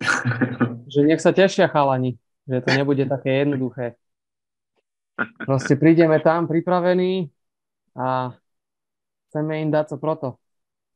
Že 0.86 1.00
nech 1.02 1.18
sa 1.18 1.34
tešia 1.34 1.66
chalani, 1.66 2.14
že 2.46 2.62
to 2.62 2.70
nebude 2.78 3.10
také 3.10 3.42
jednoduché. 3.42 3.98
Proste 5.42 5.74
prídeme 5.74 6.22
tam 6.22 6.46
pripravení 6.46 7.26
a 7.98 8.38
chceme 9.36 9.68
im 9.68 9.68
dať 9.68 9.92
co 9.92 9.96
proto. 10.00 10.28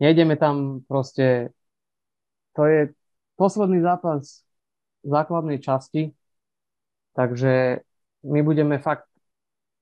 Nejdeme 0.01 0.41
tam 0.41 0.81
proste, 0.89 1.53
to 2.57 2.65
je 2.65 2.97
posledný 3.37 3.85
zápas 3.85 4.41
základnej 5.05 5.61
časti, 5.61 6.17
takže 7.13 7.85
my 8.25 8.41
budeme 8.41 8.81
fakt 8.81 9.05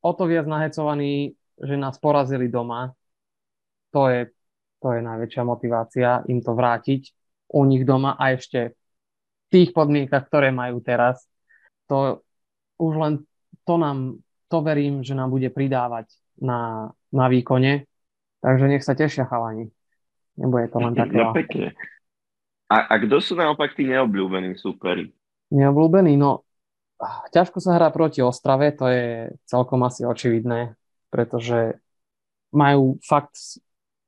o 0.03 0.11
to 0.11 0.27
viac 0.27 0.51
nahecovaní, 0.51 1.39
že 1.55 1.79
nás 1.79 2.03
porazili 2.03 2.51
doma 2.51 2.99
to 3.91 4.09
je, 4.09 4.21
to 4.79 4.89
je 4.93 5.01
najväčšia 5.01 5.43
motivácia 5.45 6.09
im 6.29 6.41
to 6.45 6.53
vrátiť 6.53 7.13
u 7.57 7.65
nich 7.65 7.85
doma 7.89 8.15
a 8.17 8.37
ešte 8.37 8.77
v 8.77 9.47
tých 9.49 9.71
podmienkach, 9.73 10.29
ktoré 10.29 10.53
majú 10.53 10.85
teraz. 10.85 11.25
To 11.89 12.21
už 12.77 12.93
len 13.01 13.13
to 13.65 13.81
nám, 13.81 14.21
to 14.53 14.61
verím, 14.61 15.01
že 15.01 15.17
nám 15.17 15.33
bude 15.33 15.49
pridávať 15.49 16.13
na, 16.37 16.93
na 17.09 17.27
výkone. 17.33 17.88
Takže 18.39 18.65
nech 18.71 18.87
sa 18.87 18.95
tešia 18.95 19.27
chalani. 19.27 19.71
Nebude 20.39 20.71
to 20.71 20.79
len 20.79 20.95
také. 21.01 21.19
No 21.19 21.35
pekne. 21.35 21.69
A, 22.69 22.85
a 22.85 22.95
kto 23.01 23.19
sú 23.19 23.33
naopak 23.35 23.73
tí 23.73 23.89
neobľúbení 23.89 24.55
súperi? 24.61 25.09
Neobľúbení? 25.49 26.21
No, 26.21 26.45
ťažko 27.33 27.65
sa 27.65 27.81
hrá 27.81 27.89
proti 27.89 28.21
Ostrave, 28.21 28.77
to 28.77 28.93
je 28.93 29.33
celkom 29.49 29.81
asi 29.89 30.05
očividné, 30.05 30.77
pretože 31.09 31.81
majú 32.53 33.01
fakt 33.01 33.57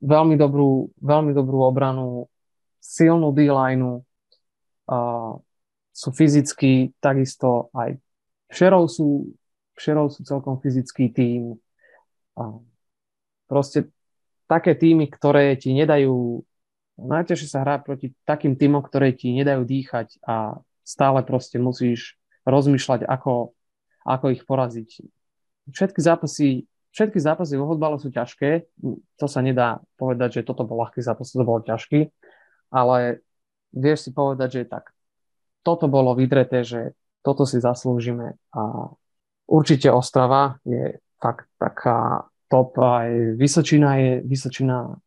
veľmi 0.05 0.37
dobrú, 0.37 0.93
veľmi 1.01 1.33
dobrú 1.33 1.65
obranu, 1.65 2.29
silnú 2.85 3.33
D-line, 3.33 4.05
uh, 4.93 5.33
sú 5.89 6.09
fyzicky 6.13 6.97
takisto 7.01 7.73
aj 7.77 7.97
Šerov 8.51 8.91
sú, 8.91 9.31
Šerov 9.79 10.11
sú 10.11 10.27
celkom 10.27 10.59
fyzický 10.59 11.15
tým. 11.15 11.55
Uh, 12.35 12.59
proste 13.47 13.87
také 14.51 14.75
týmy, 14.75 15.07
ktoré 15.07 15.55
ti 15.55 15.71
nedajú 15.71 16.43
najťažšie 16.99 17.49
sa 17.49 17.63
hrá 17.63 17.79
proti 17.81 18.13
takým 18.29 18.59
týmom, 18.59 18.83
ktoré 18.83 19.15
ti 19.15 19.33
nedajú 19.33 19.63
dýchať 19.65 20.21
a 20.27 20.61
stále 20.85 21.23
proste 21.23 21.57
musíš 21.57 22.19
rozmýšľať, 22.45 23.09
ako, 23.09 23.55
ako 24.05 24.27
ich 24.35 24.43
poraziť. 24.45 25.07
Všetky 25.71 26.01
zápasy 26.03 26.69
všetky 26.91 27.19
zápasy 27.23 27.55
vo 27.55 27.71
fotbale 27.71 27.97
sú 28.03 28.11
ťažké. 28.11 28.67
To 29.19 29.27
sa 29.31 29.41
nedá 29.41 29.79
povedať, 29.95 30.43
že 30.43 30.47
toto 30.47 30.67
bol 30.67 30.83
ľahký 30.83 31.01
zápas, 31.03 31.31
to 31.31 31.47
bol 31.47 31.63
ťažký. 31.63 32.11
Ale 32.71 33.23
vieš 33.75 34.07
si 34.07 34.11
povedať, 34.11 34.63
že 34.63 34.63
tak 34.67 34.91
toto 35.63 35.87
bolo 35.87 36.15
vydreté, 36.19 36.67
že 36.67 36.95
toto 37.21 37.45
si 37.45 37.61
zaslúžime 37.61 38.39
a 38.57 38.91
určite 39.45 39.93
Ostrava 39.93 40.57
je 40.65 40.99
fakt 41.21 41.47
taká 41.61 42.30
top, 42.51 42.75
aj 42.83 43.39
Vysočina 43.39 43.97
je, 44.03 44.13
Vysočina, 44.27 44.99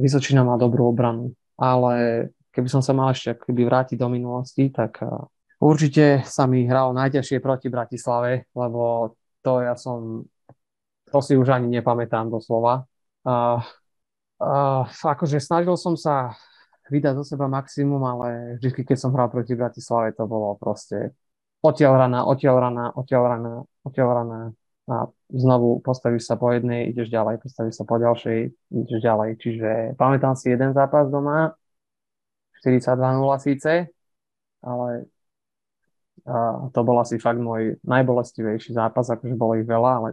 Vysočina 0.00 0.40
má 0.42 0.56
dobrú 0.56 0.88
obranu, 0.88 1.36
ale 1.60 2.26
keby 2.50 2.68
som 2.72 2.80
sa 2.80 2.96
mal 2.96 3.12
ešte 3.12 3.36
keby 3.36 3.68
vrátiť 3.68 4.00
do 4.00 4.08
minulosti, 4.08 4.72
tak 4.72 5.04
určite 5.60 6.24
sa 6.24 6.48
mi 6.48 6.64
hralo 6.64 6.96
najťažšie 6.96 7.44
proti 7.44 7.68
Bratislave, 7.68 8.48
lebo 8.56 9.12
to 9.44 9.60
ja 9.60 9.76
som 9.76 10.24
to 11.06 11.18
si 11.22 11.38
už 11.38 11.48
ani 11.54 11.70
nepamätám 11.70 12.26
doslova. 12.26 12.82
Uh, 13.22 13.62
uh, 14.42 14.84
akože 14.90 15.38
snažil 15.38 15.78
som 15.78 15.94
sa 15.94 16.34
vydať 16.90 17.14
zo 17.22 17.24
seba 17.26 17.46
maximum, 17.50 18.02
ale 18.02 18.58
vždy, 18.62 18.82
keď 18.86 18.98
som 18.98 19.14
hral 19.14 19.30
proti 19.30 19.54
Bratislave, 19.54 20.14
to 20.14 20.26
bolo 20.26 20.54
proste 20.58 21.14
odtiaľ 21.62 22.06
rana, 22.06 22.26
odtiaľ 22.26 22.56
rana, 22.70 22.84
odtiaľ 22.94 23.22
rana, 23.26 23.52
odtiaľ 23.82 24.08
rana 24.22 24.38
a 24.86 25.10
znovu 25.34 25.82
postavíš 25.82 26.30
sa 26.30 26.38
po 26.38 26.54
jednej, 26.54 26.94
ideš 26.94 27.10
ďalej, 27.10 27.42
postavíš 27.42 27.82
sa 27.82 27.84
po 27.84 27.98
ďalšej, 27.98 28.38
ideš 28.70 29.00
ďalej. 29.02 29.30
Čiže 29.42 29.70
pamätám 29.98 30.38
si 30.38 30.54
jeden 30.54 30.70
zápas 30.70 31.10
doma, 31.10 31.58
42-0 32.62 32.94
síce, 33.42 33.90
ale 34.62 35.10
a 36.26 36.66
to 36.74 36.80
bol 36.82 36.98
asi 36.98 37.22
fakt 37.22 37.38
môj 37.38 37.78
najbolestivejší 37.86 38.74
zápas, 38.74 39.06
akože 39.06 39.38
bolo 39.38 39.54
ich 39.54 39.68
veľa, 39.68 39.90
ale 40.02 40.08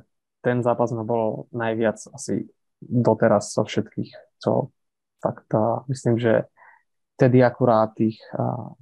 ten 0.46 0.62
zápas 0.62 0.94
ma 0.94 1.02
bol 1.02 1.50
najviac 1.50 1.98
asi 2.14 2.46
doteraz 2.78 3.50
zo 3.50 3.66
všetkých, 3.66 4.38
čo 4.38 4.70
fakt 5.18 5.50
uh, 5.58 5.82
myslím, 5.90 6.22
že 6.22 6.46
vtedy 7.18 7.42
akurát 7.42 7.98
tých 7.98 8.22
uh, 8.38 8.78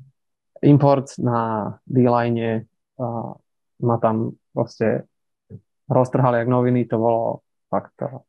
import 0.65 1.07
na 1.21 1.71
uh, 1.79 3.31
ma 3.79 3.95
tam 4.01 4.35
proste 4.51 5.07
roztrhali 5.91 6.39
jak 6.39 6.49
noviny, 6.49 6.87
to 6.87 6.95
bolo 6.95 7.43
fakt 7.67 7.91
to. 7.99 8.23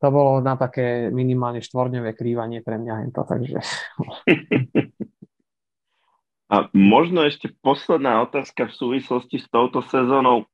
Bolo 0.00 0.40
na 0.40 0.56
také 0.56 1.12
minimálne 1.12 1.60
štvorňové 1.60 2.16
krývanie 2.16 2.64
pre 2.64 2.80
mňa 2.80 3.12
to, 3.12 3.22
takže... 3.24 3.58
A 6.50 6.66
možno 6.74 7.22
ešte 7.22 7.46
posledná 7.62 8.26
otázka 8.26 8.66
v 8.66 8.74
súvislosti 8.74 9.38
s 9.38 9.46
touto 9.46 9.86
sezónou. 9.86 10.50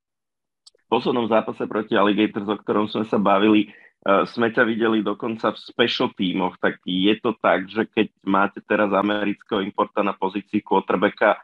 Poslednom 0.92 1.24
zápase 1.24 1.64
proti 1.64 1.96
Alligators, 1.96 2.44
o 2.52 2.60
ktorom 2.60 2.84
sme 2.84 3.08
sa 3.08 3.16
bavili, 3.16 3.72
uh, 4.04 4.28
sme 4.28 4.52
ťa 4.52 4.68
videli 4.68 5.00
dokonca 5.00 5.56
v 5.56 5.58
special 5.58 6.12
tímoch, 6.12 6.60
tak 6.60 6.84
je 6.84 7.16
to 7.16 7.32
tak, 7.40 7.64
že 7.72 7.88
keď 7.88 8.12
máte 8.28 8.60
teraz 8.68 8.92
amerického 8.92 9.64
importa 9.64 10.04
na 10.04 10.12
pozícii 10.12 10.60
quarterbacka, 10.60 11.40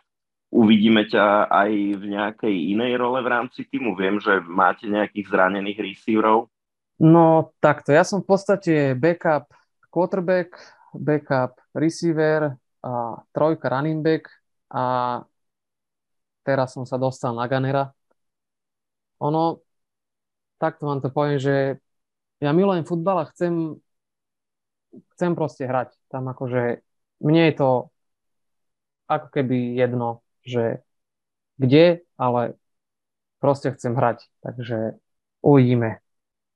uvidíme 0.53 1.09
ťa 1.09 1.49
aj 1.49 1.71
v 1.97 2.05
nejakej 2.13 2.55
inej 2.77 3.01
role 3.01 3.25
v 3.25 3.33
rámci 3.33 3.65
týmu? 3.65 3.97
Viem, 3.97 4.21
že 4.21 4.45
máte 4.45 4.85
nejakých 4.85 5.33
zranených 5.33 5.81
receiverov. 5.81 6.53
No 7.01 7.57
takto, 7.59 7.91
ja 7.91 8.05
som 8.05 8.21
v 8.21 8.29
podstate 8.29 8.93
backup 8.93 9.49
quarterback, 9.89 10.55
backup 10.93 11.57
receiver 11.73 12.55
a 12.85 13.19
trojka 13.33 13.73
running 13.73 14.05
back 14.05 14.29
a 14.69 14.85
teraz 16.45 16.77
som 16.77 16.85
sa 16.85 17.01
dostal 17.01 17.33
na 17.33 17.49
Ganera, 17.49 17.91
ono, 19.23 19.63
takto 20.59 20.91
vám 20.91 20.99
to 20.99 21.15
poviem, 21.15 21.39
že 21.39 21.79
ja 22.43 22.51
milujem 22.51 22.83
futbal 22.83 23.23
a 23.23 23.31
chcem, 23.31 23.79
chcem 25.15 25.33
proste 25.39 25.63
hrať. 25.63 25.95
Tam 26.11 26.27
akože, 26.27 26.83
mne 27.23 27.43
je 27.47 27.55
to 27.55 27.71
ako 29.07 29.29
keby 29.31 29.79
jedno, 29.79 30.22
že 30.43 30.83
kde, 31.57 32.03
ale 32.19 32.59
proste 33.39 33.71
chcem 33.75 33.95
hrať. 33.95 34.27
Takže 34.43 34.99
uvidíme. 35.43 36.03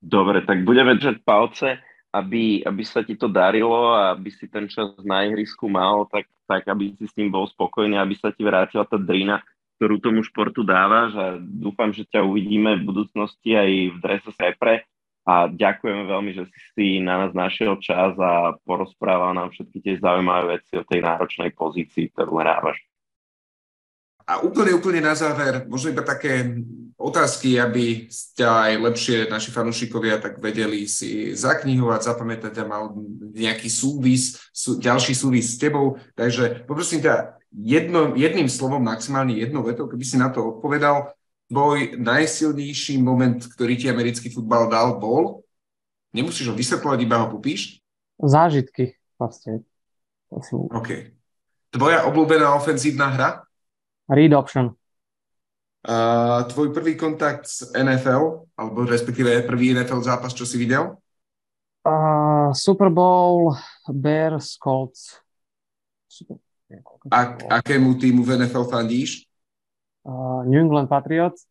Dobre, 0.02 0.44
tak 0.44 0.62
budeme 0.62 0.94
držať 0.94 1.24
palce, 1.26 1.80
aby, 2.14 2.62
aby 2.62 2.82
sa 2.84 3.02
ti 3.02 3.18
to 3.18 3.26
darilo 3.26 3.94
a 3.96 4.14
aby 4.14 4.30
si 4.30 4.46
ten 4.46 4.70
čas 4.70 4.94
na 5.02 5.26
ihrisku 5.26 5.66
mal, 5.66 6.06
tak, 6.06 6.30
tak 6.46 6.62
aby 6.68 6.94
si 6.94 7.06
s 7.08 7.16
ním 7.18 7.32
bol 7.32 7.48
spokojný, 7.48 7.98
aby 7.98 8.14
sa 8.14 8.30
ti 8.30 8.46
vrátila 8.46 8.86
tá 8.86 9.00
drina 9.00 9.42
ktorú 9.76 10.00
tomu 10.00 10.24
športu 10.24 10.64
dávaš 10.64 11.12
a 11.16 11.36
dúfam, 11.36 11.92
že 11.92 12.08
ťa 12.08 12.24
uvidíme 12.24 12.80
v 12.80 12.86
budúcnosti 12.88 13.52
aj 13.52 13.70
v 13.92 13.96
drese 14.00 14.32
Sepre 14.32 14.88
a 15.28 15.52
ďakujeme 15.52 16.08
veľmi, 16.08 16.30
že 16.32 16.44
si 16.48 16.60
si 16.72 16.86
na 17.04 17.28
nás 17.28 17.32
našiel 17.36 17.76
čas 17.84 18.16
a 18.16 18.56
porozprával 18.64 19.36
nám 19.36 19.52
všetky 19.52 19.78
tie 19.84 19.94
zaujímavé 20.00 20.60
veci 20.60 20.80
o 20.80 20.86
tej 20.86 21.04
náročnej 21.04 21.52
pozícii, 21.52 22.08
ktorú 22.16 22.40
hrávaš. 22.40 22.80
A 24.26 24.42
úplne, 24.42 24.74
úplne 24.74 24.98
na 24.98 25.14
záver, 25.14 25.62
možno 25.70 25.94
iba 25.94 26.02
také 26.02 26.58
otázky, 26.98 27.62
aby 27.62 28.10
ste 28.10 28.42
aj 28.42 28.72
lepšie 28.82 29.16
naši 29.30 29.54
fanúšikovia 29.54 30.18
tak 30.18 30.42
vedeli 30.42 30.90
si 30.90 31.30
zaknihovať, 31.30 32.00
zapamätať 32.10 32.54
a 32.58 32.64
mal 32.66 32.90
nejaký 33.36 33.70
súvis, 33.70 34.50
sú, 34.50 34.82
ďalší 34.82 35.14
súvis 35.14 35.54
s 35.54 35.60
tebou. 35.62 36.00
Takže 36.18 36.66
poprosím 36.66 37.06
ťa 37.06 37.38
jedno, 37.54 38.18
jedným 38.18 38.50
slovom, 38.50 38.82
maximálne 38.82 39.38
jednou 39.38 39.62
vetou, 39.62 39.86
keby 39.86 40.02
si 40.02 40.18
na 40.18 40.32
to 40.34 40.58
odpovedal, 40.58 41.14
tvoj 41.46 41.94
najsilnejší 42.02 42.98
moment, 42.98 43.38
ktorý 43.38 43.78
ti 43.78 43.86
americký 43.86 44.34
futbal 44.34 44.66
dal, 44.66 44.98
bol? 44.98 45.46
Nemusíš 46.10 46.50
ho 46.50 46.58
vysvetľovať, 46.58 46.98
iba 46.98 47.22
ho 47.22 47.30
popíš? 47.30 47.78
Zážitky 48.18 48.98
vlastne. 49.20 49.62
OK. 50.74 51.14
Tvoja 51.70 52.08
obľúbená 52.08 52.50
ofenzívna 52.56 53.14
hra? 53.14 53.45
Read 54.06 54.32
option. 54.32 54.74
Uh, 55.86 56.42
tvoj 56.50 56.74
prvý 56.74 56.98
kontakt 56.98 57.46
s 57.46 57.70
NFL, 57.70 58.50
alebo 58.58 58.82
respektíve 58.82 59.46
prvý 59.46 59.70
NFL 59.70 60.02
zápas, 60.02 60.34
čo 60.34 60.42
si 60.42 60.58
videl? 60.58 60.98
Uh, 61.86 62.50
Super 62.50 62.90
Bowl, 62.90 63.54
Bears, 63.86 64.58
Colts. 64.58 65.22
Super. 66.10 66.42
A, 67.06 67.38
akému 67.62 67.94
týmu 68.02 68.26
v 68.26 68.34
NFL 68.42 68.66
fandíš? 68.66 69.30
Uh, 70.02 70.42
New 70.50 70.58
England 70.58 70.90
Patriots. 70.90 71.46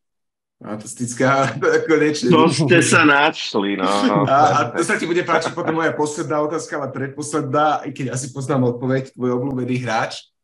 Fantastická, 0.59 1.55
konečne. 1.91 2.27
To 2.31 2.51
ste 2.51 2.83
sa 2.83 3.07
načli, 3.07 3.79
no. 3.79 3.87
A, 4.27 4.35
a 4.35 4.59
to 4.75 4.83
sa 4.83 4.99
ti 4.99 5.07
bude 5.07 5.23
páčiť 5.23 5.55
potom 5.55 5.79
moja 5.79 5.95
posledná 5.95 6.43
otázka, 6.43 6.75
ale 6.75 6.91
predposledná, 6.91 7.87
i 7.87 7.95
keď 7.95 8.15
asi 8.15 8.35
poznám 8.35 8.75
odpoveď, 8.75 9.15
tvoj 9.15 9.39
obľúbený 9.39 9.83
hráč? 9.83 10.34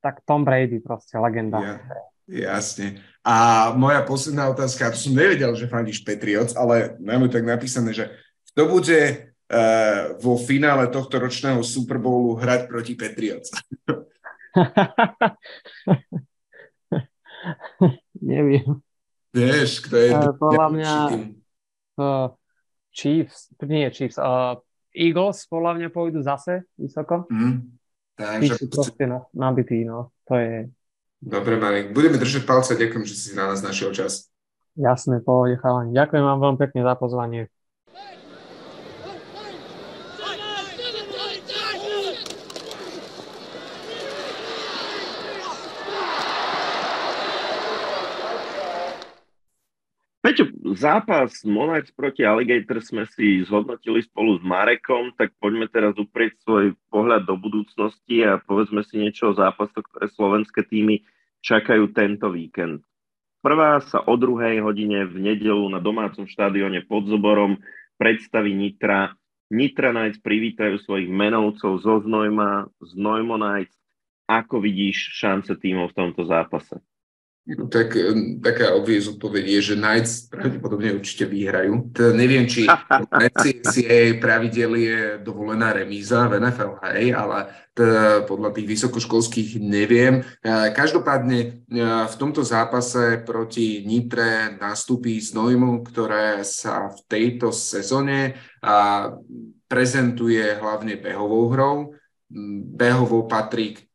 Tak 0.00 0.24
Tom 0.24 0.44
Brady, 0.44 0.80
proste, 0.80 1.20
legenda. 1.20 1.60
Ja, 1.60 1.76
jasne. 2.56 3.04
A 3.20 3.68
moja 3.76 4.00
posledná 4.02 4.48
otázka, 4.48 4.96
to 4.96 4.98
som 4.98 5.12
nevedel, 5.12 5.52
že 5.52 5.68
fandíš 5.68 6.00
Patriots, 6.00 6.56
ale 6.56 6.96
máme 6.96 7.28
tak 7.28 7.44
napísané, 7.44 7.92
že 7.92 8.08
kto 8.52 8.66
bude 8.72 9.00
uh, 9.52 10.16
vo 10.18 10.40
finále 10.40 10.88
tohto 10.88 11.20
ročného 11.20 11.60
Super 11.60 12.00
Bowlu 12.00 12.40
hrať 12.40 12.64
proti 12.64 12.96
Patriots? 12.96 13.52
Neviem. 18.20 18.80
Vieš, 19.36 19.84
kto 19.84 19.96
je... 20.00 20.10
Uh, 20.16 20.32
podľa 20.34 20.68
mňa 20.72 20.94
uh, 22.00 22.32
Chiefs, 22.90 23.52
nie 23.62 23.86
Chiefs, 23.94 24.18
uh, 24.18 24.58
Eagles 24.90 25.46
podľa 25.46 25.78
mňa 25.78 25.88
pôjdu 25.94 26.18
zase 26.22 26.66
vysoko. 26.74 27.30
Mm, 27.30 27.78
takže... 28.20 28.60
Sú 28.60 28.68
proste 28.68 29.04
nabití, 29.32 29.88
no. 29.88 30.12
To 30.28 30.36
je 30.36 30.68
Dobre, 31.20 31.60
Marek. 31.60 31.92
Budeme 31.92 32.16
držať 32.16 32.48
palce. 32.48 32.72
Ďakujem, 32.80 33.04
že 33.04 33.12
si 33.12 33.30
na 33.36 33.52
nás 33.52 33.60
našiel 33.60 33.92
čas. 33.92 34.32
Jasné, 34.72 35.20
pohode, 35.20 35.60
chalani. 35.60 35.92
Ďakujem 35.92 36.24
vám 36.24 36.40
veľmi 36.40 36.58
pekne 36.58 36.80
za 36.80 36.96
pozvanie. 36.96 37.52
Peťo, 50.24 50.48
zápas 50.74 51.42
Monarchs 51.46 51.90
proti 51.94 52.22
Alligator 52.22 52.82
sme 52.84 53.08
si 53.08 53.42
zhodnotili 53.46 54.02
spolu 54.04 54.38
s 54.38 54.42
Marekom, 54.44 55.14
tak 55.16 55.34
poďme 55.40 55.70
teraz 55.70 55.96
uprieť 55.96 56.38
svoj 56.42 56.76
pohľad 56.92 57.26
do 57.26 57.34
budúcnosti 57.38 58.22
a 58.26 58.38
povedzme 58.38 58.84
si 58.84 59.00
niečo 59.00 59.30
o 59.30 59.36
zápasoch, 59.36 59.86
ktoré 59.90 60.06
slovenské 60.12 60.66
týmy 60.66 61.02
čakajú 61.40 61.90
tento 61.96 62.28
víkend. 62.28 62.84
Prvá 63.40 63.80
sa 63.80 64.04
o 64.04 64.14
druhej 64.20 64.60
hodine 64.60 65.08
v 65.08 65.16
nedelu 65.16 65.64
na 65.72 65.80
domácom 65.80 66.28
štadióne 66.28 66.84
pod 66.84 67.08
Zoborom 67.08 67.56
predstaví 67.96 68.52
Nitra. 68.52 69.16
Nitra 69.48 69.96
Knights 69.96 70.20
privítajú 70.20 70.76
svojich 70.84 71.08
menovcov 71.08 71.80
zo 71.80 72.04
Znojma, 72.04 72.68
Znojmo 72.84 73.40
Knights. 73.40 73.76
Ako 74.28 74.60
vidíš 74.60 75.16
šance 75.16 75.56
tímov 75.56 75.90
v 75.90 75.96
tomto 75.96 76.22
zápase? 76.28 76.78
No, 77.40 77.66
tak 77.66 77.96
taká 78.44 78.78
obviez 78.78 79.10
odpoveď 79.10 79.44
je, 79.58 79.60
že 79.72 79.80
Knights 79.80 80.30
pravdepodobne 80.30 80.94
určite 80.94 81.26
vyhrajú. 81.26 81.90
To 81.98 82.14
neviem, 82.14 82.46
či 82.46 82.68
NCAA 83.10 84.22
pravidel 84.22 84.72
je 84.78 84.98
dovolená 85.18 85.74
remíza 85.74 86.30
v 86.30 86.38
NFL, 86.38 86.78
hej, 86.94 87.10
ale 87.10 87.50
to 87.74 87.82
podľa 88.28 88.54
tých 88.54 88.70
vysokoškolských 88.70 89.50
neviem. 89.56 90.22
Každopádne 90.46 91.66
v 92.06 92.14
tomto 92.20 92.46
zápase 92.46 93.18
proti 93.26 93.82
Nitre 93.82 94.54
nastúpi 94.60 95.18
Znojmu, 95.18 95.82
ktoré 95.90 96.46
sa 96.46 96.92
v 96.92 96.98
tejto 97.10 97.50
sezóne 97.50 98.38
prezentuje 99.66 100.44
hlavne 100.60 101.02
behovou 101.02 101.50
hrou. 101.50 101.98
Behovou 102.78 103.26
patrí 103.26 103.74
to 103.74 103.89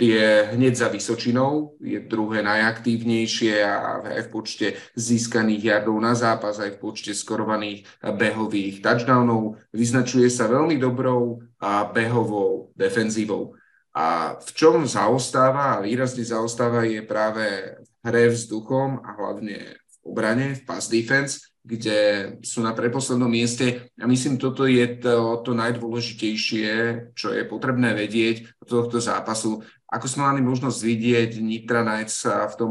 je 0.00 0.48
hneď 0.56 0.74
za 0.74 0.88
Vysočinou, 0.88 1.76
je 1.80 2.00
druhé 2.00 2.40
najaktívnejšie 2.40 3.60
a 3.60 4.00
aj 4.00 4.22
v 4.26 4.32
počte 4.32 4.66
získaných 4.96 5.62
jardov 5.64 6.00
na 6.00 6.16
zápas, 6.16 6.56
aj 6.56 6.76
v 6.76 6.80
počte 6.80 7.12
skorovaných 7.12 7.84
behových 8.00 8.80
touchdownov. 8.80 9.60
Vyznačuje 9.70 10.32
sa 10.32 10.48
veľmi 10.48 10.80
dobrou 10.80 11.44
a 11.60 11.84
behovou 11.84 12.72
defenzívou. 12.72 13.54
A 13.94 14.34
v 14.42 14.50
čom 14.58 14.88
zaostáva, 14.88 15.78
a 15.78 15.82
výrazne 15.84 16.26
zaostáva, 16.26 16.82
je 16.82 17.04
práve 17.06 17.78
hre 18.02 18.32
vzduchom 18.32 18.98
a 19.06 19.14
hlavne 19.14 19.78
v 19.78 19.94
obrane, 20.02 20.58
v 20.58 20.62
pass 20.66 20.90
defense, 20.90 21.53
kde 21.64 21.98
sú 22.44 22.60
na 22.60 22.76
predposlednom 22.76 23.32
mieste. 23.32 23.88
A 23.96 24.04
myslím, 24.04 24.36
toto 24.36 24.68
je 24.68 24.84
to, 25.00 25.40
to 25.40 25.56
najdôležitejšie, 25.56 26.68
čo 27.16 27.32
je 27.32 27.42
potrebné 27.48 27.96
vedieť 27.96 28.60
od 28.60 28.68
tohto 28.68 29.00
zápasu. 29.00 29.64
Ako 29.88 30.04
sme 30.04 30.28
mali 30.28 30.44
možnosť 30.44 30.78
vidieť, 30.84 31.30
Nitra 31.40 31.80
Knights 31.80 32.28
v 32.28 32.54
tom 32.60 32.70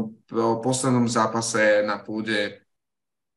poslednom 0.62 1.10
zápase 1.10 1.82
na 1.82 1.98
pôde 1.98 2.62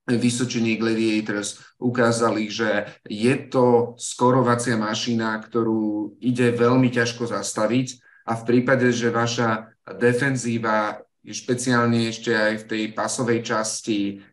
Vysočení 0.07 0.79
Gladiators 0.79 1.59
ukázali, 1.83 2.47
že 2.47 2.87
je 3.11 3.35
to 3.51 3.97
skorovacia 3.99 4.79
mašina, 4.79 5.35
ktorú 5.35 6.15
ide 6.23 6.55
veľmi 6.55 6.87
ťažko 6.87 7.27
zastaviť 7.27 7.99
a 8.23 8.39
v 8.39 8.45
prípade, 8.47 8.87
že 8.95 9.11
vaša 9.11 9.67
defenzíva 9.99 11.03
špeciálne 11.27 12.07
ešte 12.07 12.31
aj 12.31 12.53
v 12.63 12.67
tej 12.71 12.83
pasovej 12.95 13.39
časti 13.43 14.23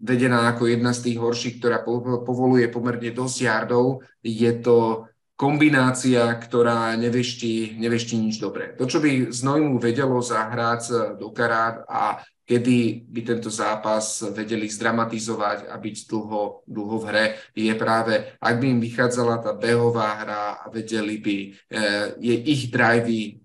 vedená 0.00 0.52
ako 0.52 0.68
jedna 0.68 0.92
z 0.92 1.10
tých 1.10 1.18
horších, 1.18 1.56
ktorá 1.60 1.80
povoluje 2.22 2.68
pomerne 2.68 3.10
dosť 3.12 3.36
jardov. 3.42 4.04
Je 4.20 4.52
to 4.60 5.08
kombinácia, 5.36 6.32
ktorá 6.36 6.96
neveští, 6.96 7.76
neveští 7.76 8.16
nič 8.16 8.40
dobré. 8.40 8.72
To, 8.80 8.88
čo 8.88 9.00
by 9.04 9.28
Znojmu 9.32 9.76
vedelo 9.76 10.20
zahrať 10.20 11.16
do 11.20 11.28
karát 11.32 11.84
a 11.88 12.24
kedy 12.46 13.10
by 13.10 13.20
tento 13.26 13.50
zápas 13.50 14.22
vedeli 14.30 14.70
zdramatizovať 14.70 15.66
a 15.66 15.74
byť 15.76 15.96
dlho, 16.06 16.62
dlho 16.62 16.96
v 17.02 17.04
hre, 17.10 17.26
je 17.52 17.74
práve, 17.74 18.38
ak 18.38 18.54
by 18.62 18.66
im 18.70 18.80
vychádzala 18.80 19.42
tá 19.42 19.52
behová 19.52 20.22
hra 20.22 20.44
a 20.62 20.64
vedeli 20.70 21.18
by 21.18 21.36
eh, 21.50 22.06
je 22.22 22.34
ich 22.46 22.70
drivey 22.70 23.42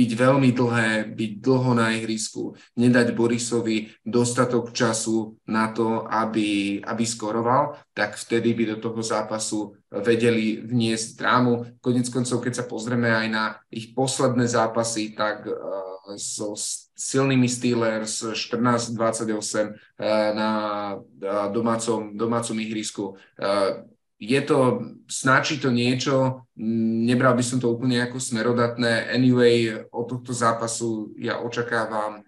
byť 0.00 0.16
veľmi 0.16 0.50
dlhé, 0.56 1.12
byť 1.12 1.32
dlho 1.44 1.76
na 1.76 1.92
ihrisku, 1.92 2.56
nedať 2.80 3.12
Borisovi 3.12 3.92
dostatok 4.00 4.72
času 4.72 5.36
na 5.44 5.68
to, 5.76 6.08
aby, 6.08 6.80
aby 6.80 7.04
skoroval, 7.04 7.76
tak 7.92 8.16
vtedy 8.16 8.56
by 8.56 8.64
do 8.72 8.76
toho 8.80 9.04
zápasu 9.04 9.76
vedeli 9.92 10.56
vniesť 10.64 11.20
drámu. 11.20 11.52
Konec 11.84 12.08
koncov, 12.08 12.40
keď 12.40 12.64
sa 12.64 12.64
pozrieme 12.64 13.12
aj 13.12 13.26
na 13.28 13.44
ich 13.68 13.92
posledné 13.92 14.48
zápasy, 14.48 15.12
tak 15.12 15.44
uh, 15.44 16.16
so 16.16 16.56
silnými 16.96 17.44
Steelers 17.44 18.24
14-28 18.24 18.96
uh, 18.96 19.72
na 20.32 20.50
uh, 20.96 21.52
domácom, 21.52 22.16
domácom 22.16 22.56
ihrisku 22.56 23.20
uh, 23.36 23.84
je 24.20 24.40
to, 24.44 24.84
značí 25.08 25.56
to 25.56 25.72
niečo, 25.72 26.44
nebral 27.08 27.32
by 27.32 27.40
som 27.40 27.56
to 27.56 27.72
úplne 27.72 28.04
ako 28.04 28.20
smerodatné. 28.20 29.08
Anyway, 29.16 29.72
od 29.88 30.04
tohto 30.12 30.36
zápasu 30.36 31.16
ja 31.16 31.40
očakávam 31.40 32.20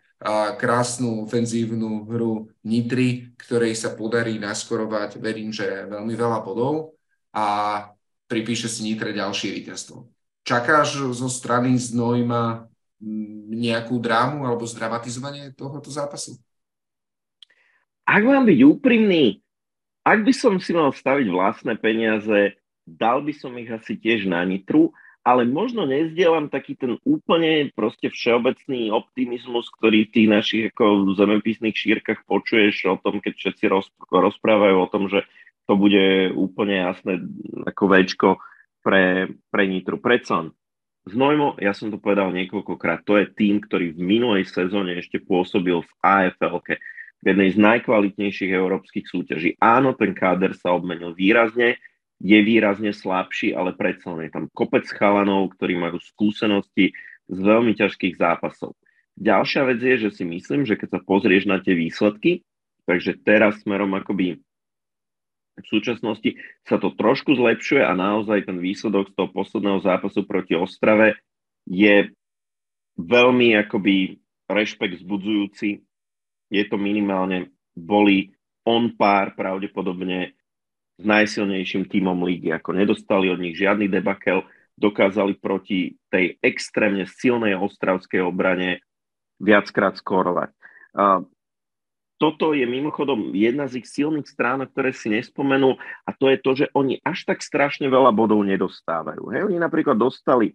krásnu 0.56 1.28
ofenzívnu 1.28 2.08
hru 2.08 2.48
Nitry, 2.64 3.36
ktorej 3.36 3.76
sa 3.76 3.92
podarí 3.92 4.40
naskorovať, 4.40 5.20
verím, 5.20 5.52
že 5.52 5.84
veľmi 5.84 6.16
veľa 6.16 6.40
bodov 6.40 6.96
a 7.36 7.44
pripíše 8.24 8.72
si 8.72 8.88
Nitre 8.88 9.12
ďalšie 9.12 9.52
víťazstvo. 9.52 10.08
Čakáš 10.48 11.12
zo 11.12 11.28
strany 11.28 11.76
Znojma 11.76 12.72
nejakú 13.52 13.98
drámu 14.00 14.46
alebo 14.48 14.64
zdramatizovanie 14.64 15.52
tohoto 15.52 15.90
zápasu? 15.92 16.40
Ak 18.06 18.22
mám 18.22 18.46
byť 18.46 18.58
úprimný, 18.62 19.42
ak 20.02 20.18
by 20.26 20.32
som 20.34 20.58
si 20.58 20.74
mal 20.74 20.90
staviť 20.90 21.26
vlastné 21.30 21.78
peniaze, 21.78 22.58
dal 22.82 23.22
by 23.22 23.32
som 23.34 23.54
ich 23.58 23.70
asi 23.70 23.94
tiež 23.94 24.26
na 24.26 24.42
Nitru, 24.42 24.90
ale 25.22 25.46
možno 25.46 25.86
nezdielam 25.86 26.50
taký 26.50 26.74
ten 26.74 26.98
úplne 27.06 27.70
proste 27.78 28.10
všeobecný 28.10 28.90
optimizmus, 28.90 29.70
ktorý 29.78 30.10
v 30.10 30.14
tých 30.18 30.28
našich 30.28 30.64
ako 30.74 31.14
zemepisných 31.14 31.78
šírkach 31.78 32.26
počuješ 32.26 32.90
o 32.90 32.98
tom, 32.98 33.22
keď 33.22 33.38
všetci 33.38 33.64
rozprávajú 34.10 34.76
o 34.82 34.90
tom, 34.90 35.06
že 35.06 35.22
to 35.70 35.78
bude 35.78 36.34
úplne 36.34 36.90
jasné 36.90 37.22
ako 37.70 37.84
väčko 37.86 38.28
pre, 38.82 39.30
pre 39.54 39.62
Nitru. 39.70 40.02
Predsa 40.02 40.50
Znojmo, 41.02 41.58
ja 41.58 41.74
som 41.74 41.90
to 41.90 41.98
povedal 41.98 42.30
niekoľkokrát, 42.30 43.02
to 43.02 43.18
je 43.18 43.26
tým, 43.34 43.58
ktorý 43.58 43.90
v 43.90 43.98
minulej 43.98 44.46
sezóne 44.46 44.94
ešte 44.94 45.18
pôsobil 45.18 45.82
v 45.82 45.90
AFL, 45.98 46.62
v 47.22 47.24
jednej 47.30 47.54
z 47.54 47.58
najkvalitnejších 47.62 48.50
európskych 48.50 49.06
súťaží. 49.06 49.54
Áno, 49.62 49.94
ten 49.94 50.10
káder 50.10 50.58
sa 50.58 50.74
obmenil 50.74 51.14
výrazne, 51.14 51.78
je 52.22 52.38
výrazne 52.42 52.90
slabší, 52.90 53.54
ale 53.54 53.74
predsa 53.74 54.14
je 54.18 54.30
tam 54.30 54.50
kopec 54.50 54.86
chalanov, 54.90 55.54
ktorí 55.58 55.78
majú 55.78 55.98
skúsenosti 56.02 56.94
z 57.30 57.38
veľmi 57.38 57.74
ťažkých 57.78 58.18
zápasov. 58.18 58.74
Ďalšia 59.18 59.62
vec 59.70 59.78
je, 59.82 59.94
že 60.08 60.10
si 60.22 60.24
myslím, 60.26 60.66
že 60.66 60.78
keď 60.78 60.98
sa 60.98 61.00
pozrieš 61.02 61.46
na 61.46 61.62
tie 61.62 61.78
výsledky, 61.78 62.42
takže 62.86 63.22
teraz 63.22 63.62
smerom 63.62 63.94
akoby 63.94 64.42
v 65.52 65.66
súčasnosti 65.68 66.32
sa 66.64 66.80
to 66.80 66.96
trošku 66.96 67.36
zlepšuje 67.36 67.84
a 67.84 67.92
naozaj 67.92 68.48
ten 68.48 68.56
výsledok 68.56 69.12
z 69.12 69.14
toho 69.20 69.28
posledného 69.30 69.84
zápasu 69.84 70.24
proti 70.24 70.56
Ostrave 70.56 71.20
je 71.68 72.08
veľmi 72.96 73.52
akoby 73.60 74.16
rešpekt 74.48 75.04
zbudzujúci. 75.04 75.84
Je 76.52 76.64
to 76.68 76.76
minimálne, 76.76 77.48
boli 77.72 78.36
on 78.68 78.92
pár 78.92 79.32
pravdepodobne 79.32 80.36
s 81.00 81.04
najsilnejším 81.08 81.88
tímom 81.88 82.20
lígy. 82.28 82.52
Ako 82.52 82.76
nedostali 82.76 83.32
od 83.32 83.40
nich 83.40 83.56
žiadny 83.56 83.88
debakel, 83.88 84.44
dokázali 84.76 85.40
proti 85.40 85.96
tej 86.12 86.36
extrémne 86.44 87.08
silnej 87.08 87.56
ostravskej 87.56 88.20
obrane 88.20 88.84
viackrát 89.40 89.96
skórovať. 89.96 90.52
Toto 92.20 92.54
je 92.54 92.62
mimochodom 92.62 93.34
jedna 93.34 93.66
z 93.66 93.82
ich 93.82 93.88
silných 93.90 94.30
strán, 94.30 94.62
ktoré 94.62 94.94
si 94.94 95.10
nespomenul, 95.10 95.74
a 96.06 96.14
to 96.14 96.30
je 96.30 96.38
to, 96.38 96.50
že 96.54 96.66
oni 96.70 97.02
až 97.02 97.26
tak 97.26 97.42
strašne 97.42 97.90
veľa 97.90 98.14
bodov 98.14 98.46
nedostávajú. 98.46 99.34
Hej, 99.34 99.50
oni 99.50 99.58
napríklad 99.58 99.98
dostali 99.98 100.54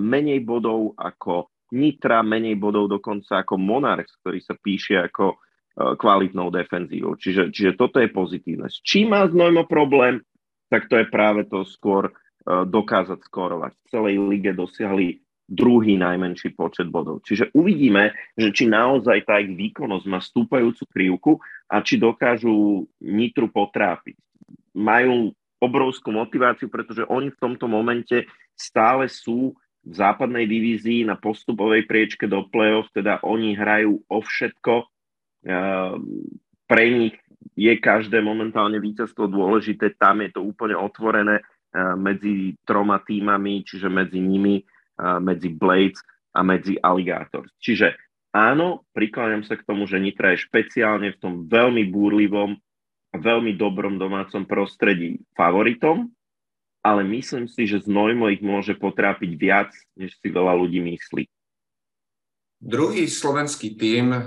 menej 0.00 0.40
bodov 0.40 0.96
ako 0.96 1.52
Nitra, 1.74 2.22
menej 2.22 2.54
bodov 2.54 2.86
dokonca 2.86 3.42
ako 3.42 3.58
Monarchs, 3.58 4.14
ktorý 4.22 4.38
sa 4.38 4.54
píše 4.54 4.94
ako 5.02 5.34
uh, 5.34 5.98
kvalitnou 5.98 6.54
defenzívou. 6.54 7.18
Čiže, 7.18 7.50
čiže 7.50 7.74
toto 7.74 7.98
je 7.98 8.08
pozitívne. 8.14 8.70
S 8.70 8.78
čím 8.78 9.10
má 9.10 9.26
Znojmo 9.26 9.66
problém, 9.66 10.22
tak 10.70 10.86
to 10.86 11.02
je 11.02 11.10
práve 11.10 11.50
to 11.50 11.66
skôr 11.66 12.14
uh, 12.14 12.62
dokázať 12.62 13.18
skorovať. 13.26 13.74
V 13.74 13.86
celej 13.90 14.14
lige 14.22 14.54
dosiahli 14.54 15.18
druhý 15.44 16.00
najmenší 16.00 16.56
počet 16.56 16.88
bodov. 16.88 17.20
Čiže 17.20 17.52
uvidíme, 17.52 18.16
že 18.32 18.48
či 18.48 18.64
naozaj 18.64 19.28
tá 19.28 19.36
ich 19.44 19.52
výkonnosť 19.52 20.06
má 20.08 20.16
stúpajúcu 20.16 20.84
krivku 20.88 21.32
a 21.68 21.84
či 21.84 22.00
dokážu 22.00 22.88
Nitru 23.04 23.52
potrápiť. 23.52 24.16
Majú 24.72 25.36
obrovskú 25.60 26.12
motiváciu, 26.12 26.72
pretože 26.72 27.04
oni 27.08 27.28
v 27.32 27.40
tomto 27.40 27.68
momente 27.68 28.24
stále 28.56 29.08
sú 29.08 29.52
v 29.84 29.94
západnej 29.94 30.48
divízii 30.48 31.04
na 31.04 31.20
postupovej 31.20 31.84
priečke 31.84 32.24
do 32.24 32.48
play-off, 32.48 32.88
teda 32.96 33.20
oni 33.20 33.52
hrajú 33.52 34.00
o 34.08 34.18
všetko. 34.24 34.74
Ehm, 35.44 36.32
pre 36.64 36.84
nich 36.88 37.16
je 37.52 37.76
každé 37.76 38.24
momentálne 38.24 38.80
víťazstvo 38.80 39.28
dôležité, 39.28 39.92
tam 40.00 40.24
je 40.24 40.32
to 40.32 40.40
úplne 40.40 40.72
otvorené 40.74 41.44
ehm, 41.44 42.00
medzi 42.00 42.56
troma 42.64 43.04
týmami, 43.04 43.60
čiže 43.62 43.92
medzi 43.92 44.20
nimi 44.20 44.64
medzi 44.98 45.50
Blades 45.50 45.98
a 46.34 46.42
medzi 46.42 46.78
Alligators. 46.78 47.50
Čiže 47.58 47.98
áno, 48.34 48.86
prikláňam 48.94 49.42
sa 49.42 49.58
k 49.58 49.66
tomu, 49.66 49.86
že 49.86 49.98
Nitra 49.98 50.34
je 50.34 50.46
špeciálne 50.46 51.14
v 51.14 51.20
tom 51.20 51.34
veľmi 51.46 51.86
búrlivom 51.90 52.54
a 53.14 53.16
veľmi 53.18 53.54
dobrom 53.54 53.98
domácom 53.98 54.46
prostredí 54.46 55.22
favoritom, 55.38 56.10
ale 56.84 57.00
myslím 57.08 57.48
si, 57.48 57.64
že 57.64 57.80
Znojmo 57.80 58.28
ich 58.28 58.44
môže 58.44 58.76
potrápiť 58.76 59.30
viac, 59.40 59.72
než 59.96 60.12
si 60.20 60.28
veľa 60.28 60.52
ľudí 60.52 60.84
myslí. 60.84 61.24
Druhý 62.64 63.08
slovenský 63.08 63.76
tím 63.76 64.12
uh, 64.12 64.20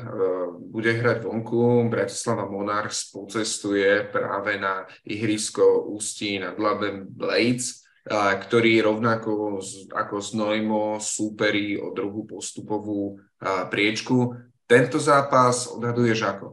bude 0.58 0.94
hrať 0.94 1.26
vonku. 1.26 1.86
Bratislava 1.90 2.50
Monarchs 2.50 3.14
pocestuje 3.14 4.10
práve 4.10 4.58
na 4.58 4.90
ihrisko 5.06 5.86
Ústí 5.94 6.42
nad 6.42 6.58
Labem 6.58 7.06
Blades 7.06 7.88
ktorý 8.16 8.80
rovnako 8.82 9.60
ako 9.92 10.16
Znojmo 10.24 11.04
súperí 11.04 11.76
o 11.76 11.92
druhú 11.92 12.24
postupovú 12.24 13.20
priečku. 13.68 14.32
Tento 14.64 15.00
zápas 15.00 15.68
odhaduješ 15.68 16.20
ako? 16.24 16.48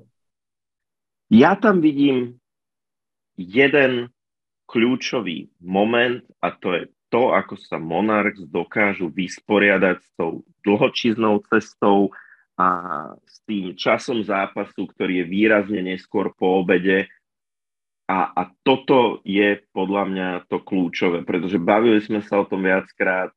Ja 1.31 1.55
tam 1.59 1.79
vidím 1.79 2.39
jeden 3.39 4.14
kľúčový 4.69 5.53
moment 5.61 6.25
a 6.41 6.53
to 6.55 6.75
je 6.75 6.85
to, 7.13 7.31
ako 7.31 7.55
sa 7.61 7.79
Monarchs 7.79 8.43
dokážu 8.51 9.07
vysporiadať 9.13 9.97
s 10.03 10.11
tou 10.19 10.43
dlhočíznou 10.67 11.47
cestou 11.47 12.11
a 12.59 12.69
s 13.23 13.39
tým 13.47 13.79
časom 13.79 14.23
zápasu, 14.27 14.91
ktorý 14.91 15.23
je 15.23 15.31
výrazne 15.31 15.81
neskôr 15.83 16.35
po 16.35 16.63
obede 16.63 17.07
a, 18.05 18.37
a 18.37 18.43
toto 18.61 19.25
je 19.25 19.65
podľa 19.73 20.05
mňa 20.13 20.29
to 20.53 20.61
kľúčové, 20.61 21.25
pretože 21.25 21.57
bavili 21.57 22.05
sme 22.05 22.21
sa 22.21 22.45
o 22.45 22.49
tom 22.49 22.61
viackrát. 22.61 23.33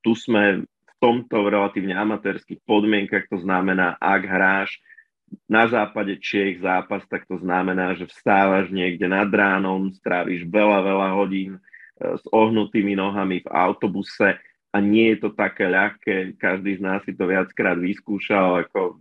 Tu 0.00 0.12
sme 0.14 0.62
v 0.62 0.92
tomto 1.02 1.50
relatívne 1.50 1.98
amatérských 1.98 2.62
podmienkach, 2.62 3.26
to 3.26 3.42
znamená, 3.42 3.98
ak 3.98 4.22
hráš 4.30 4.78
na 5.46 5.66
západe 5.70 6.18
Čiech 6.18 6.62
zápas, 6.62 7.06
tak 7.06 7.26
to 7.26 7.38
znamená, 7.38 7.94
že 7.94 8.10
vstávaš 8.10 8.70
niekde 8.74 9.06
nad 9.06 9.30
ránom, 9.30 9.90
stráviš 9.94 10.46
veľa, 10.46 10.82
veľa 10.82 11.08
hodín 11.14 11.58
e, 11.58 11.60
s 12.18 12.24
ohnutými 12.30 12.98
nohami 12.98 13.42
v 13.42 13.48
autobuse 13.50 14.38
a 14.70 14.76
nie 14.78 15.14
je 15.14 15.26
to 15.26 15.30
také 15.34 15.70
ľahké. 15.70 16.34
Každý 16.38 16.78
z 16.78 16.82
nás 16.82 17.02
si 17.06 17.14
to 17.14 17.26
viackrát 17.26 17.78
vyskúšal, 17.78 18.66
ako 18.66 18.98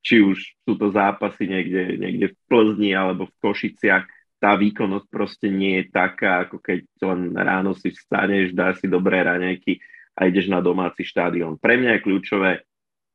či 0.00 0.22
už 0.24 0.38
sú 0.64 0.72
to 0.78 0.90
zápasy 0.94 1.46
niekde, 1.46 1.98
niekde 1.98 2.26
v 2.32 2.36
Plzni 2.48 2.96
alebo 2.96 3.28
v 3.28 3.38
Košiciach, 3.42 4.04
tá 4.40 4.56
výkonnosť 4.56 5.06
proste 5.12 5.52
nie 5.52 5.84
je 5.84 5.92
taká, 5.92 6.48
ako 6.48 6.64
keď 6.64 6.80
len 7.04 7.36
ráno 7.36 7.76
si 7.76 7.92
vstaneš, 7.92 8.56
dáš 8.56 8.80
si 8.80 8.88
dobré 8.88 9.20
raňajky 9.20 9.76
a 10.16 10.24
ideš 10.26 10.48
na 10.48 10.64
domáci 10.64 11.04
štádion. 11.04 11.60
Pre 11.60 11.76
mňa 11.76 12.00
je 12.00 12.04
kľúčové, 12.08 12.64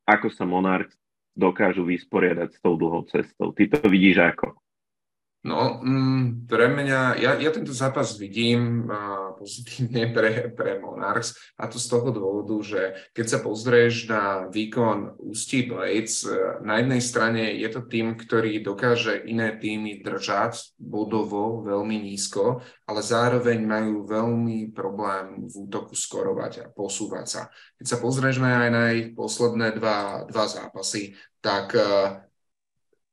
ako 0.06 0.30
sa 0.30 0.46
Monarch 0.46 0.94
dokážu 1.36 1.84
vysporiadať 1.86 2.50
s 2.56 2.60
tou 2.64 2.80
dlhou 2.80 3.04
cestou. 3.12 3.52
Ty 3.52 3.68
to 3.68 3.90
vidíš 3.92 4.18
ako? 4.24 4.65
No, 5.46 5.78
mm, 5.78 6.50
pre 6.50 6.74
mňa, 6.74 7.22
ja, 7.22 7.38
ja 7.38 7.50
tento 7.54 7.70
zápas 7.70 8.18
vidím 8.18 8.90
uh, 8.90 9.38
pozitívne 9.38 10.10
pre, 10.16 10.50
pre 10.50 10.82
Monarchs 10.82 11.38
a 11.62 11.70
to 11.70 11.78
z 11.78 11.86
toho 11.86 12.10
dôvodu, 12.10 12.58
že 12.66 12.82
keď 13.14 13.26
sa 13.30 13.40
pozrieš 13.46 14.10
na 14.10 14.50
výkon 14.50 15.22
Ústí 15.22 15.70
Blades, 15.70 16.26
uh, 16.26 16.58
na 16.66 16.82
jednej 16.82 16.98
strane 16.98 17.54
je 17.62 17.70
to 17.70 17.86
tým, 17.86 18.18
ktorý 18.18 18.58
dokáže 18.66 19.22
iné 19.30 19.54
týmy 19.54 20.02
držať 20.02 20.82
bodovo 20.82 21.62
veľmi 21.62 21.94
nízko, 22.10 22.66
ale 22.90 23.06
zároveň 23.06 23.62
majú 23.62 24.02
veľmi 24.02 24.74
problém 24.74 25.46
v 25.46 25.54
útoku 25.70 25.94
skorovať 25.94 26.66
a 26.66 26.72
posúvať 26.74 27.26
sa. 27.30 27.42
Keď 27.78 27.86
sa 27.86 28.02
pozrieme 28.02 28.50
aj 28.50 28.70
na 28.74 28.84
ich 28.98 29.14
posledné 29.14 29.78
dva, 29.78 30.26
dva 30.26 30.46
zápasy, 30.50 31.14
tak 31.38 31.78
uh, 31.78 32.25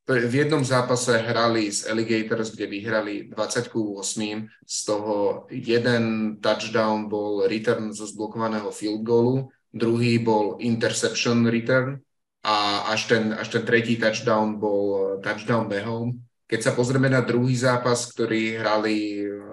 v 0.08 0.34
jednom 0.34 0.64
zápase 0.64 1.14
hrali 1.14 1.70
s 1.70 1.86
Alligators, 1.86 2.50
kde 2.50 2.66
vyhrali 2.66 3.30
20 3.30 3.68
k 3.68 3.74
8, 3.76 4.48
z 4.66 4.78
toho 4.84 5.46
jeden 5.50 6.36
touchdown 6.42 7.06
bol 7.06 7.46
return 7.46 7.94
zo 7.94 8.06
zblokovaného 8.10 8.70
field 8.74 9.06
goalu, 9.06 9.46
druhý 9.70 10.18
bol 10.18 10.58
interception 10.58 11.46
return 11.46 12.02
a 12.42 12.90
až 12.90 13.06
ten, 13.06 13.30
až 13.38 13.48
ten 13.48 13.62
tretí 13.62 13.94
touchdown 13.96 14.58
bol 14.58 15.18
touchdown 15.22 15.70
behom. 15.70 16.18
Keď 16.50 16.60
sa 16.60 16.72
pozrieme 16.74 17.08
na 17.08 17.22
druhý 17.22 17.54
zápas, 17.54 18.10
ktorý 18.10 18.58
hrali 18.58 19.22
eh, 19.22 19.52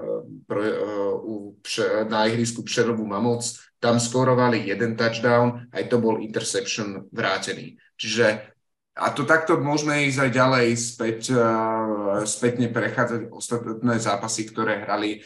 na 2.09 2.25
ihrisku 2.25 2.65
Přerovu 2.65 3.05
Mamoc, 3.05 3.45
tam 3.79 4.01
skorovali 4.01 4.67
jeden 4.67 4.97
touchdown, 4.97 5.69
aj 5.71 5.83
to 5.87 6.01
bol 6.01 6.19
interception 6.19 7.07
vrátený. 7.13 7.77
Čiže 7.95 8.57
a 8.99 9.07
to 9.15 9.23
takto 9.23 9.55
môžeme 9.57 10.05
ísť 10.11 10.19
aj 10.27 10.31
ďalej 10.35 10.67
späť, 10.75 11.19
uh, 11.31 12.21
spätne 12.27 12.67
prechádzať 12.67 13.31
ostatné 13.31 13.95
zápasy, 13.97 14.43
ktoré 14.51 14.83
hrali. 14.83 15.23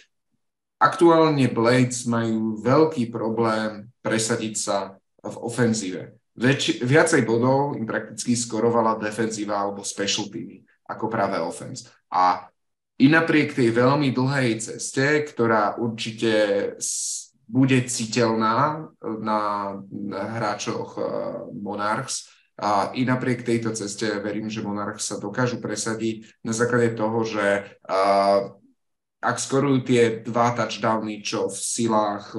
Aktuálne 0.78 1.50
Blades 1.50 2.06
majú 2.06 2.62
veľký 2.62 3.10
problém 3.10 3.90
presadiť 4.06 4.56
sa 4.56 4.78
v 5.24 5.36
ofenzíve. 5.42 6.20
Väč, 6.34 6.82
viacej 6.82 7.26
bodov 7.26 7.78
im 7.78 7.86
prakticky 7.86 8.34
skorovala 8.34 8.98
defenzíva 8.98 9.58
alebo 9.58 9.86
special 9.86 10.28
teamy 10.30 10.66
ako 10.90 11.06
práve 11.08 11.40
offense. 11.40 11.88
A 12.12 12.50
i 13.00 13.10
napriek 13.10 13.58
tej 13.58 13.74
veľmi 13.74 14.14
dlhej 14.14 14.62
ceste, 14.62 15.26
ktorá 15.26 15.78
určite 15.82 16.76
bude 17.50 17.80
citeľná 17.86 18.88
na, 19.02 19.42
hráčoch 20.10 20.98
Monarchs. 21.54 22.33
A 22.54 22.94
i 22.94 23.02
napriek 23.02 23.42
tejto 23.42 23.74
ceste 23.74 24.06
verím, 24.22 24.46
že 24.46 24.62
Monarchs 24.62 25.10
sa 25.10 25.18
dokážu 25.18 25.58
presadiť 25.58 26.30
na 26.46 26.54
základe 26.54 26.94
toho, 26.94 27.26
že 27.26 27.66
ak 29.24 29.38
skorujú 29.40 29.82
tie 29.88 30.22
dva 30.22 30.54
touchdowny, 30.54 31.26
čo 31.26 31.50
v 31.50 31.58
silách 31.58 32.38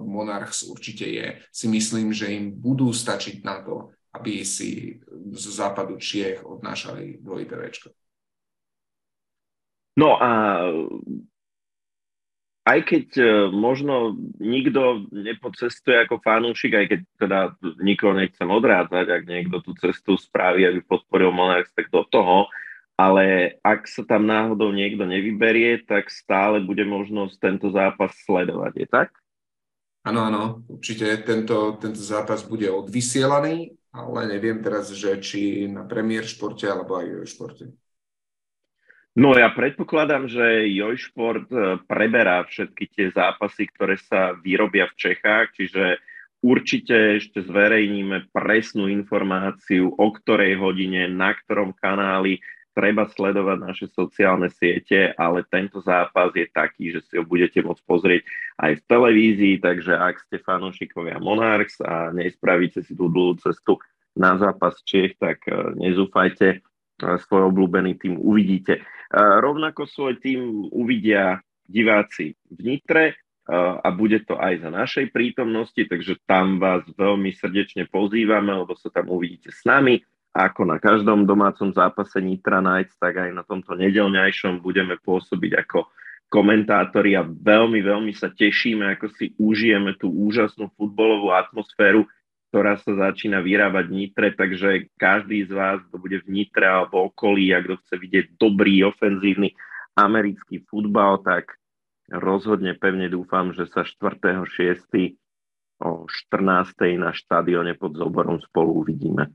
Monarchs 0.00 0.64
určite 0.64 1.04
je, 1.04 1.36
si 1.52 1.66
myslím, 1.68 2.14
že 2.14 2.32
im 2.32 2.56
budú 2.56 2.88
stačiť 2.88 3.44
na 3.44 3.60
to, 3.60 3.92
aby 4.16 4.42
si 4.46 4.96
z 5.34 5.44
západu 5.52 6.00
Čiech 6.00 6.40
odnášali 6.40 7.20
dvojité. 7.20 7.60
No 10.00 10.16
a 10.16 10.30
aj 12.64 12.78
keď 12.84 13.06
e, 13.16 13.24
možno 13.48 14.20
nikto 14.36 15.08
nepocestuje 15.08 15.96
ako 16.04 16.20
fanúšik, 16.20 16.76
aj 16.76 16.86
keď 16.92 17.00
teda 17.16 17.38
nikoho 17.80 18.12
nechcem 18.12 18.48
odrádzať, 18.48 19.06
ak 19.08 19.22
niekto 19.24 19.64
tú 19.64 19.72
cestu 19.80 20.20
spraví, 20.20 20.68
aby 20.68 20.84
podporil 20.84 21.32
Monarchs, 21.32 21.72
tak 21.72 21.88
do 21.88 22.04
toho, 22.04 22.52
ale 23.00 23.56
ak 23.64 23.88
sa 23.88 24.04
tam 24.04 24.28
náhodou 24.28 24.68
niekto 24.76 25.08
nevyberie, 25.08 25.80
tak 25.88 26.12
stále 26.12 26.60
bude 26.60 26.84
možnosť 26.84 27.34
tento 27.40 27.72
zápas 27.72 28.12
sledovať, 28.28 28.72
je 28.76 28.86
tak? 28.86 29.08
Áno, 30.04 30.20
áno, 30.28 30.42
určite 30.68 31.08
tento, 31.24 31.76
tento 31.80 32.00
zápas 32.00 32.44
bude 32.44 32.68
odvysielaný, 32.68 33.72
ale 33.92 34.20
neviem 34.28 34.60
teraz, 34.60 34.92
že 34.92 35.16
či 35.20 35.64
na 35.68 35.84
premiér 35.84 36.24
športe 36.28 36.64
alebo 36.68 36.96
aj 36.96 37.08
v 37.08 37.28
športe. 37.28 37.64
No 39.18 39.34
ja 39.34 39.50
predpokladám, 39.50 40.30
že 40.30 40.70
Jojšport 40.70 41.50
e, 41.50 41.82
preberá 41.82 42.46
všetky 42.46 42.84
tie 42.94 43.06
zápasy, 43.10 43.66
ktoré 43.66 43.98
sa 43.98 44.38
vyrobia 44.38 44.86
v 44.86 44.94
Čechách, 44.94 45.50
čiže 45.58 45.98
určite 46.46 47.18
ešte 47.18 47.42
zverejníme 47.42 48.30
presnú 48.30 48.86
informáciu, 48.86 49.90
o 49.90 50.08
ktorej 50.14 50.54
hodine, 50.62 51.10
na 51.10 51.34
ktorom 51.34 51.74
kanáli, 51.74 52.38
treba 52.70 53.04
sledovať 53.10 53.58
naše 53.58 53.86
sociálne 53.90 54.46
siete, 54.46 55.10
ale 55.18 55.42
tento 55.50 55.82
zápas 55.82 56.30
je 56.30 56.46
taký, 56.46 56.94
že 56.94 57.02
si 57.02 57.18
ho 57.18 57.26
budete 57.26 57.60
môcť 57.66 57.82
pozrieť 57.82 58.22
aj 58.62 58.72
v 58.78 58.86
televízii, 58.86 59.54
takže 59.58 59.98
ak 59.98 60.22
ste 60.22 60.38
fanúšikovia 60.38 61.18
Monarchs 61.18 61.82
a 61.82 62.14
nespravíte 62.14 62.86
si 62.86 62.94
tú 62.94 63.10
dlhú 63.10 63.42
cestu 63.42 63.82
na 64.14 64.38
zápas 64.38 64.78
Čech, 64.86 65.18
tak 65.18 65.42
e, 65.50 65.74
nezúfajte, 65.82 66.48
e, 66.54 66.58
svoj 67.26 67.50
obľúbený 67.50 67.98
tým 67.98 68.22
uvidíte. 68.22 68.86
E, 69.10 69.18
rovnako 69.18 69.90
svoj 69.90 70.22
tým 70.22 70.70
uvidia 70.70 71.42
diváci 71.66 72.38
v 72.50 72.58
Nitre 72.62 73.18
a 73.50 73.88
bude 73.90 74.22
to 74.22 74.38
aj 74.38 74.62
za 74.62 74.70
našej 74.70 75.10
prítomnosti, 75.10 75.82
takže 75.82 76.22
tam 76.22 76.62
vás 76.62 76.86
veľmi 76.94 77.34
srdečne 77.34 77.90
pozývame, 77.90 78.54
lebo 78.54 78.78
sa 78.78 78.94
tam 78.94 79.10
uvidíte 79.10 79.50
s 79.50 79.66
nami. 79.66 79.98
Ako 80.30 80.62
na 80.62 80.78
každom 80.78 81.26
domácom 81.26 81.74
zápase 81.74 82.22
Nitra 82.22 82.62
Knights, 82.62 82.94
tak 83.02 83.18
aj 83.18 83.34
na 83.34 83.42
tomto 83.42 83.74
nedelňajšom 83.74 84.62
budeme 84.62 84.94
pôsobiť 85.02 85.66
ako 85.66 85.90
komentátori 86.30 87.18
a 87.18 87.26
veľmi, 87.26 87.82
veľmi 87.82 88.14
sa 88.14 88.30
tešíme, 88.30 88.86
ako 88.94 89.10
si 89.18 89.34
užijeme 89.34 89.98
tú 89.98 90.14
úžasnú 90.14 90.70
futbolovú 90.78 91.34
atmosféru, 91.34 92.06
ktorá 92.50 92.82
sa 92.82 93.10
začína 93.10 93.38
vyrábať 93.38 93.84
v 93.86 93.96
Nitre, 93.96 94.34
takže 94.34 94.90
každý 94.98 95.46
z 95.46 95.54
vás, 95.54 95.78
kto 95.86 95.96
bude 96.02 96.18
v 96.26 96.28
Nitre 96.34 96.66
alebo 96.66 97.06
okolí 97.06 97.54
a 97.54 97.62
kto 97.62 97.78
chce 97.86 97.94
vidieť 97.94 98.26
dobrý, 98.42 98.82
ofenzívny 98.90 99.54
americký 99.94 100.66
futbal, 100.66 101.22
tak 101.22 101.54
rozhodne 102.10 102.74
pevne 102.74 103.06
dúfam, 103.06 103.54
že 103.54 103.70
sa 103.70 103.86
4.6. 103.86 104.50
o 105.78 106.10
14. 106.10 106.98
na 106.98 107.14
štadióne 107.14 107.78
pod 107.78 107.94
Zoborom 107.94 108.42
spolu 108.42 108.82
uvidíme. 108.82 109.30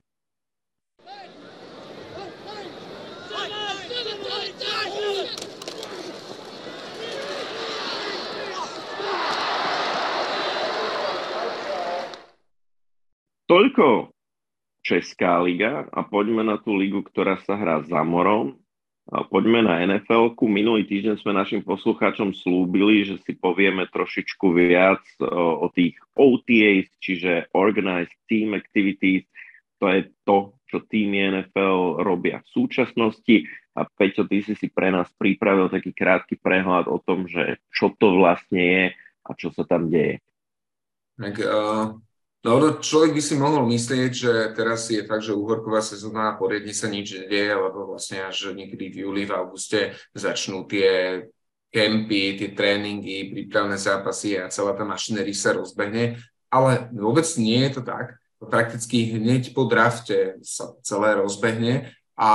Toľko 13.45 14.15
Česká 14.85 15.41
liga 15.41 15.89
a 15.89 16.05
poďme 16.05 16.45
na 16.45 16.61
tú 16.61 16.77
ligu, 16.77 17.01
ktorá 17.01 17.41
sa 17.41 17.57
hrá 17.57 17.81
za 17.85 18.05
morom. 18.05 18.61
A 19.05 19.21
poďme 19.21 19.61
na 19.61 19.85
NFL. 19.85 20.33
-ku. 20.33 20.49
Minulý 20.49 20.85
týždeň 20.89 21.21
sme 21.21 21.33
našim 21.33 21.61
poslucháčom 21.61 22.33
slúbili, 22.33 23.05
že 23.05 23.21
si 23.21 23.37
povieme 23.37 23.85
trošičku 23.89 24.49
viac 24.49 25.01
o, 25.21 25.65
o 25.65 25.67
tých 25.69 25.93
OTAs, 26.17 26.89
čiže 26.97 27.53
Organized 27.53 28.17
Team 28.25 28.57
Activities. 28.57 29.29
To 29.77 29.93
je 29.93 30.09
to, 30.25 30.57
čo 30.65 30.81
týmy 30.81 31.37
NFL 31.37 32.01
robia 32.01 32.41
v 32.41 32.49
súčasnosti. 32.49 33.45
A 33.77 33.85
Peťo, 33.85 34.25
ty 34.25 34.41
si 34.41 34.57
si 34.57 34.73
pre 34.73 34.89
nás 34.89 35.09
pripravil 35.21 35.69
taký 35.69 35.93
krátky 35.93 36.41
prehľad 36.41 36.89
o 36.89 36.97
tom, 36.97 37.29
že 37.29 37.61
čo 37.69 37.93
to 37.93 38.17
vlastne 38.17 38.61
je 38.61 38.83
a 39.21 39.29
čo 39.37 39.53
sa 39.53 39.69
tam 39.69 39.93
deje. 39.93 40.17
Tak 41.21 41.35
uh, 41.45 41.93
No, 42.45 42.61
no 42.61 42.77
človek 42.77 43.17
by 43.17 43.21
si 43.25 43.33
mohol 43.41 43.65
myslieť, 43.65 44.11
že 44.13 44.33
teraz 44.53 44.85
je 44.93 45.01
fakt, 45.01 45.25
že 45.25 45.33
uhorková 45.33 45.81
sezóna 45.81 46.29
a 46.29 46.37
poriadne 46.37 46.77
sa 46.77 46.85
nič 46.85 47.25
nedieje, 47.25 47.57
lebo 47.57 47.89
vlastne 47.89 48.21
až 48.21 48.53
niekedy 48.53 48.93
v 48.93 48.95
júli, 49.01 49.25
v 49.25 49.33
auguste 49.33 49.97
začnú 50.13 50.69
tie 50.69 51.25
kempy, 51.73 52.37
tie 52.37 52.53
tréningy, 52.53 53.33
prípravné 53.33 53.81
zápasy 53.81 54.37
a 54.37 54.53
celá 54.53 54.77
tá 54.77 54.85
mašinery 54.85 55.33
sa 55.33 55.57
rozbehne. 55.57 56.21
Ale 56.53 56.85
vôbec 56.93 57.25
nie 57.41 57.65
je 57.65 57.71
to 57.75 57.81
tak. 57.81 58.21
Prakticky 58.37 59.17
hneď 59.17 59.57
po 59.57 59.65
drafte 59.65 60.37
sa 60.45 60.77
celé 60.85 61.17
rozbehne 61.17 61.97
a 62.13 62.31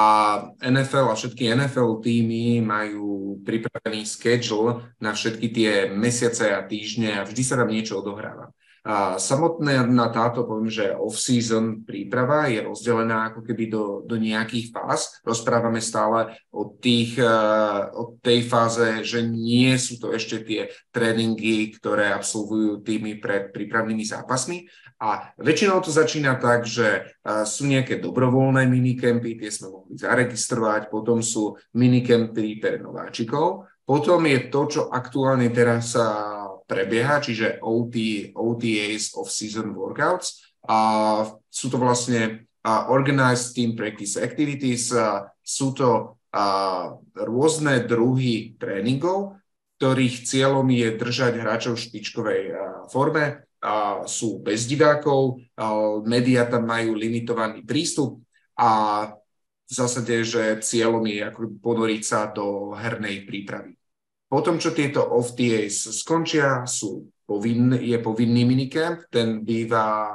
NFL 0.58 1.06
a 1.06 1.14
všetky 1.14 1.54
NFL 1.54 2.02
týmy 2.02 2.58
majú 2.66 3.38
pripravený 3.46 4.02
schedule 4.10 4.90
na 4.98 5.14
všetky 5.14 5.46
tie 5.54 5.72
mesiace 5.94 6.50
a 6.50 6.66
týždne 6.66 7.14
a 7.14 7.22
vždy 7.22 7.42
sa 7.46 7.54
tam 7.54 7.70
niečo 7.70 8.02
odohráva. 8.02 8.50
A 8.80 9.20
samotné 9.20 9.84
na 9.92 10.08
táto, 10.08 10.48
poviem, 10.48 10.72
že 10.72 10.96
off-season 10.96 11.84
príprava 11.84 12.48
je 12.48 12.64
rozdelená 12.64 13.28
ako 13.28 13.44
keby 13.44 13.68
do, 13.68 13.84
do 14.08 14.16
nejakých 14.16 14.72
fáz. 14.72 15.20
Rozprávame 15.20 15.84
stále 15.84 16.32
o, 16.48 16.64
tých, 16.64 17.20
uh, 17.20 17.92
o 17.92 18.16
tej 18.24 18.40
fáze, 18.48 19.04
že 19.04 19.20
nie 19.20 19.76
sú 19.76 20.00
to 20.00 20.16
ešte 20.16 20.40
tie 20.48 20.72
tréningy, 20.96 21.76
ktoré 21.76 22.08
absolvujú 22.16 22.80
týmy 22.80 23.20
pred 23.20 23.52
prípravnými 23.52 24.00
zápasmi. 24.00 24.64
A 24.96 25.28
väčšinou 25.36 25.84
to 25.84 25.92
začína 25.92 26.40
tak, 26.40 26.64
že 26.64 27.04
uh, 27.20 27.44
sú 27.44 27.68
nejaké 27.68 28.00
dobrovoľné 28.00 28.64
minikempy, 28.64 29.36
tie 29.36 29.52
sme 29.52 29.76
mohli 29.76 30.00
zaregistrovať, 30.00 30.88
potom 30.88 31.20
sú 31.20 31.52
minikempy 31.76 32.56
pre 32.56 32.80
nováčikov, 32.80 33.68
potom 33.84 34.22
je 34.24 34.48
to, 34.48 34.60
čo 34.70 34.80
aktuálne 34.88 35.50
teraz 35.50 35.98
sa 35.98 36.39
prebieha, 36.70 37.18
čiže 37.18 37.58
OT, 37.58 38.30
OTAs 38.30 39.18
of 39.18 39.26
season 39.26 39.74
workouts. 39.74 40.54
A 40.70 41.26
sú 41.50 41.66
to 41.66 41.82
vlastne 41.82 42.46
organized 42.86 43.58
team 43.58 43.74
practice 43.74 44.14
activities, 44.14 44.94
sú 45.42 45.74
to 45.74 46.14
rôzne 47.18 47.82
druhy 47.90 48.54
tréningov, 48.54 49.40
ktorých 49.82 50.28
cieľom 50.28 50.68
je 50.70 50.88
držať 50.94 51.32
hráčov 51.40 51.74
v 51.74 51.84
špičkovej 51.88 52.42
forme, 52.92 53.48
uh, 53.64 54.04
sú 54.04 54.44
bez 54.44 54.68
divákov, 54.68 55.40
médiá 56.04 56.44
tam 56.44 56.68
majú 56.68 56.92
limitovaný 56.92 57.64
prístup 57.64 58.20
a 58.60 58.70
v 59.70 59.72
zásade, 59.72 60.26
že 60.26 60.58
cieľom 60.60 61.06
je 61.06 61.22
ako 61.24 61.40
ponoriť 61.62 62.02
sa 62.02 62.26
do 62.28 62.74
hernej 62.74 63.22
prípravy. 63.24 63.79
Potom, 64.30 64.62
čo 64.62 64.70
tieto 64.70 65.02
off-TAs 65.02 65.90
skončia, 65.90 66.62
sú 66.62 67.10
povinn, 67.26 67.74
je 67.74 67.98
povinný 67.98 68.46
minicamp, 68.46 69.10
ten 69.10 69.42
býva, 69.42 70.06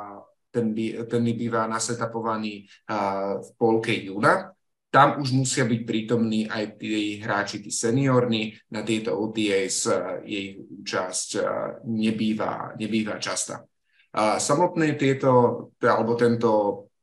ten, 0.48 0.72
by, 0.72 1.04
ten 1.04 1.20
býva 1.36 1.68
nasetapovaný 1.68 2.64
uh, 2.64 3.44
v 3.44 3.50
polke 3.60 3.92
júna. 3.92 4.56
Tam 4.88 5.20
už 5.20 5.36
musia 5.36 5.68
byť 5.68 5.82
prítomní 5.84 6.48
aj 6.48 6.80
tí 6.80 7.20
hráči, 7.20 7.60
tí 7.60 7.68
seniorní. 7.68 8.56
Na 8.72 8.88
tieto 8.88 9.20
OTAs 9.20 9.84
uh, 9.92 10.24
jej 10.24 10.64
účasť 10.64 11.30
uh, 11.36 11.48
nebýva, 11.84 12.80
nebýva 12.80 13.20
častá. 13.20 13.68
Uh, 14.16 14.40
samotné 14.40 14.96
tieto, 14.96 15.32
alebo 15.84 16.16
tento 16.16 16.52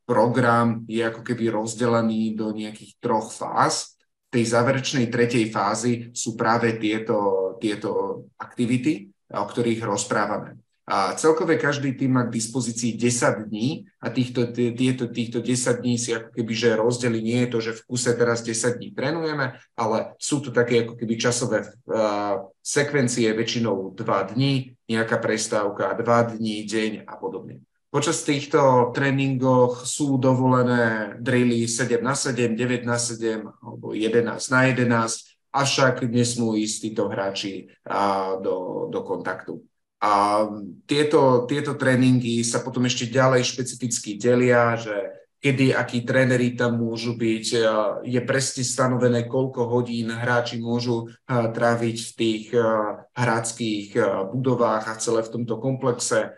program 0.01 0.81
je 0.89 1.05
ako 1.05 1.21
keby 1.21 1.53
rozdelený 1.53 2.33
do 2.33 2.49
nejakých 2.57 2.97
troch 2.97 3.29
fáz 3.29 3.92
tej 4.33 4.49
záverečnej 4.49 5.13
tretej 5.13 5.53
fázy 5.53 6.09
sú 6.09 6.33
práve 6.33 6.73
tieto, 6.81 7.53
tieto 7.61 8.25
aktivity, 8.41 9.13
o 9.29 9.45
ktorých 9.45 9.85
rozprávame. 9.85 10.57
A 10.83 11.15
celkové 11.15 11.55
každý 11.55 11.95
tým 11.95 12.11
má 12.11 12.27
k 12.27 12.35
dispozícii 12.35 12.99
10 12.99 13.47
dní 13.47 13.87
a 14.03 14.11
týchto, 14.11 14.51
tieto, 14.51 15.07
týchto 15.07 15.39
10 15.39 15.79
dní 15.79 15.95
si 15.95 16.11
ako 16.11 16.35
keby 16.35 16.51
že 16.51 16.75
rozdeli. 16.75 17.23
Nie 17.23 17.47
je 17.47 17.51
to, 17.55 17.59
že 17.63 17.71
v 17.79 17.85
kuse 17.87 18.11
teraz 18.11 18.43
10 18.43 18.83
dní 18.83 18.91
trénujeme, 18.91 19.55
ale 19.79 19.97
sú 20.19 20.43
to 20.43 20.51
také 20.51 20.83
ako 20.83 20.99
keby 20.99 21.15
časové 21.15 21.63
uh, 21.63 22.51
sekvencie, 22.59 23.31
väčšinou 23.31 23.95
2 23.95 24.35
dní, 24.35 24.75
nejaká 24.91 25.23
prestávka, 25.23 25.95
2 25.95 26.35
dní, 26.35 26.67
deň 26.67 26.91
a 27.07 27.15
podobne. 27.15 27.63
Počas 27.93 28.25
týchto 28.25 28.89
tréningoch 28.89 29.85
sú 29.85 30.17
dovolené 30.17 31.13
drily 31.21 31.69
7 31.69 32.01
na 32.01 32.17
7, 32.17 32.57
9 32.57 32.89
na 32.89 32.97
7 32.97 33.45
alebo 33.61 33.93
11 33.93 34.33
na 34.49 34.59
11, 34.65 35.53
avšak 35.53 36.01
nesmú 36.09 36.57
ísť 36.57 36.89
títo 36.89 37.05
hráči 37.05 37.69
do, 38.41 38.89
do 38.89 38.99
kontaktu. 39.05 39.61
A 40.01 40.41
tieto, 40.89 41.45
tieto 41.45 41.77
tréningy 41.77 42.41
sa 42.41 42.65
potom 42.65 42.81
ešte 42.89 43.13
ďalej 43.13 43.45
špecificky 43.45 44.17
delia, 44.17 44.73
že 44.73 45.13
kedy 45.37 45.77
akí 45.77 46.01
tréneri 46.01 46.57
tam 46.57 46.81
môžu 46.81 47.13
byť, 47.13 47.45
je 48.09 48.21
presne 48.25 48.63
stanovené, 48.65 49.29
koľko 49.29 49.69
hodín 49.69 50.09
hráči 50.09 50.57
môžu 50.57 51.13
tráviť 51.29 51.97
v 52.09 52.11
tých 52.17 52.45
hráckých 53.13 53.89
budovách 54.33 54.89
a 54.89 54.97
celé 54.97 55.21
v 55.21 55.31
tomto 55.37 55.61
komplexe. 55.61 56.33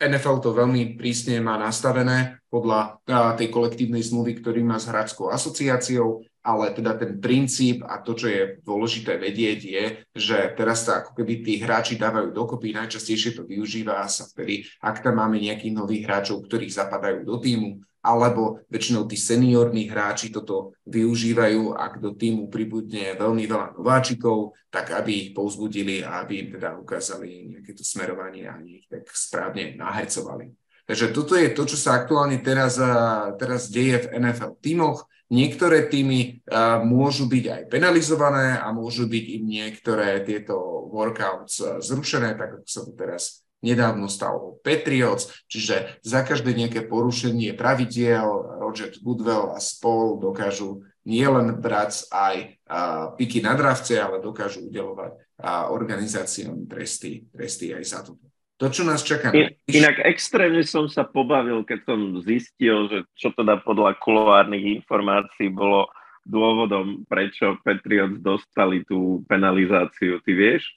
NFL 0.00 0.40
to 0.40 0.56
veľmi 0.56 0.96
prísne 0.96 1.44
má 1.44 1.60
nastavené 1.60 2.40
podľa 2.48 3.04
tej 3.36 3.52
kolektívnej 3.52 4.00
zmluvy, 4.00 4.40
ktorý 4.40 4.64
má 4.64 4.80
s 4.80 4.88
hráčskou 4.88 5.28
asociáciou 5.28 6.24
ale 6.40 6.72
teda 6.72 6.96
ten 6.96 7.20
princíp 7.20 7.84
a 7.84 8.00
to, 8.00 8.16
čo 8.16 8.26
je 8.32 8.42
dôležité 8.64 9.20
vedieť, 9.20 9.60
je, 9.60 9.84
že 10.16 10.36
teraz 10.56 10.88
sa 10.88 11.04
ako 11.04 11.12
keby 11.20 11.44
tí 11.44 11.60
hráči 11.60 12.00
dávajú 12.00 12.32
dokopy, 12.32 12.72
najčastejšie 12.72 13.36
to 13.36 13.42
využíva 13.44 14.00
sa 14.08 14.24
vtedy, 14.24 14.64
ak 14.80 15.04
tam 15.04 15.20
máme 15.20 15.36
nejakých 15.36 15.76
nových 15.76 16.08
hráčov, 16.08 16.48
ktorí 16.48 16.72
zapadajú 16.72 17.28
do 17.28 17.36
týmu, 17.36 17.84
alebo 18.00 18.64
väčšinou 18.72 19.04
tí 19.04 19.20
seniorní 19.20 19.84
hráči 19.92 20.32
toto 20.32 20.72
využívajú, 20.88 21.76
ak 21.76 22.00
do 22.00 22.16
týmu 22.16 22.48
pribudne 22.48 23.12
veľmi 23.12 23.44
veľa 23.44 23.76
nováčikov, 23.76 24.56
tak 24.72 24.96
aby 24.96 25.12
ich 25.12 25.30
povzbudili 25.36 26.00
a 26.00 26.24
aby 26.24 26.40
im 26.40 26.48
teda 26.56 26.80
ukázali 26.80 27.52
nejaké 27.52 27.76
to 27.76 27.84
smerovanie 27.84 28.48
a 28.48 28.56
ich 28.64 28.88
tak 28.88 29.04
správne 29.12 29.76
nahecovali. 29.76 30.48
Takže 30.88 31.12
toto 31.12 31.36
je 31.36 31.52
to, 31.52 31.68
čo 31.68 31.76
sa 31.76 32.00
aktuálne 32.00 32.40
teraz, 32.40 32.80
teraz 33.36 33.68
deje 33.68 34.08
v 34.08 34.16
NFL 34.16 34.58
týmoch. 34.64 35.06
Niektoré 35.30 35.86
týmy 35.86 36.42
uh, 36.50 36.82
môžu 36.82 37.30
byť 37.30 37.44
aj 37.46 37.62
penalizované 37.70 38.58
a 38.58 38.74
môžu 38.74 39.06
byť 39.06 39.24
im 39.38 39.44
niektoré 39.46 40.26
tieto 40.26 40.58
workouts 40.90 41.62
uh, 41.62 41.78
zrušené, 41.78 42.34
tak 42.34 42.58
ako 42.58 42.66
sa 42.66 42.82
to 42.82 42.92
teraz 42.98 43.46
nedávno 43.62 44.10
stalo 44.10 44.58
Patriots, 44.66 45.30
čiže 45.46 46.02
za 46.02 46.26
každé 46.26 46.50
nejaké 46.56 46.82
porušenie 46.82 47.54
pravidiel 47.54 48.26
Roger 48.58 48.90
Goodwell 48.98 49.54
a 49.54 49.62
spol 49.62 50.18
dokážu 50.18 50.82
nielen 51.06 51.62
brať 51.62 52.10
aj 52.10 52.34
uh, 52.66 53.14
piky 53.14 53.38
na 53.38 53.54
dravce, 53.54 54.02
ale 54.02 54.18
dokážu 54.18 54.66
udelovať 54.66 55.14
uh, 55.14 55.70
organizáciám 55.70 56.66
tresty, 56.66 57.30
tresty 57.30 57.70
aj 57.70 57.84
za 57.86 58.02
toto 58.02 58.29
to, 58.60 58.68
čo 58.68 58.84
nás 58.84 59.00
čaká. 59.00 59.32
In, 59.32 59.56
inak 59.64 60.04
extrémne 60.04 60.60
som 60.68 60.84
sa 60.84 61.08
pobavil, 61.08 61.64
keď 61.64 61.80
som 61.88 62.20
zistil, 62.20 62.92
že 62.92 62.98
čo 63.16 63.32
teda 63.32 63.56
podľa 63.64 63.96
kuloárnych 63.96 64.84
informácií 64.84 65.48
bolo 65.48 65.88
dôvodom, 66.28 67.08
prečo 67.08 67.56
Patriots 67.64 68.20
dostali 68.20 68.84
tú 68.84 69.24
penalizáciu. 69.24 70.20
Ty 70.20 70.32
vieš? 70.36 70.68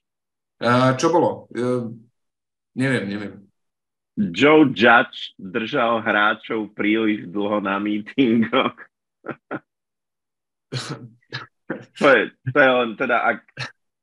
Uh, 0.64 0.96
čo 0.96 1.12
bolo? 1.12 1.52
Uh, 1.52 1.92
neviem, 2.72 3.04
neviem. 3.04 3.36
Joe 4.16 4.70
Judge 4.72 5.36
držal 5.36 6.06
hráčov 6.06 6.72
príliš 6.72 7.28
dlho 7.28 7.60
na 7.60 7.84
mítingoch. 7.84 8.80
to, 12.00 12.08
je, 12.08 12.22
to 12.32 12.58
je 12.58 12.70
len 12.72 12.90
teda, 12.96 13.18
ak, 13.36 13.44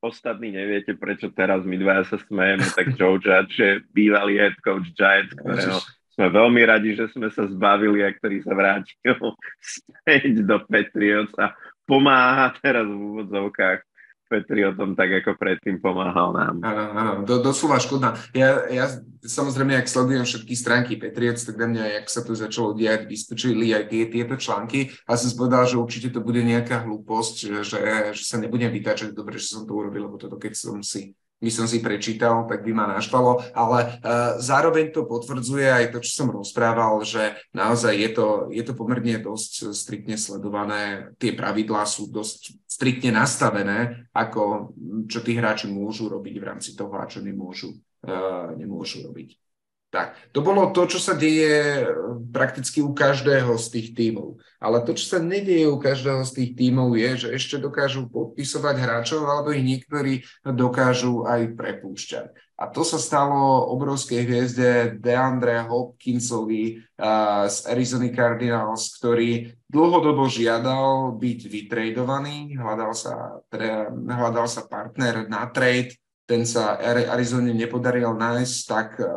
ostatní 0.01 0.49
neviete, 0.51 0.97
prečo 0.97 1.29
teraz 1.29 1.61
my 1.61 1.77
dvaja 1.77 2.03
sa 2.09 2.17
smejeme, 2.17 2.65
tak 2.73 2.97
Joe 2.97 3.21
Judge 3.21 3.61
je 3.61 3.71
bývalý 3.93 4.41
head 4.41 4.57
coach 4.65 4.89
Giants, 4.97 5.37
ktorého 5.37 5.77
sme 6.11 6.27
veľmi 6.27 6.61
radi, 6.67 6.97
že 6.97 7.07
sme 7.13 7.29
sa 7.31 7.47
zbavili 7.47 8.03
a 8.03 8.11
ktorý 8.11 8.43
sa 8.43 8.51
vrátil 8.51 9.15
späť 9.61 10.41
do 10.43 10.57
Patriots 10.65 11.31
a 11.37 11.53
pomáha 11.85 12.51
teraz 12.59 12.89
v 12.89 12.97
úvodzovkách 12.97 13.90
Patriotom 14.31 14.95
tak, 14.95 15.11
ako 15.19 15.35
predtým 15.35 15.83
pomáhal 15.83 16.31
nám. 16.31 16.55
Áno, 16.63 16.83
áno, 16.95 17.13
do, 17.27 17.43
doslova 17.43 17.83
škoda. 17.83 18.15
Ja, 18.31 18.63
ja 18.71 18.87
samozrejme, 19.19 19.75
ak 19.75 19.91
sledujem 19.91 20.23
všetky 20.23 20.53
stránky 20.55 20.93
Patriots, 20.95 21.43
tak 21.43 21.59
na 21.59 21.67
mňa, 21.67 21.83
jak 21.99 22.07
sa 22.07 22.23
to 22.23 22.31
začalo 22.31 22.71
diať, 22.71 23.11
vyskočili 23.11 23.75
aj 23.75 23.91
tie, 23.91 24.07
tieto 24.07 24.39
články 24.39 24.95
a 25.03 25.19
som 25.19 25.35
povedal, 25.35 25.67
že 25.67 25.75
určite 25.75 26.09
to 26.15 26.23
bude 26.23 26.39
nejaká 26.39 26.87
hlúposť, 26.87 27.35
že, 27.51 27.57
že, 27.67 27.79
že 28.15 28.23
sa 28.23 28.39
nebudem 28.39 28.71
vytačať, 28.71 29.11
dobre, 29.11 29.35
že 29.35 29.51
som 29.51 29.67
to 29.67 29.75
urobil, 29.75 30.07
lebo 30.07 30.15
toto 30.15 30.39
keď 30.39 30.55
som 30.55 30.79
si 30.79 31.11
by 31.41 31.49
som 31.49 31.65
si 31.65 31.81
prečítal, 31.81 32.45
tak 32.45 32.61
by 32.61 32.71
ma 32.71 32.85
naštvalo, 32.95 33.51
ale 33.57 33.97
uh, 33.97 34.37
zároveň 34.37 34.93
to 34.93 35.09
potvrdzuje 35.09 35.65
aj 35.65 35.85
to, 35.89 35.97
čo 36.05 36.23
som 36.23 36.29
rozprával, 36.29 37.01
že 37.01 37.33
naozaj 37.51 37.97
je 37.97 38.09
to, 38.13 38.27
je 38.53 38.63
to 38.63 38.77
pomerne 38.77 39.17
dosť 39.17 39.73
striktne 39.73 40.15
sledované, 40.21 41.11
tie 41.17 41.33
pravidlá 41.33 41.89
sú 41.89 42.13
dosť 42.13 42.61
striktne 42.69 43.17
nastavené, 43.17 44.05
ako 44.13 44.71
čo 45.09 45.19
tí 45.25 45.33
hráči 45.33 45.65
môžu 45.65 46.13
robiť 46.13 46.35
v 46.37 46.47
rámci 46.47 46.77
toho 46.77 46.93
a 46.93 47.09
čo 47.09 47.25
nemôžu, 47.25 47.73
uh, 48.05 48.53
nemôžu 48.53 49.01
robiť. 49.09 49.50
Tak, 49.91 50.31
to 50.31 50.39
bolo 50.39 50.71
to, 50.71 50.87
čo 50.87 51.03
sa 51.03 51.19
deje 51.19 51.83
prakticky 52.31 52.79
u 52.79 52.95
každého 52.95 53.59
z 53.59 53.65
tých 53.75 53.87
tímov. 53.91 54.39
Ale 54.63 54.79
to, 54.87 54.95
čo 54.95 55.03
sa 55.03 55.19
nedieje 55.19 55.67
u 55.67 55.75
každého 55.83 56.23
z 56.23 56.31
tých 56.31 56.51
tímov, 56.55 56.95
je, 56.95 57.27
že 57.27 57.35
ešte 57.35 57.59
dokážu 57.59 58.07
podpisovať 58.07 58.75
hráčov, 58.79 59.27
alebo 59.27 59.51
ich 59.51 59.67
niektorí 59.67 60.23
dokážu 60.47 61.27
aj 61.27 61.59
prepúšťať. 61.59 62.31
A 62.55 62.71
to 62.71 62.87
sa 62.87 63.03
stalo 63.03 63.67
obrovskej 63.75 64.23
hviezde 64.23 64.95
Deandre 65.01 65.59
Hopkinsovi 65.67 66.79
uh, 66.79 67.51
z 67.51 67.67
Arizona 67.67 68.07
Cardinals, 68.15 68.95
ktorý 68.95 69.51
dlhodobo 69.67 70.31
žiadal 70.31 71.19
byť 71.19 71.39
vytradovaný, 71.51 72.55
hľadal 72.55 72.95
sa, 72.95 73.43
hľadal 73.51 74.47
sa 74.47 74.61
partner 74.71 75.27
na 75.27 75.51
trade, 75.51 75.99
ten 76.29 76.47
sa 76.47 76.79
Arizone 76.79 77.51
nepodaril 77.51 78.15
nájsť, 78.15 78.57
tak 78.69 78.89
uh, 79.03 79.09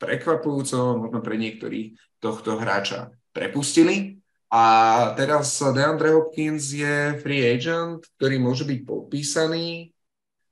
prekvapujúco, 0.00 0.96
možno 0.96 1.20
pre 1.20 1.36
niektorých 1.36 1.92
tohto 2.16 2.56
hráča 2.56 3.12
prepustili. 3.36 4.16
A 4.50 4.64
teraz 5.14 5.62
DeAndre 5.62 6.10
Hopkins 6.10 6.74
je 6.74 7.20
free 7.22 7.46
agent, 7.46 8.02
ktorý 8.18 8.42
môže 8.42 8.66
byť 8.66 8.80
podpísaný 8.82 9.94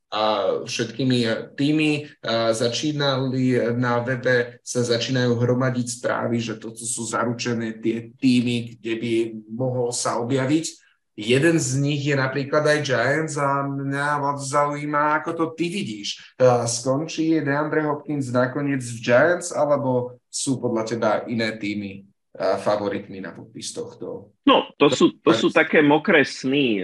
a 0.09 0.23
všetkými 0.65 1.53
tými 1.59 2.07
začínali 2.55 3.77
na 3.77 4.01
webe, 4.01 4.57
sa 4.65 4.81
začínajú 4.87 5.37
hromadiť 5.37 6.01
správy, 6.01 6.41
že 6.41 6.57
toto 6.57 6.81
sú 6.81 7.05
zaručené 7.05 7.77
tie 7.83 8.09
týmy, 8.17 8.79
kde 8.79 8.95
by 8.97 9.13
mohol 9.53 9.93
sa 9.93 10.17
objaviť. 10.23 10.88
Jeden 11.19 11.59
z 11.59 11.83
nich 11.83 12.07
je 12.07 12.15
napríklad 12.15 12.63
aj 12.63 12.79
Giants 12.87 13.35
a 13.43 13.67
mňa 13.67 14.23
moc 14.23 14.39
zaujíma, 14.39 15.19
ako 15.19 15.31
to 15.35 15.45
ty 15.59 15.67
vidíš. 15.67 16.39
Skončí 16.71 17.43
DeAndre 17.43 17.83
Hopkins 17.83 18.31
nakoniec 18.31 18.87
v 18.87 18.99
Giants, 19.03 19.51
alebo 19.51 20.23
sú 20.31 20.63
podľa 20.63 20.83
teba 20.87 21.11
iné 21.27 21.59
týmy 21.59 22.07
favoritmi 22.39 23.19
na 23.19 23.35
podpis 23.35 23.75
tohto? 23.75 24.31
No, 24.47 24.71
to 24.79 24.87
sú, 24.95 25.19
to 25.19 25.35
sú 25.35 25.51
také 25.51 25.83
mokré 25.83 26.23
sny 26.23 26.79
e, 26.79 26.83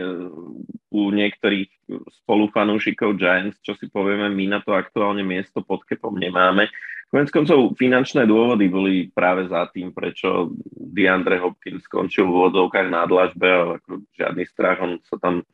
u 0.90 1.02
niektorých 1.14 1.70
spolufanúšikov 2.22 3.14
Giants, 3.14 3.62
čo 3.62 3.78
si 3.78 3.86
povieme, 3.86 4.34
my 4.34 4.58
na 4.58 4.60
to 4.66 4.74
aktuálne 4.74 5.22
miesto 5.22 5.62
pod 5.62 5.86
kepom 5.86 6.18
nemáme. 6.18 6.66
Konec 7.14 7.30
koncov 7.30 7.78
finančné 7.78 8.26
dôvody 8.26 8.66
boli 8.66 9.06
práve 9.06 9.46
za 9.46 9.70
tým, 9.70 9.94
prečo 9.94 10.50
DeAndre 10.74 11.38
Hopkins 11.38 11.86
skončil 11.86 12.26
v 12.26 12.34
úvodzovkách 12.34 12.90
na 12.90 13.06
dlažbe, 13.06 13.46
ale 13.46 13.72
ako 13.78 14.02
žiadny 14.18 14.42
strach, 14.50 14.82
on 14.82 14.98
sa 15.06 15.22
tam 15.22 15.46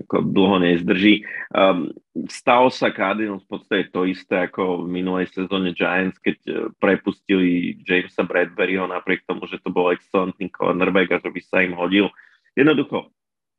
ako 0.00 0.24
dlho 0.24 0.64
nezdrží. 0.64 1.20
Um, 1.52 1.92
stalo 2.32 2.72
sa 2.72 2.88
Cardinals 2.88 3.44
v 3.44 3.50
podstate 3.52 3.92
to 3.92 4.08
isté 4.08 4.48
ako 4.48 4.88
v 4.88 5.04
minulej 5.04 5.28
sezóne 5.36 5.76
Giants, 5.76 6.16
keď 6.16 6.36
uh, 6.48 6.54
prepustili 6.80 7.76
Jamesa 7.84 8.24
Bradburyho 8.24 8.88
napriek 8.88 9.28
tomu, 9.28 9.44
že 9.44 9.60
to 9.60 9.68
bol 9.68 9.92
excelentný 9.92 10.48
cornerback 10.48 11.12
a 11.12 11.20
že 11.20 11.28
by 11.28 11.40
sa 11.44 11.60
im 11.60 11.76
hodil. 11.76 12.08
Jednoducho, 12.56 13.12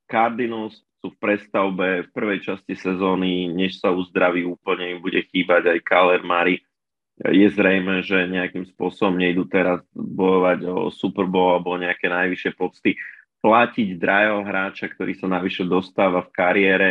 Cardinals 0.09 0.81
sú 1.05 1.13
v 1.13 1.21
prestavbe 1.21 2.09
v 2.09 2.09
prvej 2.17 2.49
časti 2.49 2.73
sezóny, 2.73 3.45
než 3.45 3.77
sa 3.77 3.93
uzdraví 3.93 4.41
úplne, 4.41 4.97
im 4.97 5.05
bude 5.05 5.21
chýbať 5.29 5.69
aj 5.69 5.85
Kaler 5.85 6.25
Murray, 6.25 6.65
je 7.21 7.47
zrejme, 7.53 8.01
že 8.01 8.25
nejakým 8.25 8.65
spôsobom 8.73 9.13
nejdu 9.13 9.45
teraz 9.45 9.85
bojovať 9.93 10.65
o 10.65 10.89
Super 10.89 11.29
Bowl 11.29 11.53
alebo 11.53 11.77
nejaké 11.77 12.09
najvyššie 12.09 12.51
pocty. 12.57 12.97
Platiť 13.43 13.99
drahého 13.99 14.41
hráča, 14.41 14.89
ktorý 14.89 15.13
sa 15.13 15.29
navyše 15.29 15.67
dostáva 15.67 16.25
v 16.25 16.33
kariére 16.33 16.89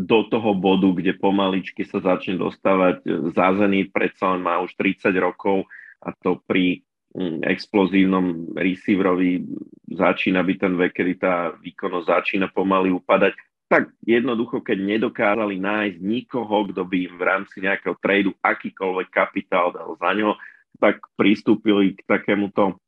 do 0.00 0.24
toho 0.32 0.56
bodu, 0.56 0.88
kde 0.96 1.12
pomaličky 1.18 1.84
sa 1.84 2.00
začne 2.00 2.40
dostávať 2.40 3.04
za 3.36 3.52
Zenit, 3.60 3.92
predsa 3.92 4.32
on 4.32 4.40
má 4.40 4.56
už 4.64 4.72
30 4.80 5.12
rokov 5.20 5.68
a 6.00 6.14
to 6.16 6.40
pri 6.48 6.80
mm, 7.12 7.44
explozívnom 7.44 8.56
receiverovi 8.56 9.44
začína 9.92 10.40
byť 10.40 10.56
ten 10.56 10.74
vek, 10.78 10.92
kedy 10.96 11.12
tá 11.20 11.52
výkonnosť 11.52 12.06
začína 12.06 12.48
pomaly 12.48 12.94
upadať. 12.96 13.36
Tak 13.70 13.94
jednoducho, 14.02 14.58
keď 14.66 14.82
nedokázali 14.82 15.62
nájsť 15.62 16.02
nikoho, 16.02 16.66
kto 16.74 16.82
by 16.82 16.96
im 17.06 17.14
v 17.14 17.22
rámci 17.22 17.62
nejakého 17.62 17.94
tradu 18.02 18.34
akýkoľvek 18.42 19.08
kapitál 19.14 19.70
dal 19.70 19.94
za 19.94 20.10
ňo, 20.10 20.34
tak 20.82 20.98
pristúpili 21.14 21.94
k 21.94 22.02
takémuto 22.02 22.82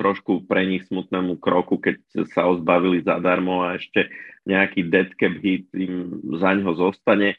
trošku 0.00 0.48
pre 0.48 0.64
nich 0.64 0.88
smutnému 0.88 1.36
kroku, 1.36 1.76
keď 1.76 2.00
sa 2.32 2.48
ho 2.48 2.56
zbavili 2.56 3.04
zadarmo 3.04 3.60
a 3.60 3.76
ešte 3.76 4.08
nejaký 4.48 4.88
dead 4.88 5.12
cap 5.20 5.36
hit 5.38 5.68
im 5.76 6.24
za 6.40 6.56
ňo 6.56 6.72
zostane. 6.80 7.36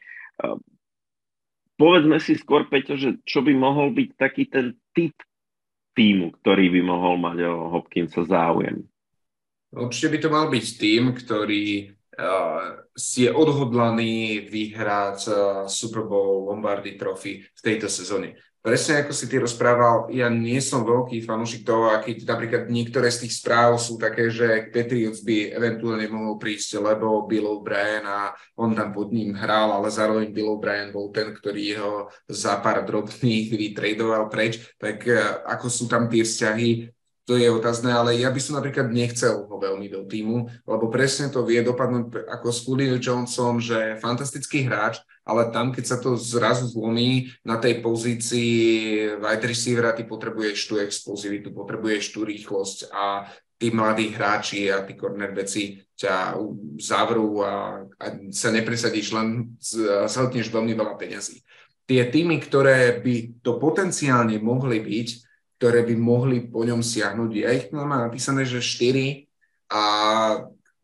Povedzme 1.75 2.21
si 2.21 2.37
skôr, 2.37 2.69
Peťo, 2.69 2.93
že 2.93 3.19
čo 3.25 3.41
by 3.41 3.57
mohol 3.57 3.89
byť 3.91 4.09
taký 4.15 4.47
ten 4.47 4.77
typ 4.93 5.17
týmu, 5.97 6.31
ktorý 6.39 6.71
by 6.77 6.81
mohol 6.85 7.17
mať 7.19 7.37
o 7.49 7.73
Hopkinsa 7.73 8.23
záujem? 8.23 8.85
Určite 9.75 10.07
by 10.13 10.17
to 10.21 10.29
mal 10.31 10.47
byť 10.47 10.65
tým, 10.79 11.03
ktorý 11.11 11.91
je 12.95 13.29
odhodlaný 13.31 14.47
vyhrať 14.47 15.19
uh, 15.27 15.35
Super 15.67 16.07
Bowl 16.07 16.47
Lombardy 16.47 16.95
Trophy 16.95 17.43
v 17.43 17.61
tejto 17.61 17.91
sezóne. 17.91 18.39
Presne 18.65 19.05
ako 19.05 19.13
si 19.13 19.29
ty 19.29 19.37
rozprával, 19.37 20.09
ja 20.09 20.25
nie 20.25 20.57
som 20.57 20.81
veľký 20.81 21.21
fanúšik 21.21 21.69
toho, 21.69 21.93
aký 21.93 22.17
napríklad 22.25 22.65
niektoré 22.65 23.13
z 23.13 23.21
tých 23.21 23.37
správ 23.37 23.77
sú 23.77 24.01
také, 24.01 24.33
že 24.33 24.73
Patriots 24.73 25.21
by 25.21 25.53
eventuálne 25.53 26.09
mohol 26.09 26.41
prísť, 26.41 26.81
lebo 26.81 27.29
Bill 27.29 27.45
O'Brien 27.45 28.01
a 28.09 28.33
on 28.57 28.73
tam 28.73 28.89
pod 28.89 29.13
ním 29.13 29.37
hral, 29.37 29.69
ale 29.69 29.93
zároveň 29.93 30.33
Bill 30.33 30.57
O'Brien 30.57 30.89
bol 30.89 31.13
ten, 31.13 31.29
ktorý 31.29 31.77
ho 31.77 31.93
za 32.25 32.57
pár 32.57 32.81
drobných 32.89 33.53
vytradoval 33.53 34.33
preč, 34.33 34.57
tak 34.81 35.05
eh, 35.13 35.21
ako 35.45 35.69
sú 35.69 35.85
tam 35.85 36.09
tie 36.09 36.25
vzťahy, 36.25 36.89
to 37.25 37.41
je 37.41 37.49
otázne, 37.49 37.89
ale 37.89 38.21
ja 38.21 38.29
by 38.29 38.37
som 38.37 38.61
napríklad 38.61 38.93
nechcel 38.93 39.49
ho 39.49 39.55
veľmi 39.57 39.89
do 39.89 40.05
týmu, 40.05 40.45
lebo 40.69 40.93
presne 40.93 41.33
to 41.33 41.41
vie 41.41 41.57
dopadnúť 41.65 42.21
ako 42.29 42.47
s 42.53 42.59
Julio 42.69 43.01
Johnson, 43.01 43.57
že 43.57 43.97
fantastický 43.97 44.69
hráč, 44.69 45.01
ale 45.25 45.49
tam, 45.49 45.73
keď 45.73 45.85
sa 45.89 45.97
to 45.97 46.13
zrazu 46.13 46.69
zlomí 46.69 47.33
na 47.41 47.57
tej 47.57 47.81
pozícii 47.81 48.53
wide 49.17 49.45
receivera, 49.49 49.97
ty 49.97 50.05
potrebuješ 50.05 50.69
tú 50.69 50.77
explozivitu, 50.77 51.49
potrebuješ 51.49 52.13
tú 52.13 52.29
rýchlosť 52.29 52.93
a 52.93 53.25
tí 53.57 53.73
mladí 53.73 54.13
hráči 54.13 54.69
a 54.69 54.85
tí 54.85 54.93
cornerbacki 54.93 55.81
ťa 55.97 56.37
zavrú 56.77 57.41
a, 57.41 57.81
a 57.97 58.05
sa 58.29 58.53
nepresadíš, 58.53 59.17
len 59.17 59.57
zhltneš 60.05 60.53
veľmi 60.53 60.77
veľa 60.77 60.93
peňazí. 60.93 61.41
Tie 61.89 62.01
týmy, 62.05 62.37
ktoré 62.37 63.01
by 63.01 63.41
to 63.41 63.57
potenciálne 63.57 64.37
mohli 64.37 64.77
byť, 64.77 65.24
ktoré 65.65 65.81
by 65.81 65.97
mohli 65.97 66.45
po 66.45 66.61
ňom 66.61 66.85
siahnuť. 66.85 67.31
Ja 67.33 67.49
ich 67.49 67.73
mám 67.73 67.89
napísané, 67.89 68.45
že 68.45 68.61
4 68.61 69.25
a 69.73 69.81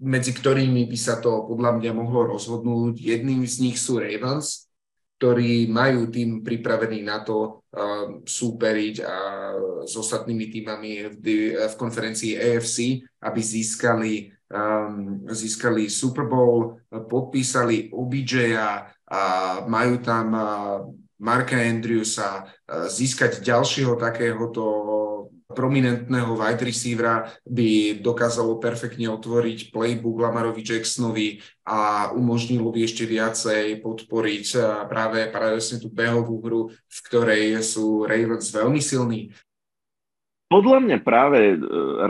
medzi 0.01 0.33
ktorými 0.33 0.89
by 0.89 0.97
sa 0.97 1.21
to 1.21 1.45
podľa 1.45 1.77
mňa 1.77 1.91
mohlo 1.93 2.33
rozhodnúť. 2.33 2.97
Jedným 2.97 3.45
z 3.45 3.61
nich 3.61 3.77
sú 3.77 4.01
Ravens, 4.01 4.65
ktorí 5.21 5.69
majú 5.69 6.09
tým 6.09 6.41
pripravený 6.41 7.05
na 7.05 7.21
to 7.21 7.61
uh, 7.77 8.25
súperiť 8.25 9.05
a 9.05 9.17
s 9.85 9.93
ostatnými 9.93 10.49
týmami 10.49 11.13
v, 11.13 11.25
v 11.61 11.75
konferencii 11.77 12.41
AFC, 12.41 13.05
aby 13.21 13.37
získali, 13.37 14.33
um, 14.49 15.21
získali 15.29 15.93
Super 15.93 16.25
Bowl, 16.25 16.81
podpísali 16.89 17.93
OBJ 17.93 18.57
a 18.57 18.89
majú 19.69 20.01
tam 20.01 20.27
uh, 20.33 20.89
Marka 21.21 21.53
Andrewsa, 21.53 22.49
e, 22.65 22.89
získať 22.89 23.45
ďalšieho 23.45 23.93
takéhoto 24.01 24.65
prominentného 25.53 26.33
wide 26.33 26.63
receivera 26.63 27.27
by 27.43 27.99
dokázalo 27.99 28.57
perfektne 28.57 29.11
otvoriť 29.11 29.69
playbook 29.69 30.17
Lamarovi 30.17 30.63
Jacksonovi 30.63 31.43
a 31.67 32.09
umožnilo 32.15 32.71
by 32.71 32.79
ešte 32.87 33.05
viacej 33.05 33.85
podporiť 33.85 34.45
e, 34.55 34.59
práve 34.89 35.29
paradoxne 35.29 35.77
tú 35.77 35.93
behovú 35.93 36.41
hru, 36.41 36.61
v 36.73 36.99
ktorej 37.05 37.61
sú 37.61 38.09
Ravens 38.09 38.49
veľmi 38.49 38.81
silní. 38.81 39.29
Podľa 40.51 40.83
mňa 40.83 40.97
práve 40.99 41.55
e, 41.55 41.57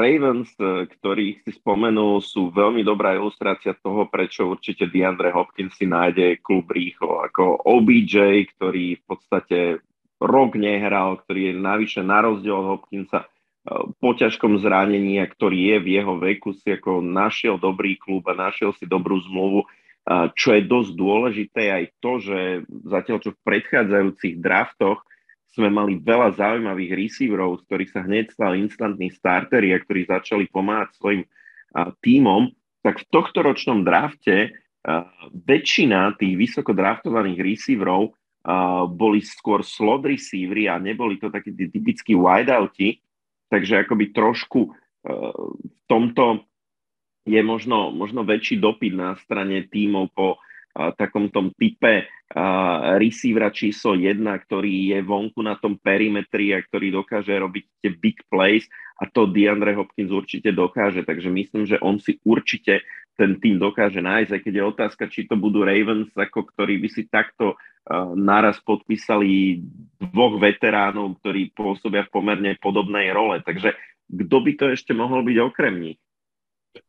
Ravens, 0.01 0.49
e, 0.57 0.89
ktorých 0.89 1.45
si 1.45 1.51
spomenul, 1.61 2.25
sú 2.25 2.49
veľmi 2.49 2.81
dobrá 2.81 3.13
ilustrácia 3.13 3.77
toho, 3.77 4.09
prečo 4.09 4.49
určite 4.49 4.89
DeAndre 4.89 5.29
Hopkins 5.29 5.77
si 5.77 5.85
nájde 5.85 6.41
klub 6.41 6.65
rýchlo. 6.73 7.21
Ako 7.21 7.61
OBJ, 7.69 8.49
ktorý 8.57 8.97
v 8.97 9.03
podstate 9.05 9.59
rok 10.17 10.57
nehral, 10.57 11.21
ktorý 11.21 11.53
je 11.53 11.61
navyše 11.61 12.01
na 12.01 12.25
rozdiel 12.25 12.57
od 12.65 12.69
Hopkinsa 12.81 13.21
e, 13.21 13.27
po 14.01 14.17
ťažkom 14.17 14.57
zranení 14.57 15.21
a 15.21 15.29
ktorý 15.29 15.77
je 15.77 15.77
v 15.77 15.87
jeho 16.01 16.17
veku, 16.17 16.57
si 16.57 16.73
ako 16.73 17.05
našiel 17.05 17.61
dobrý 17.61 17.93
klub 18.01 18.25
a 18.25 18.33
našiel 18.33 18.73
si 18.73 18.89
dobrú 18.89 19.21
zmluvu. 19.21 19.69
Čo 20.33 20.57
je 20.57 20.65
dosť 20.65 20.91
dôležité 20.97 21.63
aj 21.69 21.83
to, 22.01 22.17
že 22.17 22.65
zatiaľ 22.89 23.21
čo 23.21 23.37
v 23.37 23.43
predchádzajúcich 23.45 24.41
draftoch 24.41 25.05
sme 25.51 25.67
mali 25.67 25.99
veľa 25.99 26.35
zaujímavých 26.39 26.95
receiverov, 26.95 27.59
z 27.59 27.65
ktorých 27.67 27.91
sa 27.91 28.01
hneď 28.07 28.25
stal 28.31 28.55
instantní 28.55 29.11
starteri 29.11 29.75
a 29.75 29.81
ktorí 29.83 30.07
začali 30.07 30.47
pomáhať 30.47 30.95
svojim 30.95 31.23
uh, 31.27 31.91
tímom, 31.99 32.51
tak 32.81 33.03
v 33.03 33.09
tohto 33.13 33.45
ročnom 33.45 33.85
drafte 33.85 34.57
väčšina 35.45 36.17
tých 36.17 36.33
vysoko 36.33 36.73
draftovaných 36.73 37.37
receiverov 37.37 38.17
boli 38.97 39.21
skôr 39.21 39.61
slot 39.61 40.09
receivery 40.09 40.65
a 40.65 40.81
neboli 40.81 41.21
to 41.21 41.29
takí 41.29 41.53
tí 41.53 41.69
typickí 41.69 42.17
wideouti, 42.17 42.97
takže 43.45 43.85
akoby 43.85 44.09
trošku 44.09 44.73
v 45.05 45.79
tomto 45.85 46.49
je 47.29 47.37
možno, 47.45 47.93
možno 47.93 48.25
väčší 48.25 48.57
dopyt 48.57 48.97
na 48.97 49.13
strane 49.21 49.69
tímov 49.69 50.09
po 50.17 50.41
takom 50.71 51.27
tom 51.27 51.51
type 51.55 52.07
uh, 52.07 52.95
receivera 52.95 53.51
číslo 53.51 53.99
1, 53.99 54.23
ktorý 54.23 54.95
je 54.95 54.99
vonku 55.03 55.43
na 55.43 55.59
tom 55.59 55.75
perimetri 55.75 56.55
a 56.55 56.63
ktorý 56.63 57.03
dokáže 57.03 57.35
robiť 57.35 57.63
tie 57.83 57.91
big 57.91 58.23
plays 58.31 58.65
a 59.01 59.09
to 59.09 59.27
DeAndre 59.27 59.75
Hopkins 59.75 60.13
určite 60.13 60.53
dokáže, 60.55 61.03
takže 61.03 61.27
myslím, 61.27 61.67
že 61.67 61.81
on 61.81 61.97
si 61.97 62.21
určite 62.23 62.85
ten 63.19 63.37
tým 63.41 63.59
dokáže 63.59 63.99
nájsť, 63.99 64.31
aj 64.31 64.41
keď 64.41 64.53
je 64.53 64.63
otázka, 64.63 65.03
či 65.11 65.27
to 65.27 65.35
budú 65.35 65.65
Ravens, 65.65 66.09
ako 66.15 66.47
ktorí 66.47 66.79
by 66.79 66.89
si 66.89 67.09
takto 67.09 67.59
naraz 68.13 68.61
podpísali 68.61 69.61
dvoch 69.97 70.37
veteránov, 70.37 71.17
ktorí 71.21 71.49
pôsobia 71.57 72.05
v 72.05 72.13
pomerne 72.13 72.51
podobnej 72.61 73.09
role. 73.09 73.41
Takže 73.41 73.73
kto 74.05 74.37
by 74.37 74.51
to 74.53 74.65
ešte 74.69 74.93
mohol 74.93 75.25
byť 75.25 75.37
okrem 75.41 75.75
nich? 75.81 75.99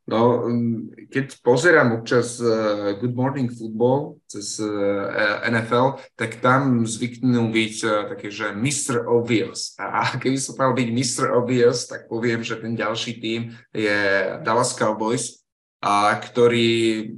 No, 0.03 0.47
mm, 0.47 1.09
keď 1.09 1.41
pozerám 1.41 2.03
občas 2.03 2.37
uh, 2.43 2.95
Good 2.99 3.15
Morning 3.15 3.49
Football 3.49 4.23
cez 4.27 4.59
eh, 4.61 5.49
NFL, 5.49 6.01
tak 6.19 6.43
tam 6.43 6.85
zvyknú 6.85 7.49
byť 7.53 7.77
uh, 7.87 7.93
také, 8.11 8.29
že 8.29 8.51
Mr. 8.53 9.07
Obvious. 9.07 9.79
A 9.79 10.05
keby 10.23 10.39
som 10.39 10.59
mal 10.59 10.75
byť 10.75 10.89
Mr. 10.91 11.25
Obvious, 11.35 11.87
tak 11.87 12.11
poviem, 12.11 12.43
že 12.43 12.59
ten 12.59 12.75
ďalší 12.75 13.19
tým 13.23 13.41
je 13.73 13.99
Dallas 14.43 14.75
Cowboys, 14.75 15.43
a 15.83 16.15
ktorý 16.15 17.11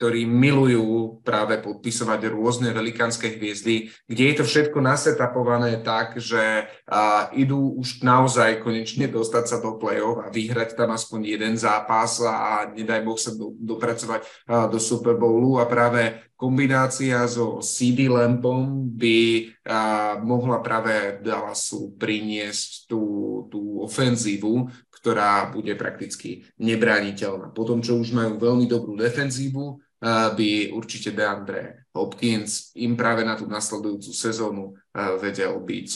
ktorí 0.00 0.24
milujú 0.24 1.20
práve 1.20 1.60
podpisovať 1.60 2.32
rôzne 2.32 2.72
velikánske 2.72 3.36
hviezdy, 3.36 3.92
kde 4.08 4.24
je 4.32 4.34
to 4.40 4.44
všetko 4.48 4.80
nasetapované 4.80 5.76
tak, 5.84 6.16
že 6.16 6.64
a, 6.88 7.28
idú 7.36 7.76
už 7.76 8.00
naozaj 8.00 8.64
konečne 8.64 9.12
dostať 9.12 9.44
sa 9.44 9.56
do 9.60 9.76
play-off 9.76 10.24
a 10.24 10.32
vyhrať 10.32 10.72
tam 10.72 10.96
aspoň 10.96 11.36
jeden 11.36 11.54
zápas 11.60 12.16
a 12.24 12.72
nedaj 12.72 13.04
Boh 13.04 13.20
sa 13.20 13.36
do, 13.36 13.52
dopracovať 13.60 14.24
a, 14.48 14.72
do 14.72 14.80
Super 14.80 15.20
Bowlu 15.20 15.60
a 15.60 15.68
práve 15.68 16.32
kombinácia 16.32 17.20
so 17.28 17.60
CD 17.60 18.08
Lampom 18.08 18.88
by 18.96 19.52
a, 19.68 20.16
mohla 20.16 20.64
práve 20.64 21.20
Dallasu 21.20 21.92
priniesť 22.00 22.88
tú, 22.88 23.04
tú 23.52 23.84
ofenzívu, 23.84 24.64
ktorá 24.88 25.52
bude 25.52 25.76
prakticky 25.76 26.48
nebrániteľná. 26.56 27.52
Potom, 27.52 27.84
čo 27.84 28.00
už 28.00 28.16
majú 28.16 28.40
veľmi 28.40 28.64
dobrú 28.64 28.96
defenzívu, 28.96 29.89
by 30.00 30.72
určite 30.72 31.12
DeAndre 31.12 31.84
Hopkins 31.92 32.72
im 32.80 32.96
práve 32.96 33.20
na 33.20 33.36
tú 33.36 33.44
nasledujúcu 33.44 34.10
sezónu 34.16 34.72
vedel 35.20 35.60
byť 35.60 35.88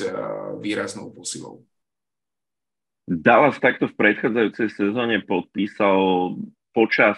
výraznou 0.61 1.09
posilou. 1.09 1.65
Dallas 3.05 3.57
takto 3.61 3.89
v 3.89 3.97
predchádzajúcej 3.97 4.69
sezóne 4.77 5.25
podpísal 5.25 6.37
počas 6.77 7.17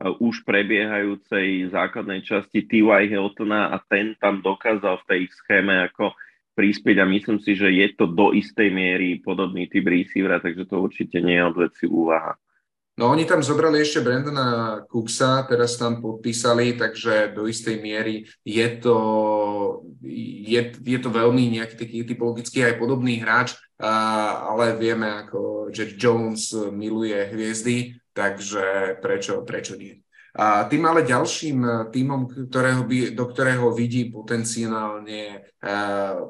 už 0.00 0.42
prebiehajúcej 0.48 1.70
základnej 1.70 2.24
časti 2.24 2.66
T.Y. 2.66 3.08
Hiltona 3.08 3.72
a 3.72 3.80
ten 3.84 4.16
tam 4.16 4.40
dokázal 4.40 5.00
v 5.04 5.08
tej 5.08 5.22
schéme 5.32 5.86
ako 5.92 6.16
prispieť 6.54 7.02
a 7.02 7.06
myslím 7.08 7.38
si, 7.42 7.54
že 7.54 7.70
je 7.70 7.88
to 7.94 8.10
do 8.10 8.34
istej 8.34 8.70
miery 8.74 9.22
podobný 9.22 9.70
typ 9.70 9.86
receivera, 9.86 10.38
takže 10.38 10.66
to 10.66 10.82
určite 10.82 11.18
nie 11.22 11.38
je 11.38 11.46
odveci 11.46 11.84
úvaha. 11.86 12.38
No 12.94 13.10
oni 13.10 13.26
tam 13.26 13.42
zobrali 13.42 13.82
ešte 13.82 14.06
Brandona 14.06 14.78
Cooksa, 14.86 15.42
teraz 15.50 15.74
tam 15.74 15.98
podpísali, 15.98 16.78
takže 16.78 17.34
do 17.34 17.50
istej 17.50 17.82
miery 17.82 18.22
je 18.46 18.68
to, 18.78 18.98
je, 20.46 20.60
je 20.78 20.98
to 21.02 21.10
veľmi 21.10 21.58
nejaký 21.58 21.74
taký 21.74 22.06
typologický 22.06 22.62
aj 22.62 22.78
podobný 22.78 23.18
hráč, 23.18 23.58
a, 23.82 24.46
ale 24.54 24.78
vieme, 24.78 25.10
ako 25.10 25.74
Jack 25.74 25.98
Jones 25.98 26.54
miluje 26.70 27.18
hviezdy, 27.34 27.98
takže 28.14 29.02
prečo, 29.02 29.42
prečo 29.42 29.74
nie. 29.74 29.98
A 30.34 30.66
tým 30.66 30.86
ale 30.86 31.06
ďalším 31.06 31.90
týmom, 31.94 32.50
ktorého 32.50 32.82
by, 32.86 33.14
do 33.14 33.24
ktorého 33.30 33.70
vidí 33.70 34.10
potenciálne 34.10 35.46
uh, 35.62 36.26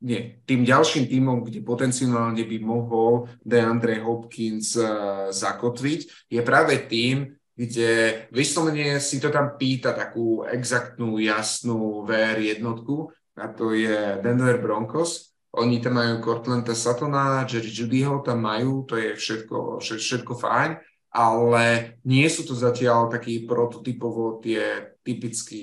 nie, 0.00 0.40
tým 0.48 0.64
ďalším 0.64 1.12
týmom, 1.12 1.44
kde 1.44 1.60
potenciálne 1.60 2.40
by 2.40 2.58
mohol 2.64 3.28
DeAndre 3.44 4.00
Hopkins 4.00 4.72
uh, 4.80 5.28
zakotviť, 5.28 6.32
je 6.32 6.40
práve 6.40 6.88
tým, 6.88 7.36
kde 7.52 8.24
vyslovene 8.32 8.96
si 9.04 9.20
to 9.20 9.28
tam 9.28 9.60
pýta 9.60 9.92
takú 9.92 10.48
exaktnú, 10.48 11.20
jasnú 11.20 12.08
VR 12.08 12.40
jednotku 12.40 13.12
a 13.36 13.52
to 13.52 13.76
je 13.76 14.16
Denver 14.24 14.56
Broncos. 14.56 15.36
Oni 15.60 15.82
tam 15.82 16.00
majú 16.00 16.24
Cortlanda 16.24 16.72
Satona, 16.72 17.44
Jerry 17.44 17.68
Judyho 17.68 18.24
tam 18.24 18.46
majú, 18.46 18.88
to 18.88 18.96
je 18.96 19.12
všetko, 19.12 19.82
všetko 19.82 20.32
fajn, 20.40 20.78
ale 21.10 21.98
nie 22.06 22.24
sú 22.30 22.46
to 22.46 22.54
zatiaľ 22.56 23.10
takí 23.12 23.44
prototypovo 23.44 24.38
tie 24.40 24.96
typické 25.02 25.60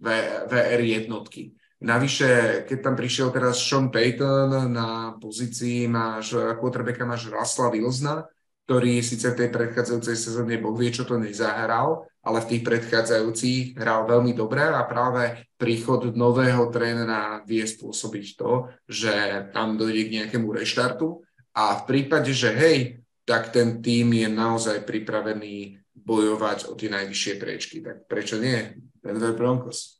VR 0.00 0.80
jednotky. 0.82 1.52
Navyše, 1.78 2.64
keď 2.66 2.78
tam 2.82 2.94
prišiel 2.98 3.30
teraz 3.30 3.62
Sean 3.62 3.86
Payton 3.94 4.74
na 4.74 5.14
pozícii 5.14 5.86
máš 5.86 6.34
quarterbacka 6.34 7.06
máš 7.06 7.30
Rasla 7.30 7.70
Wilsona, 7.70 8.26
ktorý 8.66 8.98
síce 9.00 9.30
v 9.32 9.38
tej 9.38 9.48
predchádzajúcej 9.54 10.16
sezóne 10.18 10.58
Boh 10.58 10.74
vie, 10.74 10.90
čo 10.90 11.06
to 11.06 11.16
nezahral, 11.16 12.04
ale 12.20 12.42
v 12.42 12.50
tých 12.50 12.62
predchádzajúcich 12.66 13.78
hral 13.78 14.10
veľmi 14.10 14.34
dobre 14.34 14.60
a 14.60 14.84
práve 14.84 15.48
príchod 15.54 16.04
nového 16.12 16.66
trénera 16.68 17.40
vie 17.46 17.62
spôsobiť 17.62 18.26
to, 18.34 18.68
že 18.84 19.14
tam 19.54 19.78
dojde 19.78 20.02
k 20.10 20.14
nejakému 20.20 20.50
reštartu 20.50 21.22
a 21.54 21.78
v 21.78 21.82
prípade, 21.86 22.34
že 22.34 22.50
hej, 22.52 23.00
tak 23.22 23.54
ten 23.54 23.78
tým 23.80 24.18
je 24.18 24.28
naozaj 24.28 24.82
pripravený 24.82 25.78
bojovať 25.94 26.68
o 26.68 26.76
tie 26.76 26.88
najvyššie 26.88 27.32
prečky. 27.36 27.76
Tak 27.84 28.08
prečo 28.08 28.40
nie? 28.40 28.76
Denver 28.98 29.36
Broncos. 29.36 29.97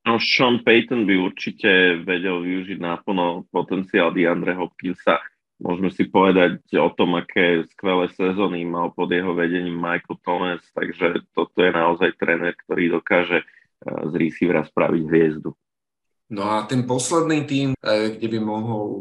No, 0.00 0.16
Sean 0.16 0.64
Payton 0.64 1.04
by 1.04 1.14
určite 1.20 2.00
vedel 2.00 2.40
využiť 2.40 2.80
náplno 2.80 3.44
potenciál 3.52 4.16
DeAndre 4.16 4.56
Hopkinsa. 4.56 5.20
Môžeme 5.60 5.92
si 5.92 6.08
povedať 6.08 6.64
o 6.80 6.88
tom, 6.96 7.20
aké 7.20 7.68
skvelé 7.76 8.08
sezóny 8.16 8.64
mal 8.64 8.96
pod 8.96 9.12
jeho 9.12 9.36
vedením 9.36 9.76
Michael 9.76 10.16
Thomas, 10.24 10.64
takže 10.72 11.20
toto 11.36 11.52
je 11.60 11.68
naozaj 11.68 12.16
tréner, 12.16 12.56
ktorý 12.64 12.96
dokáže 12.96 13.44
eh, 13.44 13.48
z 13.84 14.12
receivera 14.16 14.64
spraviť 14.64 15.02
hviezdu. 15.04 15.52
No 16.32 16.48
a 16.48 16.64
ten 16.64 16.88
posledný 16.88 17.44
tým, 17.44 17.68
eh, 17.76 18.16
kde 18.16 18.28
by 18.32 18.38
mohol 18.40 18.84
eh, 18.88 19.00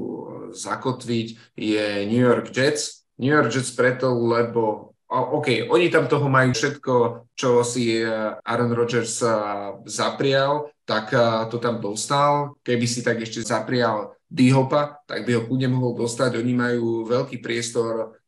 zakotviť, 0.51 1.55
je 1.55 1.85
New 2.11 2.19
York 2.19 2.51
Jets. 2.51 3.07
New 3.15 3.31
York 3.31 3.55
Jets 3.55 3.71
preto, 3.71 4.11
lebo 4.11 4.91
OK, 5.09 5.65
oni 5.73 5.89
tam 5.89 6.05
toho 6.05 6.29
majú 6.29 6.53
všetko, 6.53 6.93
čo 7.33 7.65
si 7.65 7.97
Aaron 8.45 8.77
Rodgers 8.77 9.25
zaprial, 9.89 10.69
tak 10.85 11.09
to 11.49 11.57
tam 11.57 11.81
dostal. 11.81 12.53
Keby 12.61 12.85
si 12.85 13.01
tak 13.01 13.17
ešte 13.17 13.41
zaprial 13.41 14.13
D-Hopa, 14.29 15.01
tak 15.09 15.25
by 15.25 15.33
ho 15.33 15.41
kľudne 15.49 15.73
mohol 15.73 15.97
dostať. 16.05 16.37
Oni 16.37 16.53
majú 16.53 17.09
veľký 17.09 17.41
priestor 17.41 18.21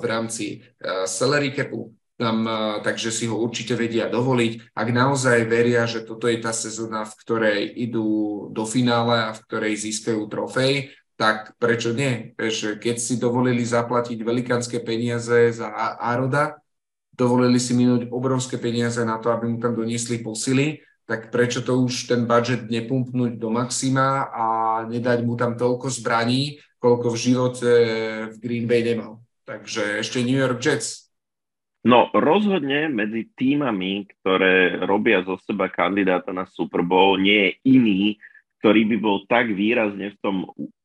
v 0.00 0.04
rámci 0.08 0.64
salary 1.04 1.52
capu, 1.52 1.92
tam, 2.16 2.48
takže 2.80 3.12
si 3.12 3.28
ho 3.28 3.36
určite 3.36 3.76
vedia 3.76 4.08
dovoliť. 4.08 4.72
Ak 4.72 4.88
naozaj 4.88 5.44
veria, 5.44 5.84
že 5.84 6.08
toto 6.08 6.24
je 6.24 6.40
tá 6.40 6.56
sezóna, 6.56 7.04
v 7.04 7.14
ktorej 7.20 7.60
idú 7.84 8.48
do 8.48 8.64
finále 8.64 9.28
a 9.28 9.36
v 9.36 9.44
ktorej 9.44 9.76
získajú 9.76 10.24
trofej, 10.24 10.88
tak 11.18 11.58
prečo 11.58 11.90
nie? 11.90 12.38
keď 12.78 12.96
si 12.96 13.18
dovolili 13.18 13.66
zaplatiť 13.66 14.22
velikánske 14.22 14.78
peniaze 14.86 15.50
za 15.50 15.66
Aroda, 15.98 16.62
dovolili 17.10 17.58
si 17.58 17.74
minúť 17.74 18.06
obrovské 18.14 18.54
peniaze 18.62 19.02
na 19.02 19.18
to, 19.18 19.34
aby 19.34 19.50
mu 19.50 19.58
tam 19.58 19.74
doniesli 19.74 20.22
posily, 20.22 20.78
tak 21.10 21.34
prečo 21.34 21.66
to 21.66 21.82
už 21.82 22.06
ten 22.06 22.22
budget 22.22 22.70
nepumpnúť 22.70 23.34
do 23.34 23.50
maxima 23.50 24.30
a 24.30 24.46
nedať 24.86 25.26
mu 25.26 25.34
tam 25.34 25.58
toľko 25.58 25.90
zbraní, 25.90 26.62
koľko 26.78 27.10
v 27.10 27.18
živote 27.18 27.70
v 28.30 28.34
Green 28.38 28.70
Bay 28.70 28.86
nemal. 28.86 29.18
Takže 29.42 29.98
ešte 30.04 30.22
New 30.22 30.38
York 30.38 30.62
Jets. 30.62 31.10
No 31.82 32.12
rozhodne 32.12 32.92
medzi 32.92 33.32
týmami, 33.34 34.06
ktoré 34.20 34.84
robia 34.84 35.24
zo 35.24 35.40
seba 35.42 35.72
kandidáta 35.72 36.30
na 36.30 36.44
Super 36.46 36.84
Bowl, 36.84 37.16
nie 37.16 37.56
je 37.56 37.74
iný, 37.74 38.02
ktorý 38.60 38.84
by 38.94 38.96
bol 39.00 39.16
tak 39.24 39.48
výrazne 39.50 40.12
v 40.12 40.18
tom 40.20 40.36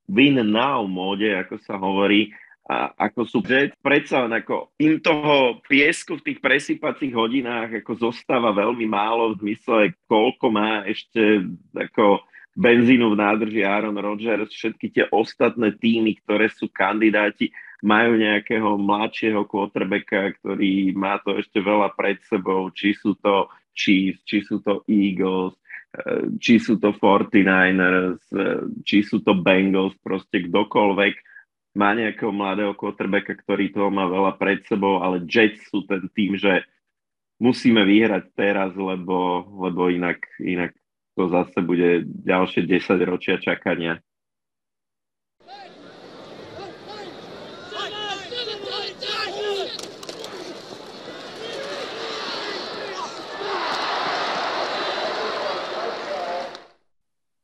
win 0.10 0.40
now 0.44 0.84
móde, 0.84 1.32
ako 1.36 1.56
sa 1.64 1.76
hovorí, 1.80 2.32
a 2.64 2.96
ako 2.96 3.28
sú 3.28 3.40
Jets, 3.44 3.76
predsa 3.84 4.24
len 4.24 4.40
ako 4.40 4.72
im 4.80 4.96
toho 5.04 5.60
piesku 5.68 6.16
v 6.16 6.32
tých 6.32 6.40
presýpacích 6.40 7.12
hodinách 7.12 7.84
ako 7.84 8.08
zostáva 8.08 8.56
veľmi 8.56 8.88
málo 8.88 9.36
v 9.36 9.52
zmysle, 9.52 9.92
koľko 10.08 10.46
má 10.48 10.88
ešte 10.88 11.44
ako 11.76 12.24
benzínu 12.56 13.12
v 13.12 13.20
nádrži 13.20 13.62
Aaron 13.68 14.00
Rodgers, 14.00 14.48
všetky 14.48 14.96
tie 14.96 15.06
ostatné 15.12 15.76
týmy, 15.76 16.16
ktoré 16.24 16.48
sú 16.48 16.72
kandidáti, 16.72 17.52
majú 17.84 18.16
nejakého 18.16 18.80
mladšieho 18.80 19.44
quarterbacka, 19.44 20.40
ktorý 20.40 20.96
má 20.96 21.20
to 21.20 21.36
ešte 21.36 21.60
veľa 21.60 21.92
pred 22.00 22.16
sebou, 22.32 22.72
či 22.72 22.96
sú 22.96 23.20
to 23.20 23.52
Chiefs, 23.76 24.24
či 24.24 24.40
sú 24.40 24.64
to 24.64 24.88
Eagles, 24.88 25.58
či 26.42 26.58
sú 26.58 26.82
to 26.82 26.90
49ers, 26.98 28.22
eh, 28.34 28.66
či 28.82 29.06
sú 29.06 29.22
to 29.22 29.38
Bengals, 29.38 29.94
proste 30.02 30.50
kdokoľvek 30.50 31.14
má 31.78 31.94
nejakého 31.94 32.34
mladého 32.34 32.74
quarterbacka, 32.78 33.38
ktorý 33.38 33.74
toho 33.74 33.90
má 33.90 34.06
veľa 34.10 34.38
pred 34.38 34.62
sebou, 34.66 35.02
ale 35.02 35.26
Jets 35.26 35.70
sú 35.70 35.86
ten 35.86 36.06
tým, 36.14 36.38
že 36.38 36.66
musíme 37.42 37.82
vyhrať 37.82 38.30
teraz, 38.38 38.72
lebo, 38.78 39.46
lebo 39.66 39.90
inak, 39.90 40.22
inak 40.38 40.74
to 41.18 41.30
zase 41.30 41.58
bude 41.62 42.06
ďalšie 42.06 42.66
10 42.66 43.02
ročia 43.06 43.38
čakania. 43.42 44.02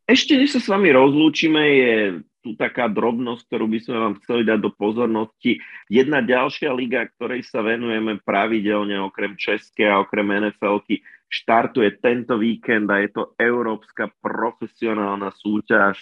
Ešte 0.10 0.34
než 0.34 0.58
sa 0.58 0.62
s 0.62 0.66
vami 0.74 0.90
rozlúčime, 0.90 1.62
je 1.62 1.94
tu 2.42 2.58
taká 2.58 2.90
drobnosť, 2.90 3.46
ktorú 3.46 3.70
by 3.70 3.78
sme 3.78 3.98
vám 4.02 4.16
chceli 4.26 4.42
dať 4.42 4.58
do 4.58 4.74
pozornosti. 4.74 5.62
Jedna 5.86 6.26
ďalšia 6.26 6.74
liga, 6.74 7.06
ktorej 7.14 7.46
sa 7.46 7.62
venujeme 7.62 8.18
pravidelne, 8.26 8.98
okrem 9.06 9.38
Českej 9.38 9.86
a 9.86 10.02
okrem 10.02 10.26
NFL-ky, 10.26 11.06
štartuje 11.30 12.02
tento 12.02 12.42
víkend 12.42 12.90
a 12.90 13.06
je 13.06 13.14
to 13.14 13.38
Európska 13.38 14.10
profesionálna 14.26 15.30
súťaž 15.30 16.02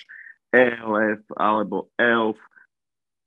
ELF 0.55 1.27
alebo 1.35 1.91
ELF. 1.99 2.39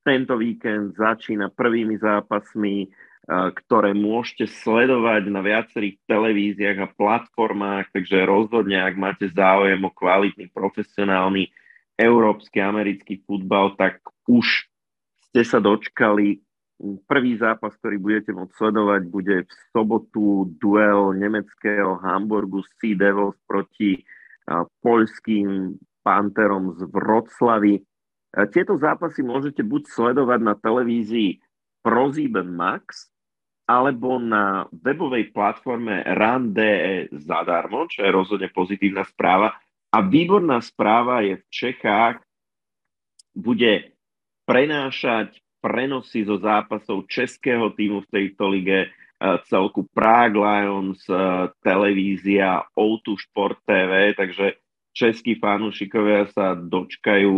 Tento 0.00 0.40
víkend 0.40 0.96
začína 0.96 1.52
prvými 1.52 2.00
zápasmi, 2.00 2.88
ktoré 3.30 3.94
môžete 3.94 4.50
sledovať 4.50 5.30
na 5.30 5.38
viacerých 5.38 6.02
televíziách 6.11 6.78
a 6.82 6.92
platformách, 6.98 7.94
takže 7.94 8.26
rozhodne, 8.26 8.82
ak 8.82 8.98
máte 8.98 9.30
záujem 9.30 9.78
o 9.86 9.94
kvalitný 9.94 10.50
profesionálny 10.50 11.46
európsky, 11.94 12.58
americký 12.58 13.22
futbal, 13.22 13.78
tak 13.78 14.02
už 14.26 14.66
ste 15.30 15.46
sa 15.46 15.62
dočkali. 15.62 16.42
Prvý 17.07 17.38
zápas, 17.38 17.76
ktorý 17.78 18.02
budete 18.02 18.34
môcť 18.34 18.57
sledovať, 18.57 19.02
bude 19.07 19.36
v 19.46 19.52
sobotu 19.70 20.50
duel 20.58 21.14
nemeckého 21.14 22.02
Hamburgu 22.02 22.66
Sea 22.82 22.98
Devils 22.98 23.38
proti 23.46 24.02
poľským 24.82 25.78
Panterom 26.02 26.74
z 26.74 26.82
Vroclavy. 26.88 27.84
Tieto 28.50 28.74
zápasy 28.74 29.22
môžete 29.22 29.62
buď 29.62 29.86
sledovať 29.86 30.40
na 30.42 30.58
televízii 30.58 31.38
ProSieben 31.84 32.58
Max, 32.58 33.12
alebo 33.71 34.18
na 34.18 34.67
webovej 34.75 35.30
platforme 35.30 36.03
RAN.de 36.03 37.07
zadarmo, 37.14 37.87
čo 37.87 38.03
je 38.03 38.11
rozhodne 38.11 38.51
pozitívna 38.51 39.07
správa. 39.07 39.55
A 39.95 40.03
výborná 40.03 40.59
správa 40.59 41.22
je 41.22 41.38
v 41.38 41.47
Čechách, 41.47 42.18
bude 43.30 43.95
prenášať 44.42 45.38
prenosy 45.63 46.26
zo 46.26 46.42
zápasov 46.42 47.07
českého 47.07 47.71
týmu 47.71 48.03
v 48.03 48.11
tejto 48.11 48.51
lige, 48.51 48.79
e, 48.83 48.88
celku 49.47 49.87
Prague 49.95 50.34
Lions, 50.34 51.07
e, 51.07 51.14
televízia 51.63 52.67
O2 52.75 53.14
Sport 53.22 53.63
TV, 53.63 54.18
takže 54.18 54.59
českí 54.91 55.38
fanúšikovia 55.38 56.26
sa 56.34 56.59
dočkajú 56.59 57.34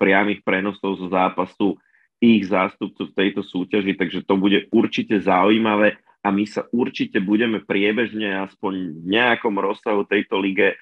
priamých 0.00 0.40
prenosov 0.40 0.96
zo 0.96 1.12
zápasu 1.12 1.76
ich 2.20 2.44
zástupcu 2.46 3.08
v 3.08 3.16
tejto 3.16 3.40
súťaži, 3.40 3.96
takže 3.96 4.22
to 4.28 4.36
bude 4.36 4.68
určite 4.68 5.16
zaujímavé 5.24 5.96
a 6.20 6.28
my 6.28 6.44
sa 6.44 6.68
určite 6.68 7.16
budeme 7.16 7.64
priebežne 7.64 8.44
aspoň 8.44 9.00
v 9.00 9.04
nejakom 9.08 9.56
rozsahu 9.56 10.04
tejto 10.04 10.36
lige 10.36 10.76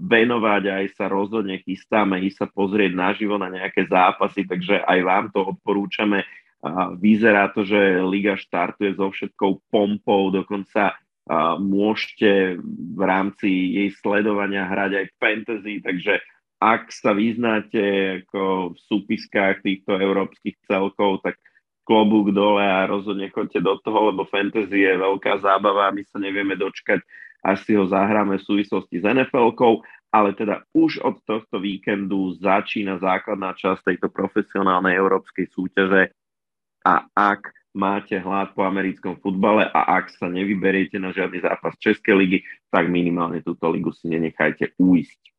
venovať, 0.00 0.62
aj 0.66 0.86
sa 0.98 1.06
rozhodne 1.06 1.62
chystáme 1.62 2.18
ísť 2.26 2.36
sa 2.42 2.46
pozrieť 2.50 2.90
naživo 2.90 3.38
na 3.38 3.46
nejaké 3.52 3.86
zápasy, 3.86 4.42
takže 4.48 4.82
aj 4.82 4.98
vám 5.04 5.26
to 5.30 5.46
odporúčame. 5.46 6.26
Vyzerá 6.98 7.52
to, 7.54 7.62
že 7.62 8.02
liga 8.02 8.34
štartuje 8.34 8.98
so 8.98 9.12
všetkou 9.12 9.70
pompou, 9.70 10.34
dokonca 10.34 10.98
môžete 11.62 12.58
v 12.96 13.02
rámci 13.06 13.78
jej 13.78 13.94
sledovania 13.94 14.66
hrať 14.66 14.92
aj 14.96 15.06
fantasy, 15.22 15.78
takže 15.78 16.18
ak 16.60 16.92
sa 16.92 17.16
vyznáte 17.16 17.80
ako 18.22 18.76
v 18.76 18.78
súpiskách 18.84 19.64
týchto 19.64 19.96
európskych 19.96 20.60
celkov, 20.68 21.24
tak 21.24 21.40
klobúk 21.88 22.36
dole 22.36 22.60
a 22.60 22.84
rozhodne 22.84 23.32
chodte 23.32 23.58
do 23.64 23.80
toho, 23.80 24.12
lebo 24.12 24.28
fantasy 24.28 24.84
je 24.84 24.94
veľká 25.00 25.40
zábava 25.40 25.88
a 25.88 25.94
my 25.96 26.04
sa 26.04 26.20
nevieme 26.20 26.54
dočkať, 26.54 27.00
až 27.40 27.58
si 27.64 27.72
ho 27.72 27.88
zahráme 27.88 28.36
v 28.36 28.46
súvislosti 28.46 29.00
s 29.00 29.08
NFL-kou, 29.08 29.80
ale 30.12 30.36
teda 30.36 30.68
už 30.76 31.00
od 31.00 31.16
tohto 31.24 31.56
víkendu 31.56 32.36
začína 32.36 33.00
základná 33.00 33.56
časť 33.56 33.96
tejto 33.96 34.12
profesionálnej 34.12 35.00
európskej 35.00 35.48
súťaže 35.48 36.12
a 36.84 37.08
ak 37.16 37.56
máte 37.72 38.18
hlad 38.18 38.52
po 38.52 38.66
americkom 38.66 39.16
futbale 39.22 39.64
a 39.70 39.96
ak 39.96 40.10
sa 40.10 40.26
nevyberiete 40.26 40.98
na 40.98 41.14
žiadny 41.14 41.40
zápas 41.40 41.78
Českej 41.78 42.14
ligy, 42.18 42.38
tak 42.68 42.90
minimálne 42.90 43.40
túto 43.40 43.70
ligu 43.70 43.94
si 43.94 44.10
nenechajte 44.10 44.74
uísť. 44.76 45.29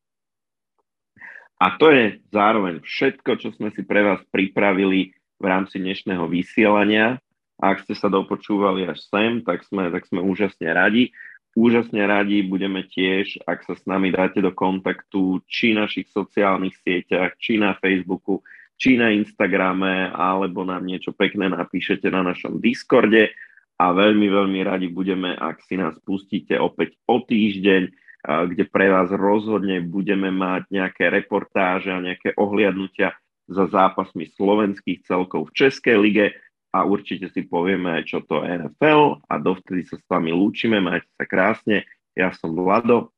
A 1.62 1.78
to 1.78 1.94
je 1.94 2.18
zároveň 2.34 2.82
všetko, 2.82 3.38
čo 3.38 3.54
sme 3.54 3.70
si 3.70 3.86
pre 3.86 4.02
vás 4.02 4.18
pripravili 4.34 5.14
v 5.38 5.44
rámci 5.46 5.78
dnešného 5.78 6.26
vysielania. 6.26 7.22
Ak 7.62 7.86
ste 7.86 7.94
sa 7.94 8.10
dopočúvali 8.10 8.82
až 8.90 9.06
sem, 9.06 9.46
tak 9.46 9.62
sme, 9.70 9.86
tak 9.94 10.02
sme 10.10 10.18
úžasne 10.26 10.66
radi. 10.74 11.14
Úžasne 11.54 12.02
radi 12.02 12.42
budeme 12.42 12.82
tiež, 12.82 13.46
ak 13.46 13.62
sa 13.62 13.78
s 13.78 13.86
nami 13.86 14.10
dáte 14.10 14.42
do 14.42 14.50
kontaktu, 14.50 15.38
či 15.46 15.70
našich 15.70 16.10
sociálnych 16.10 16.74
sieťach, 16.82 17.38
či 17.38 17.62
na 17.62 17.78
Facebooku, 17.78 18.42
či 18.74 18.98
na 18.98 19.14
Instagrame, 19.14 20.10
alebo 20.10 20.66
nám 20.66 20.82
niečo 20.82 21.14
pekné 21.14 21.46
napíšete 21.46 22.10
na 22.10 22.26
našom 22.26 22.58
Discorde 22.58 23.30
a 23.78 23.94
veľmi, 23.94 24.26
veľmi 24.26 24.66
radi 24.66 24.90
budeme, 24.90 25.38
ak 25.38 25.62
si 25.62 25.78
nás 25.78 25.94
pustíte 26.02 26.58
opäť 26.58 26.98
o 27.06 27.22
týždeň 27.22 28.01
kde 28.22 28.64
pre 28.70 28.86
vás 28.86 29.10
rozhodne 29.10 29.82
budeme 29.82 30.30
mať 30.30 30.70
nejaké 30.70 31.10
reportáže 31.10 31.90
a 31.90 31.98
nejaké 31.98 32.38
ohliadnutia 32.38 33.18
za 33.50 33.66
zápasmi 33.66 34.30
slovenských 34.38 35.02
celkov 35.02 35.50
v 35.50 35.66
Českej 35.66 35.96
lige 35.98 36.26
a 36.72 36.86
určite 36.86 37.28
si 37.34 37.44
povieme 37.44 38.00
čo 38.06 38.22
to 38.24 38.46
NFL 38.46 39.26
a 39.26 39.34
dovtedy 39.36 39.84
sa 39.84 39.98
s 39.98 40.04
vami 40.06 40.30
lúčime, 40.30 40.78
majte 40.78 41.10
sa 41.18 41.26
krásne, 41.26 41.84
ja 42.14 42.30
som 42.32 42.54
Vlado. 42.54 43.10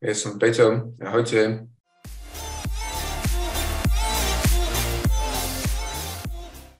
Ja 0.00 0.16
som 0.16 0.40
Peťo, 0.40 0.96
ahojte. 0.98 1.68